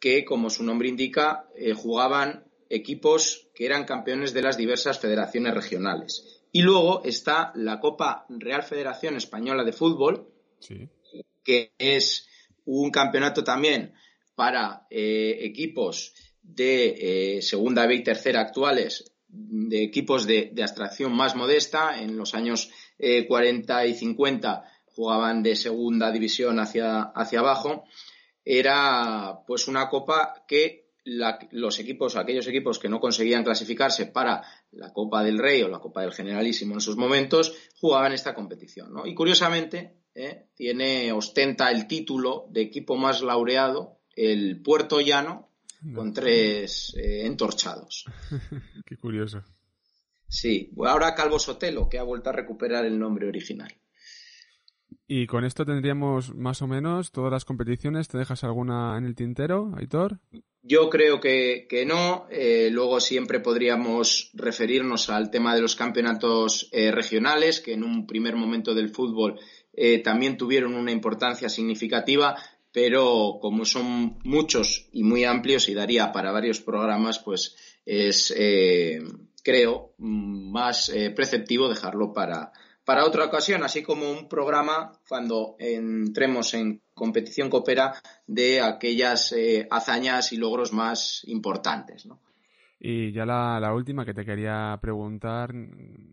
que, 0.00 0.24
como 0.24 0.48
su 0.48 0.64
nombre 0.64 0.88
indica, 0.88 1.46
jugaban 1.76 2.44
equipos 2.70 3.48
que 3.54 3.66
eran 3.66 3.84
campeones 3.84 4.32
de 4.32 4.40
las 4.40 4.56
diversas 4.56 4.98
federaciones 4.98 5.52
regionales. 5.52 6.42
Y 6.52 6.62
luego 6.62 7.04
está 7.04 7.52
la 7.54 7.80
Copa 7.80 8.24
Real 8.30 8.62
Federación 8.62 9.16
Española 9.16 9.62
de 9.62 9.72
Fútbol, 9.72 10.26
que 11.44 11.72
es 11.76 12.28
un 12.64 12.90
campeonato 12.90 13.44
también 13.44 13.94
para 14.34 14.86
eh, 14.90 15.38
equipos 15.40 16.14
de 16.42 17.38
segunda 17.40 17.86
B 17.86 17.94
y 17.94 18.02
tercera 18.02 18.40
actuales, 18.40 19.12
de 19.28 19.82
equipos 19.82 20.26
de, 20.26 20.52
abstracción 20.60 21.12
más 21.12 21.36
modesta. 21.36 22.00
En 22.00 22.16
los 22.16 22.34
años 22.34 22.70
40 22.98 23.86
y 23.86 23.94
50 23.94 24.64
jugaban 24.94 25.42
de 25.42 25.56
segunda 25.56 26.10
división 26.10 26.60
hacia, 26.60 27.02
hacia 27.02 27.40
abajo. 27.40 27.84
Era 28.44 29.40
pues 29.46 29.68
una 29.68 29.88
copa 29.88 30.44
que 30.46 30.84
los 31.04 31.78
equipos, 31.78 32.16
aquellos 32.16 32.46
equipos 32.46 32.78
que 32.78 32.88
no 32.88 32.98
conseguían 32.98 33.44
clasificarse 33.44 34.06
para 34.06 34.42
la 34.72 34.92
Copa 34.92 35.22
del 35.22 35.38
Rey 35.38 35.62
o 35.62 35.68
la 35.68 35.78
Copa 35.78 36.00
del 36.00 36.12
Generalísimo 36.12 36.74
en 36.74 36.80
sus 36.80 36.96
momentos, 36.96 37.54
jugaban 37.78 38.12
esta 38.12 38.34
competición. 38.34 38.92
¿no? 38.92 39.06
Y 39.06 39.14
curiosamente, 39.14 39.98
¿eh? 40.14 40.46
tiene, 40.54 41.12
ostenta 41.12 41.70
el 41.70 41.86
título 41.86 42.46
de 42.50 42.62
equipo 42.62 42.96
más 42.96 43.22
laureado 43.22 43.98
el 44.16 44.60
Puerto 44.62 45.00
Llano 45.00 45.50
con 45.94 46.14
tres 46.14 46.94
eh, 46.96 47.26
entorchados. 47.26 48.06
Qué 48.86 48.96
curioso. 48.96 49.42
Sí, 50.26 50.70
ahora 50.84 51.14
Calvo 51.14 51.38
Sotelo, 51.38 51.88
que 51.88 51.98
ha 51.98 52.02
vuelto 52.02 52.30
a 52.30 52.32
recuperar 52.32 52.86
el 52.86 52.98
nombre 52.98 53.28
original. 53.28 53.72
Y 55.06 55.26
con 55.26 55.44
esto 55.44 55.66
tendríamos 55.66 56.34
más 56.34 56.62
o 56.62 56.66
menos 56.66 57.12
todas 57.12 57.30
las 57.30 57.44
competiciones. 57.44 58.08
¿Te 58.08 58.16
dejas 58.16 58.42
alguna 58.42 58.96
en 58.96 59.04
el 59.04 59.14
tintero, 59.14 59.72
Aitor? 59.76 60.18
Yo 60.62 60.88
creo 60.88 61.20
que, 61.20 61.84
no. 61.86 62.26
Eh, 62.30 62.70
luego 62.72 62.98
siempre 63.00 63.40
podríamos 63.40 64.30
referirnos 64.32 65.10
al 65.10 65.30
tema 65.30 65.54
de 65.54 65.60
los 65.60 65.76
campeonatos 65.76 66.70
eh, 66.72 66.90
regionales, 66.90 67.60
que 67.60 67.74
en 67.74 67.84
un 67.84 68.06
primer 68.06 68.34
momento 68.34 68.74
del 68.74 68.88
fútbol 68.88 69.38
eh, 69.76 70.02
también 70.02 70.36
tuvieron 70.36 70.74
una 70.74 70.90
importancia 70.90 71.48
significativa, 71.48 72.36
pero 72.72 73.38
como 73.40 73.64
son 73.64 74.18
muchos 74.24 74.88
y 74.92 75.04
muy 75.04 75.24
amplios 75.24 75.68
y 75.68 75.74
daría 75.74 76.12
para 76.12 76.32
varios 76.32 76.60
programas, 76.60 77.18
pues 77.18 77.56
es, 77.86 78.34
creo, 79.42 79.94
más 79.98 80.90
preceptivo 81.14 81.68
dejarlo 81.68 82.12
para, 82.12 82.52
para 82.84 83.06
otra 83.06 83.24
ocasión, 83.24 83.62
así 83.62 83.82
como 83.82 84.10
un 84.10 84.28
programa 84.28 84.92
cuando 85.08 85.56
entremos 85.58 86.54
en 86.54 86.82
competición 86.92 87.48
coopera 87.48 87.94
de 88.26 88.60
aquellas 88.60 89.32
eh, 89.32 89.66
hazañas 89.70 90.32
y 90.32 90.36
logros 90.36 90.72
más 90.72 91.22
importantes. 91.26 92.06
Y 92.86 93.12
ya 93.12 93.24
la, 93.24 93.72
última 93.72 94.04
que 94.04 94.12
te 94.12 94.26
quería 94.26 94.78
preguntar, 94.78 95.54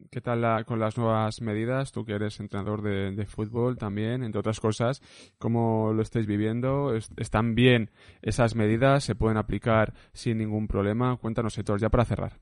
¿qué 0.09 0.21
tal 0.21 0.63
con 0.63 0.79
las 0.79 0.97
nuevas 0.97 1.41
medidas? 1.41 1.91
Tú 1.91 2.05
que 2.05 2.13
eres 2.13 2.39
entrenador 2.39 2.81
de, 2.81 3.25
fútbol 3.25 3.77
también, 3.77 4.23
entre 4.23 4.39
otras 4.39 4.61
cosas, 4.61 5.01
¿cómo 5.37 5.91
lo 5.91 6.01
estáis 6.01 6.27
viviendo? 6.27 6.95
¿Están 7.17 7.55
bien 7.55 7.91
esas 8.21 8.55
medidas? 8.55 9.03
¿Se 9.03 9.15
pueden 9.15 9.35
aplicar 9.35 9.93
sin 10.13 10.37
ningún 10.37 10.69
problema? 10.69 11.17
Cuéntanos, 11.17 11.57
Héctor, 11.57 11.81
ya 11.81 11.89
para 11.89 12.05
cerrar. 12.05 12.39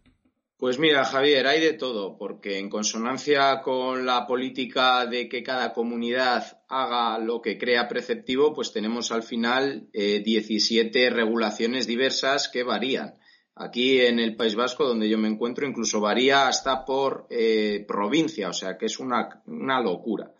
Pues 0.58 0.78
mira, 0.78 1.06
Javier, 1.06 1.48
hay 1.48 1.60
de 1.60 1.74
todo, 1.74 2.16
porque 2.16 2.60
en 2.60 2.70
consonancia 2.70 3.62
con 3.64 4.06
la 4.06 4.28
política 4.28 5.08
de 5.08 5.28
que 5.28 5.42
cada 5.42 5.74
comunidad 5.74 6.62
haga 6.68 7.18
lo 7.18 7.42
que 7.42 7.58
crea 7.58 7.88
preceptivo, 7.88 8.54
pues 8.54 8.74
tenemos 8.74 9.12
al 9.12 9.24
final 9.24 9.90
17 9.92 11.04
eh, 11.04 11.10
regulaciones 11.10 11.88
diversas 11.88 12.48
que 12.48 12.62
varían. 12.62 13.16
Aquí 13.60 14.01
en 14.01 14.20
el 14.20 14.36
País 14.36 14.55
Vasco, 14.55 14.86
donde 14.86 15.10
yo 15.10 15.18
me 15.18 15.28
encuentro, 15.28 15.68
incluso 15.68 15.99
varía 15.99 16.47
hasta 16.47 16.86
por 16.86 17.28
eh, 17.30 17.86
provincia, 17.88 18.49
o 18.49 18.53
sea 18.53 18.78
que 18.78 18.86
es 18.86 18.99
una, 18.99 19.41
locura. 19.82 20.34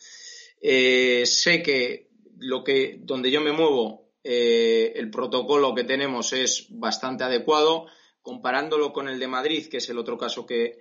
Eh, 0.62 1.26
sé 1.26 1.62
que 1.62 2.10
lo 2.38 2.64
que 2.64 2.98
donde 3.02 3.30
yo 3.32 3.42
me 3.42 3.52
muevo, 3.52 4.10
el 4.22 5.10
protocolo 5.10 5.74
que 5.74 5.86
tenemos 5.86 6.34
es 6.34 6.68
bastante 6.70 7.24
adecuado 7.24 7.88
comparándolo 8.22 8.94
con 8.94 9.10
el 9.10 9.20
de 9.20 9.28
Madrid, 9.28 9.68
que 9.70 9.78
es 9.78 9.90
el 9.90 9.98
otro 9.98 10.18
caso 10.18 10.46
que, 10.46 10.80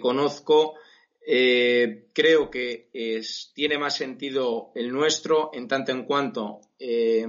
conozco, 0.00 0.74
eh, 1.26 2.06
creo 2.12 2.50
que 2.50 2.88
tiene 3.54 3.78
más 3.78 3.96
sentido 3.96 4.70
el 4.74 4.92
nuestro 4.92 5.50
en 5.52 5.66
tanto 5.66 5.92
en 5.92 6.04
cuanto 6.04 6.60
eh, 6.78 7.26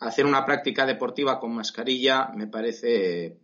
hacer 0.00 0.26
una 0.26 0.44
práctica 0.44 0.84
deportiva 0.84 1.38
con 1.38 1.54
mascarilla 1.54 2.30
me 2.34 2.46
parece 2.46 3.38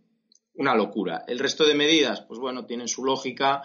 una 0.55 0.75
locura. 0.75 1.23
El 1.27 1.39
resto 1.39 1.65
de 1.65 1.75
medidas, 1.75 2.21
pues 2.21 2.39
bueno, 2.39 2.65
tienen 2.65 2.87
su 2.87 3.03
lógica. 3.03 3.63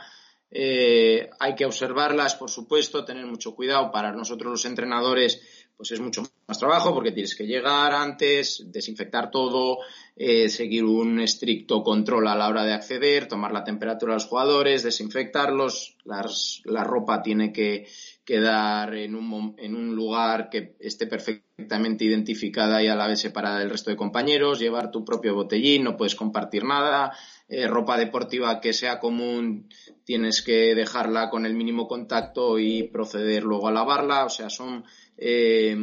Eh, 0.51 1.29
hay 1.39 1.55
que 1.55 1.67
observarlas, 1.67 2.35
por 2.35 2.51
supuesto, 2.51 3.05
tener 3.05 3.27
mucho 3.27 3.55
cuidado. 3.55 3.91
Para 3.93 4.13
nosotros 4.13 4.51
los 4.51 4.65
entrenadores, 4.65 5.67
pues 5.77 5.93
es 5.93 6.01
mucho 6.01 6.23
más 6.47 6.59
trabajo 6.59 6.95
porque 6.95 7.13
tienes 7.13 7.37
que 7.37 7.47
llegar 7.47 7.93
antes, 7.93 8.65
desinfectar 8.67 9.31
todo, 9.31 9.79
eh, 10.17 10.49
seguir 10.49 10.85
un 10.85 11.21
estricto 11.21 11.83
control 11.83 12.27
a 12.29 12.35
la 12.35 12.49
hora 12.49 12.65
de 12.65 12.73
acceder, 12.73 13.29
tomar 13.29 13.53
la 13.53 13.63
temperatura 13.63 14.13
de 14.13 14.17
los 14.17 14.27
jugadores, 14.27 14.83
desinfectarlos, 14.83 15.97
la 16.05 16.85
ropa 16.85 17.23
tiene 17.23 17.53
que 17.53 17.87
quedar 18.29 18.95
en 18.95 19.15
un, 19.15 19.55
en 19.57 19.75
un 19.75 19.97
lugar 19.97 20.51
que 20.51 20.77
esté 20.81 21.07
perfectamente 21.07 22.05
identificada 22.05 22.83
y 22.83 22.87
a 22.87 22.95
la 22.95 23.07
vez 23.07 23.21
separada 23.21 23.59
del 23.59 23.71
resto 23.71 23.89
de 23.91 23.97
compañeros, 23.97 24.59
llevar 24.59 24.91
tu 24.91 25.03
propio 25.03 25.35
botellín, 25.35 25.85
no 25.85 25.97
puedes 25.97 26.15
compartir 26.15 26.63
nada, 26.63 27.17
eh, 27.49 27.67
ropa 27.67 27.97
deportiva 27.97 28.61
que 28.61 28.75
sea 28.75 29.01
común 29.01 29.71
tienes 30.05 30.43
que 30.43 30.75
dejarla 30.75 31.31
con 31.31 31.47
el 31.47 31.55
mínimo 31.55 31.89
contacto 31.89 32.59
y 32.59 32.83
proceder 32.83 33.45
luego 33.45 33.69
a 33.69 33.73
lavarla, 33.73 34.27
o 34.27 34.29
sea, 34.29 34.51
son 34.51 34.85
eh, 35.21 35.77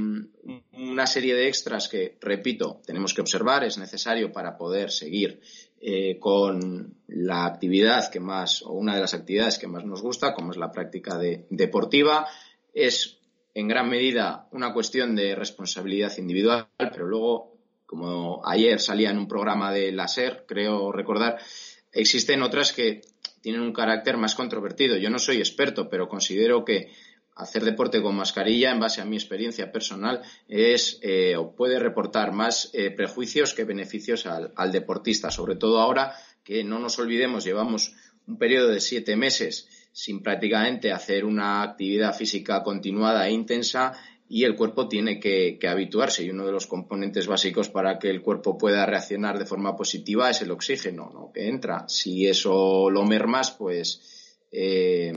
una 0.73 1.07
serie 1.07 1.35
de 1.35 1.47
extras 1.47 1.89
que, 1.89 2.17
repito, 2.21 2.81
tenemos 2.85 3.13
que 3.13 3.21
observar, 3.21 3.65
es 3.65 3.77
necesario 3.77 4.31
para 4.31 4.57
poder 4.57 4.91
seguir 4.91 5.41
eh, 5.81 6.17
con 6.19 6.95
la 7.07 7.45
actividad 7.45 8.09
que 8.09 8.21
más, 8.21 8.61
o 8.61 8.71
una 8.71 8.95
de 8.95 9.01
las 9.01 9.13
actividades 9.13 9.59
que 9.59 9.67
más 9.67 9.83
nos 9.83 10.01
gusta, 10.01 10.33
como 10.33 10.51
es 10.51 10.57
la 10.57 10.71
práctica 10.71 11.19
deportiva. 11.49 12.25
Es 12.73 13.19
en 13.53 13.67
gran 13.67 13.89
medida 13.89 14.47
una 14.51 14.73
cuestión 14.73 15.15
de 15.15 15.35
responsabilidad 15.35 16.17
individual, 16.17 16.67
pero 16.77 17.05
luego, 17.05 17.57
como 17.85 18.41
ayer 18.47 18.79
salía 18.79 19.11
en 19.11 19.17
un 19.17 19.27
programa 19.27 19.73
de 19.73 19.91
la 19.91 20.07
SER, 20.07 20.45
creo 20.47 20.93
recordar, 20.93 21.39
existen 21.91 22.41
otras 22.41 22.71
que 22.71 23.01
tienen 23.41 23.61
un 23.61 23.73
carácter 23.73 24.17
más 24.17 24.33
controvertido. 24.33 24.97
Yo 24.97 25.09
no 25.09 25.19
soy 25.19 25.37
experto, 25.37 25.89
pero 25.89 26.07
considero 26.07 26.65
que 26.65 26.91
hacer 27.35 27.65
deporte 27.65 28.01
con 28.01 28.15
mascarilla, 28.15 28.71
en 28.71 28.79
base 28.79 29.01
a 29.01 29.05
mi 29.05 29.17
experiencia 29.17 29.71
personal, 29.71 30.21
es 30.47 30.99
eh, 31.01 31.35
puede 31.55 31.79
reportar 31.79 32.31
más 32.31 32.69
eh, 32.73 32.91
prejuicios 32.91 33.53
que 33.53 33.65
beneficios 33.65 34.25
al, 34.25 34.71
deportista, 34.71 35.29
sobre 35.29 35.55
todo 35.55 35.79
ahora 35.79 36.15
que 36.43 36.63
no 36.63 36.79
nos 36.79 36.97
olvidemos, 36.97 37.43
llevamos 37.43 37.93
un 38.25 38.37
periodo 38.37 38.69
de 38.69 38.79
siete 38.79 39.15
meses 39.15 39.67
sin 39.91 40.23
prácticamente 40.23 40.91
hacer 40.91 41.25
una 41.25 41.61
actividad 41.61 42.15
física 42.15 42.63
continuada 42.63 43.27
e 43.27 43.31
intensa 43.31 43.93
y 44.27 44.43
el 44.43 44.55
cuerpo 44.55 44.87
tiene 44.87 45.19
que, 45.19 45.59
habituarse 45.67 46.23
y 46.23 46.29
uno 46.29 46.45
de 46.45 46.51
los 46.51 46.67
componentes 46.67 47.27
básicos 47.27 47.69
para 47.69 47.99
que 47.99 48.09
el 48.09 48.21
cuerpo 48.21 48.57
pueda 48.57 48.85
reaccionar 48.85 49.37
de 49.37 49.45
forma 49.45 49.75
positiva 49.75 50.29
es 50.29 50.41
el 50.41 50.51
oxígeno 50.51 51.31
que 51.33 51.47
entra. 51.47 51.87
Si 51.87 52.27
eso 52.27 52.89
lo 52.89 53.03
mermas, 53.05 53.51
pues 53.51 54.37
eh, 54.51 55.13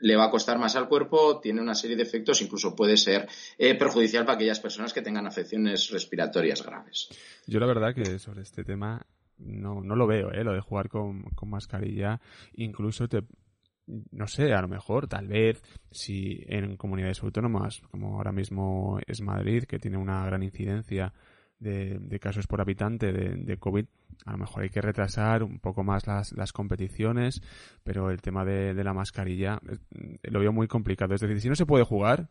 le 0.00 0.16
va 0.16 0.26
a 0.26 0.30
costar 0.30 0.58
más 0.58 0.76
al 0.76 0.88
cuerpo, 0.88 1.40
tiene 1.40 1.60
una 1.60 1.74
serie 1.74 1.96
de 1.96 2.02
efectos, 2.02 2.42
incluso 2.42 2.74
puede 2.74 2.96
ser 2.96 3.28
eh, 3.56 3.74
perjudicial 3.76 4.24
para 4.24 4.36
aquellas 4.36 4.60
personas 4.60 4.92
que 4.92 5.02
tengan 5.02 5.26
afecciones 5.26 5.90
respiratorias 5.90 6.64
graves. 6.64 7.08
Yo 7.46 7.60
la 7.60 7.66
verdad 7.66 7.94
que 7.94 8.18
sobre 8.18 8.42
este 8.42 8.64
tema 8.64 9.06
no, 9.38 9.82
no 9.82 9.96
lo 9.96 10.06
veo, 10.06 10.32
¿eh? 10.32 10.44
lo 10.44 10.52
de 10.52 10.60
jugar 10.60 10.88
con, 10.88 11.22
con 11.34 11.50
mascarilla, 11.50 12.20
incluso 12.54 13.08
te, 13.08 13.22
no 14.10 14.26
sé, 14.26 14.52
a 14.52 14.62
lo 14.62 14.68
mejor, 14.68 15.08
tal 15.08 15.28
vez, 15.28 15.62
si 15.90 16.44
en 16.46 16.76
comunidades 16.76 17.22
autónomas, 17.22 17.80
como 17.90 18.16
ahora 18.16 18.32
mismo 18.32 18.98
es 19.06 19.20
Madrid, 19.20 19.64
que 19.64 19.78
tiene 19.78 19.96
una 19.96 20.24
gran 20.26 20.42
incidencia 20.42 21.12
de, 21.58 22.18
casos 22.20 22.46
por 22.46 22.60
habitante 22.60 23.12
de, 23.12 23.34
de, 23.34 23.56
COVID, 23.56 23.86
a 24.24 24.32
lo 24.32 24.38
mejor 24.38 24.62
hay 24.62 24.70
que 24.70 24.80
retrasar 24.80 25.42
un 25.42 25.58
poco 25.58 25.84
más 25.84 26.06
las, 26.06 26.32
las 26.32 26.52
competiciones, 26.52 27.42
pero 27.82 28.10
el 28.10 28.20
tema 28.20 28.44
de, 28.44 28.74
de 28.74 28.84
la 28.84 28.94
mascarilla 28.94 29.60
eh, 29.68 30.18
lo 30.22 30.40
veo 30.40 30.52
muy 30.52 30.68
complicado. 30.68 31.14
Es 31.14 31.20
decir, 31.20 31.40
si 31.40 31.48
no 31.48 31.54
se 31.54 31.66
puede 31.66 31.84
jugar, 31.84 32.28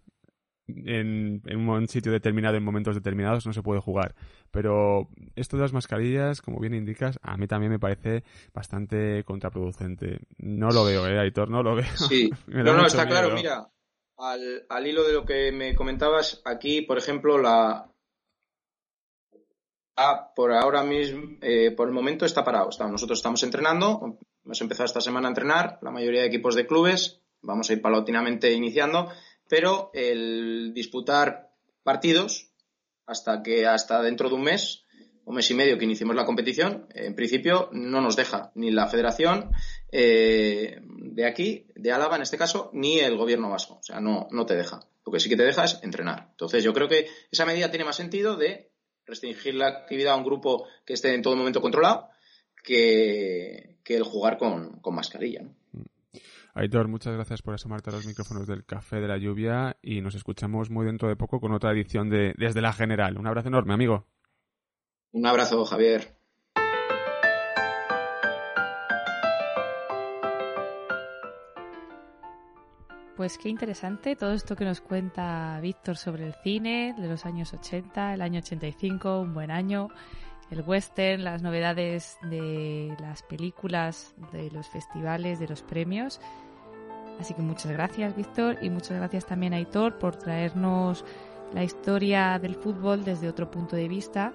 en, 0.67 1.41
en, 1.45 1.69
un 1.69 1.87
sitio 1.87 2.11
determinado, 2.11 2.57
en 2.57 2.63
momentos 2.63 2.95
determinados, 2.95 3.45
no 3.45 3.53
se 3.53 3.63
puede 3.63 3.81
jugar. 3.81 4.15
Pero 4.51 5.09
esto 5.35 5.57
de 5.57 5.63
las 5.63 5.73
mascarillas, 5.73 6.41
como 6.41 6.59
bien 6.59 6.73
indicas, 6.73 7.19
a 7.21 7.37
mí 7.37 7.47
también 7.47 7.71
me 7.71 7.79
parece 7.79 8.23
bastante 8.53 9.23
contraproducente. 9.23 10.19
No 10.37 10.69
lo 10.69 10.83
veo, 10.83 11.07
¿eh, 11.07 11.19
Aitor? 11.19 11.49
No 11.49 11.63
lo 11.63 11.75
veo. 11.75 11.85
Sí, 11.95 12.29
no, 12.47 12.63
no, 12.63 12.85
está 12.85 13.07
claro. 13.07 13.33
Mira, 13.33 13.69
al, 14.17 14.65
al 14.69 14.87
hilo 14.87 15.03
de 15.03 15.13
lo 15.13 15.25
que 15.25 15.51
me 15.51 15.75
comentabas, 15.75 16.41
aquí, 16.45 16.81
por 16.81 16.97
ejemplo, 16.97 17.37
la, 17.37 17.89
Por 20.35 20.53
ahora 20.53 20.83
mismo, 20.83 21.37
eh, 21.41 21.71
por 21.71 21.87
el 21.87 21.93
momento 21.93 22.25
está 22.25 22.43
parado. 22.43 22.69
nosotros 22.89 23.19
estamos 23.19 23.41
entrenando, 23.43 24.19
hemos 24.45 24.61
empezado 24.61 24.85
esta 24.85 25.01
semana 25.01 25.27
a 25.27 25.31
entrenar, 25.31 25.79
la 25.81 25.91
mayoría 25.91 26.21
de 26.21 26.27
equipos 26.27 26.53
de 26.55 26.67
clubes, 26.67 27.21
vamos 27.41 27.69
a 27.69 27.73
ir 27.73 27.81
paulatinamente 27.81 28.51
iniciando, 28.53 29.11
pero 29.49 29.89
el 29.93 30.71
disputar 30.73 31.49
partidos 31.83 32.51
hasta 33.07 33.41
que 33.41 33.65
hasta 33.65 34.01
dentro 34.01 34.29
de 34.29 34.35
un 34.35 34.43
mes 34.43 34.87
un 35.27 35.35
mes 35.35 35.51
y 35.51 35.55
medio 35.55 35.77
que 35.77 35.83
iniciemos 35.83 36.15
la 36.15 36.25
competición, 36.25 36.87
en 36.93 37.13
principio 37.13 37.69
no 37.73 37.99
nos 37.99 38.15
deja 38.15 38.49
ni 38.55 38.71
la 38.71 38.87
federación 38.87 39.51
eh, 39.91 40.79
de 40.81 41.25
aquí, 41.25 41.67
de 41.75 41.91
Álava 41.91 42.15
en 42.15 42.21
este 42.21 42.37
caso, 42.37 42.69
ni 42.71 42.99
el 42.99 43.17
gobierno 43.17 43.49
vasco. 43.49 43.73
O 43.73 43.83
sea, 43.83 43.99
no, 43.99 44.29
no 44.31 44.45
te 44.45 44.55
deja. 44.55 44.79
Lo 45.05 45.11
que 45.11 45.19
sí 45.19 45.27
que 45.27 45.35
te 45.35 45.43
deja 45.43 45.65
es 45.65 45.83
entrenar. 45.83 46.29
Entonces 46.31 46.63
yo 46.63 46.73
creo 46.73 46.87
que 46.87 47.07
esa 47.29 47.45
medida 47.45 47.69
tiene 47.69 47.83
más 47.83 47.97
sentido 47.97 48.37
de 48.37 48.66
restringir 49.07 49.55
la 49.55 49.67
actividad 49.67 50.13
a 50.13 50.17
un 50.17 50.23
grupo 50.23 50.67
que 50.85 50.93
esté 50.93 51.13
en 51.15 51.21
todo 51.21 51.35
momento 51.35 51.61
controlado 51.61 52.09
que, 52.63 53.77
el 53.85 54.03
jugar 54.03 54.37
con, 54.37 54.81
mascarilla. 54.91 55.41
Aitor, 56.53 56.87
muchas 56.87 57.13
gracias 57.13 57.41
por 57.41 57.53
asomarte 57.53 57.89
a 57.89 57.93
los 57.93 58.05
micrófonos 58.05 58.47
del 58.47 58.65
Café 58.65 58.97
de 58.97 59.07
la 59.07 59.17
Lluvia 59.17 59.77
y 59.81 60.01
nos 60.01 60.15
escuchamos 60.15 60.69
muy 60.69 60.85
dentro 60.85 61.07
de 61.07 61.15
poco 61.15 61.39
con 61.39 61.53
otra 61.53 61.71
edición 61.71 62.09
de 62.09 62.33
Desde 62.37 62.61
la 62.61 62.73
General. 62.73 63.17
Un 63.17 63.27
abrazo 63.27 63.47
enorme, 63.47 63.73
amigo. 63.73 64.07
Un 65.11 65.25
abrazo, 65.25 65.63
Javier. 65.65 66.16
Pues 73.17 73.39
qué 73.39 73.49
interesante 73.49 74.15
todo 74.15 74.31
esto 74.33 74.55
que 74.55 74.63
nos 74.63 74.79
cuenta 74.79 75.59
Víctor 75.59 75.97
sobre 75.97 76.27
el 76.27 76.35
cine 76.35 76.93
de 76.95 77.07
los 77.07 77.25
años 77.25 77.51
80, 77.51 78.13
el 78.13 78.21
año 78.21 78.41
85, 78.41 79.21
un 79.21 79.33
buen 79.33 79.49
año, 79.49 79.89
el 80.51 80.61
western, 80.61 81.23
las 81.23 81.41
novedades 81.41 82.19
de 82.21 82.95
las 83.01 83.23
películas, 83.23 84.13
de 84.31 84.51
los 84.51 84.67
festivales, 84.67 85.39
de 85.39 85.47
los 85.47 85.63
premios. 85.63 86.21
Así 87.19 87.33
que 87.33 87.41
muchas 87.41 87.71
gracias 87.71 88.15
Víctor 88.15 88.59
y 88.61 88.69
muchas 88.69 88.97
gracias 88.97 89.25
también 89.25 89.55
a 89.55 89.57
Aitor 89.57 89.97
por 89.97 90.15
traernos 90.17 91.03
la 91.55 91.63
historia 91.63 92.37
del 92.37 92.53
fútbol 92.53 93.03
desde 93.03 93.29
otro 93.29 93.49
punto 93.49 93.75
de 93.75 93.87
vista 93.87 94.31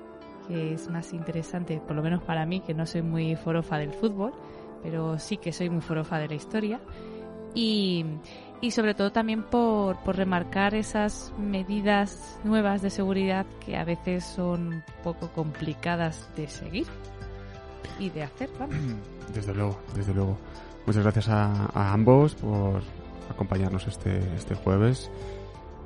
que 0.48 0.74
es 0.74 0.88
más 0.88 1.12
interesante, 1.12 1.80
por 1.86 1.94
lo 1.94 2.02
menos 2.02 2.20
para 2.24 2.44
mí, 2.46 2.58
que 2.58 2.74
no 2.74 2.84
soy 2.84 3.02
muy 3.02 3.36
forofa 3.36 3.78
del 3.78 3.92
fútbol, 3.92 4.32
pero 4.82 5.20
sí 5.20 5.36
que 5.36 5.52
soy 5.52 5.70
muy 5.70 5.82
forofa 5.82 6.18
de 6.18 6.26
la 6.26 6.34
historia. 6.34 6.80
Y, 7.54 8.04
y 8.62 8.70
sobre 8.70 8.94
todo 8.94 9.12
también 9.12 9.42
por, 9.42 9.98
por 9.98 10.16
remarcar 10.16 10.74
esas 10.74 11.34
medidas 11.36 12.38
nuevas 12.44 12.80
de 12.80 12.88
seguridad 12.90 13.44
que 13.66 13.76
a 13.76 13.84
veces 13.84 14.24
son 14.24 14.68
un 14.68 14.82
poco 15.02 15.28
complicadas 15.32 16.30
de 16.36 16.48
seguir 16.48 16.86
y 17.98 18.08
de 18.10 18.22
hacer, 18.22 18.48
Desde 19.34 19.52
luego, 19.54 19.78
desde 19.94 20.14
luego. 20.14 20.38
Muchas 20.86 21.02
gracias 21.02 21.28
a, 21.28 21.66
a 21.74 21.92
ambos 21.92 22.36
por 22.36 22.82
acompañarnos 23.30 23.86
este, 23.86 24.18
este 24.34 24.54
jueves 24.54 25.10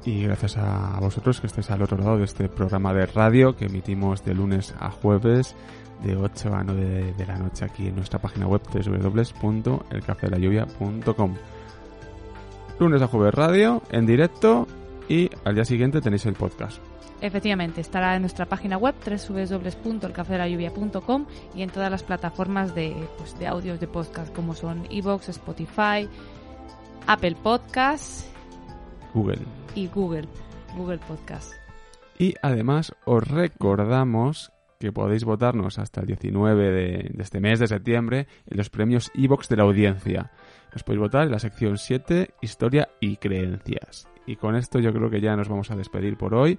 y 0.04 0.24
gracias 0.24 0.58
a 0.58 0.98
vosotros 1.00 1.40
que 1.40 1.46
estáis 1.46 1.70
al 1.70 1.80
otro 1.82 1.96
lado 1.96 2.18
de 2.18 2.24
este 2.24 2.48
programa 2.48 2.92
de 2.92 3.06
radio 3.06 3.56
que 3.56 3.66
emitimos 3.66 4.24
de 4.24 4.34
lunes 4.34 4.74
a 4.78 4.90
jueves 4.90 5.54
de 6.02 6.16
8 6.16 6.54
a 6.54 6.62
9 6.62 7.14
de 7.16 7.26
la 7.26 7.38
noche 7.38 7.64
aquí 7.64 7.86
en 7.88 7.96
nuestra 7.96 8.20
página 8.20 8.46
web 8.46 8.60
www.elcafedelayuvia.com 8.72 11.34
Lunes 12.78 13.02
a 13.02 13.08
jueves 13.08 13.34
radio 13.34 13.82
en 13.90 14.06
directo 14.06 14.66
y 15.08 15.30
al 15.44 15.54
día 15.54 15.64
siguiente 15.64 16.00
tenéis 16.00 16.26
el 16.26 16.34
podcast. 16.34 16.80
Efectivamente, 17.20 17.80
estará 17.80 18.14
en 18.14 18.22
nuestra 18.22 18.46
página 18.46 18.76
web 18.76 18.94
www.elcafedelayuvia.com 19.04 21.26
y 21.54 21.62
en 21.62 21.70
todas 21.70 21.90
las 21.90 22.02
plataformas 22.02 22.74
de, 22.74 22.94
pues, 23.16 23.38
de 23.38 23.46
audios 23.46 23.80
de 23.80 23.88
podcast 23.88 24.34
como 24.34 24.54
son 24.54 24.86
Evox, 24.90 25.30
Spotify, 25.30 26.06
Apple 27.06 27.36
Podcasts 27.42 28.28
Google. 29.16 29.38
Y 29.74 29.88
Google, 29.88 30.28
Google 30.76 30.98
Podcast. 30.98 31.54
Y 32.18 32.34
además 32.42 32.94
os 33.06 33.26
recordamos 33.26 34.52
que 34.78 34.92
podéis 34.92 35.24
votarnos 35.24 35.78
hasta 35.78 36.02
el 36.02 36.06
19 36.06 36.70
de, 36.70 37.14
este 37.18 37.40
mes 37.40 37.58
de 37.58 37.66
septiembre 37.66 38.26
en 38.46 38.58
los 38.58 38.68
premios 38.68 39.10
Evox 39.14 39.48
de 39.48 39.56
la 39.56 39.62
audiencia. 39.62 40.32
Nos 40.76 40.82
podéis 40.82 41.00
votar 41.00 41.22
en 41.22 41.30
la 41.30 41.38
sección 41.38 41.78
7, 41.78 42.34
Historia 42.42 42.90
y 43.00 43.16
Creencias. 43.16 44.06
Y 44.26 44.36
con 44.36 44.54
esto 44.56 44.78
yo 44.78 44.92
creo 44.92 45.08
que 45.08 45.22
ya 45.22 45.34
nos 45.34 45.48
vamos 45.48 45.70
a 45.70 45.74
despedir 45.74 46.18
por 46.18 46.34
hoy. 46.34 46.58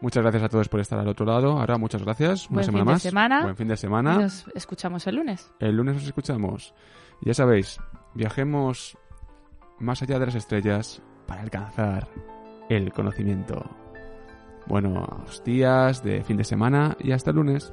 Muchas 0.00 0.22
gracias 0.22 0.44
a 0.44 0.48
todos 0.48 0.68
por 0.68 0.78
estar 0.78 1.00
al 1.00 1.08
otro 1.08 1.26
lado. 1.26 1.58
Ahora, 1.58 1.76
muchas 1.76 2.04
gracias. 2.04 2.48
Una 2.48 2.62
semana 2.62 2.84
más. 2.84 3.02
Semana. 3.02 3.42
Buen 3.42 3.56
fin 3.56 3.66
de 3.66 3.76
semana. 3.76 4.18
nos 4.18 4.46
escuchamos 4.54 5.04
el 5.08 5.16
lunes. 5.16 5.52
El 5.58 5.74
lunes 5.74 5.96
nos 5.96 6.04
escuchamos. 6.04 6.74
Ya 7.22 7.34
sabéis, 7.34 7.80
viajemos 8.14 8.96
más 9.80 10.00
allá 10.00 10.20
de 10.20 10.26
las 10.26 10.36
estrellas 10.36 11.02
para 11.26 11.42
alcanzar 11.42 12.06
el 12.68 12.92
conocimiento. 12.92 13.68
Buenos 14.68 15.42
días 15.42 16.04
de 16.04 16.22
fin 16.22 16.36
de 16.36 16.44
semana 16.44 16.96
y 17.00 17.10
hasta 17.10 17.30
el 17.30 17.36
lunes. 17.36 17.72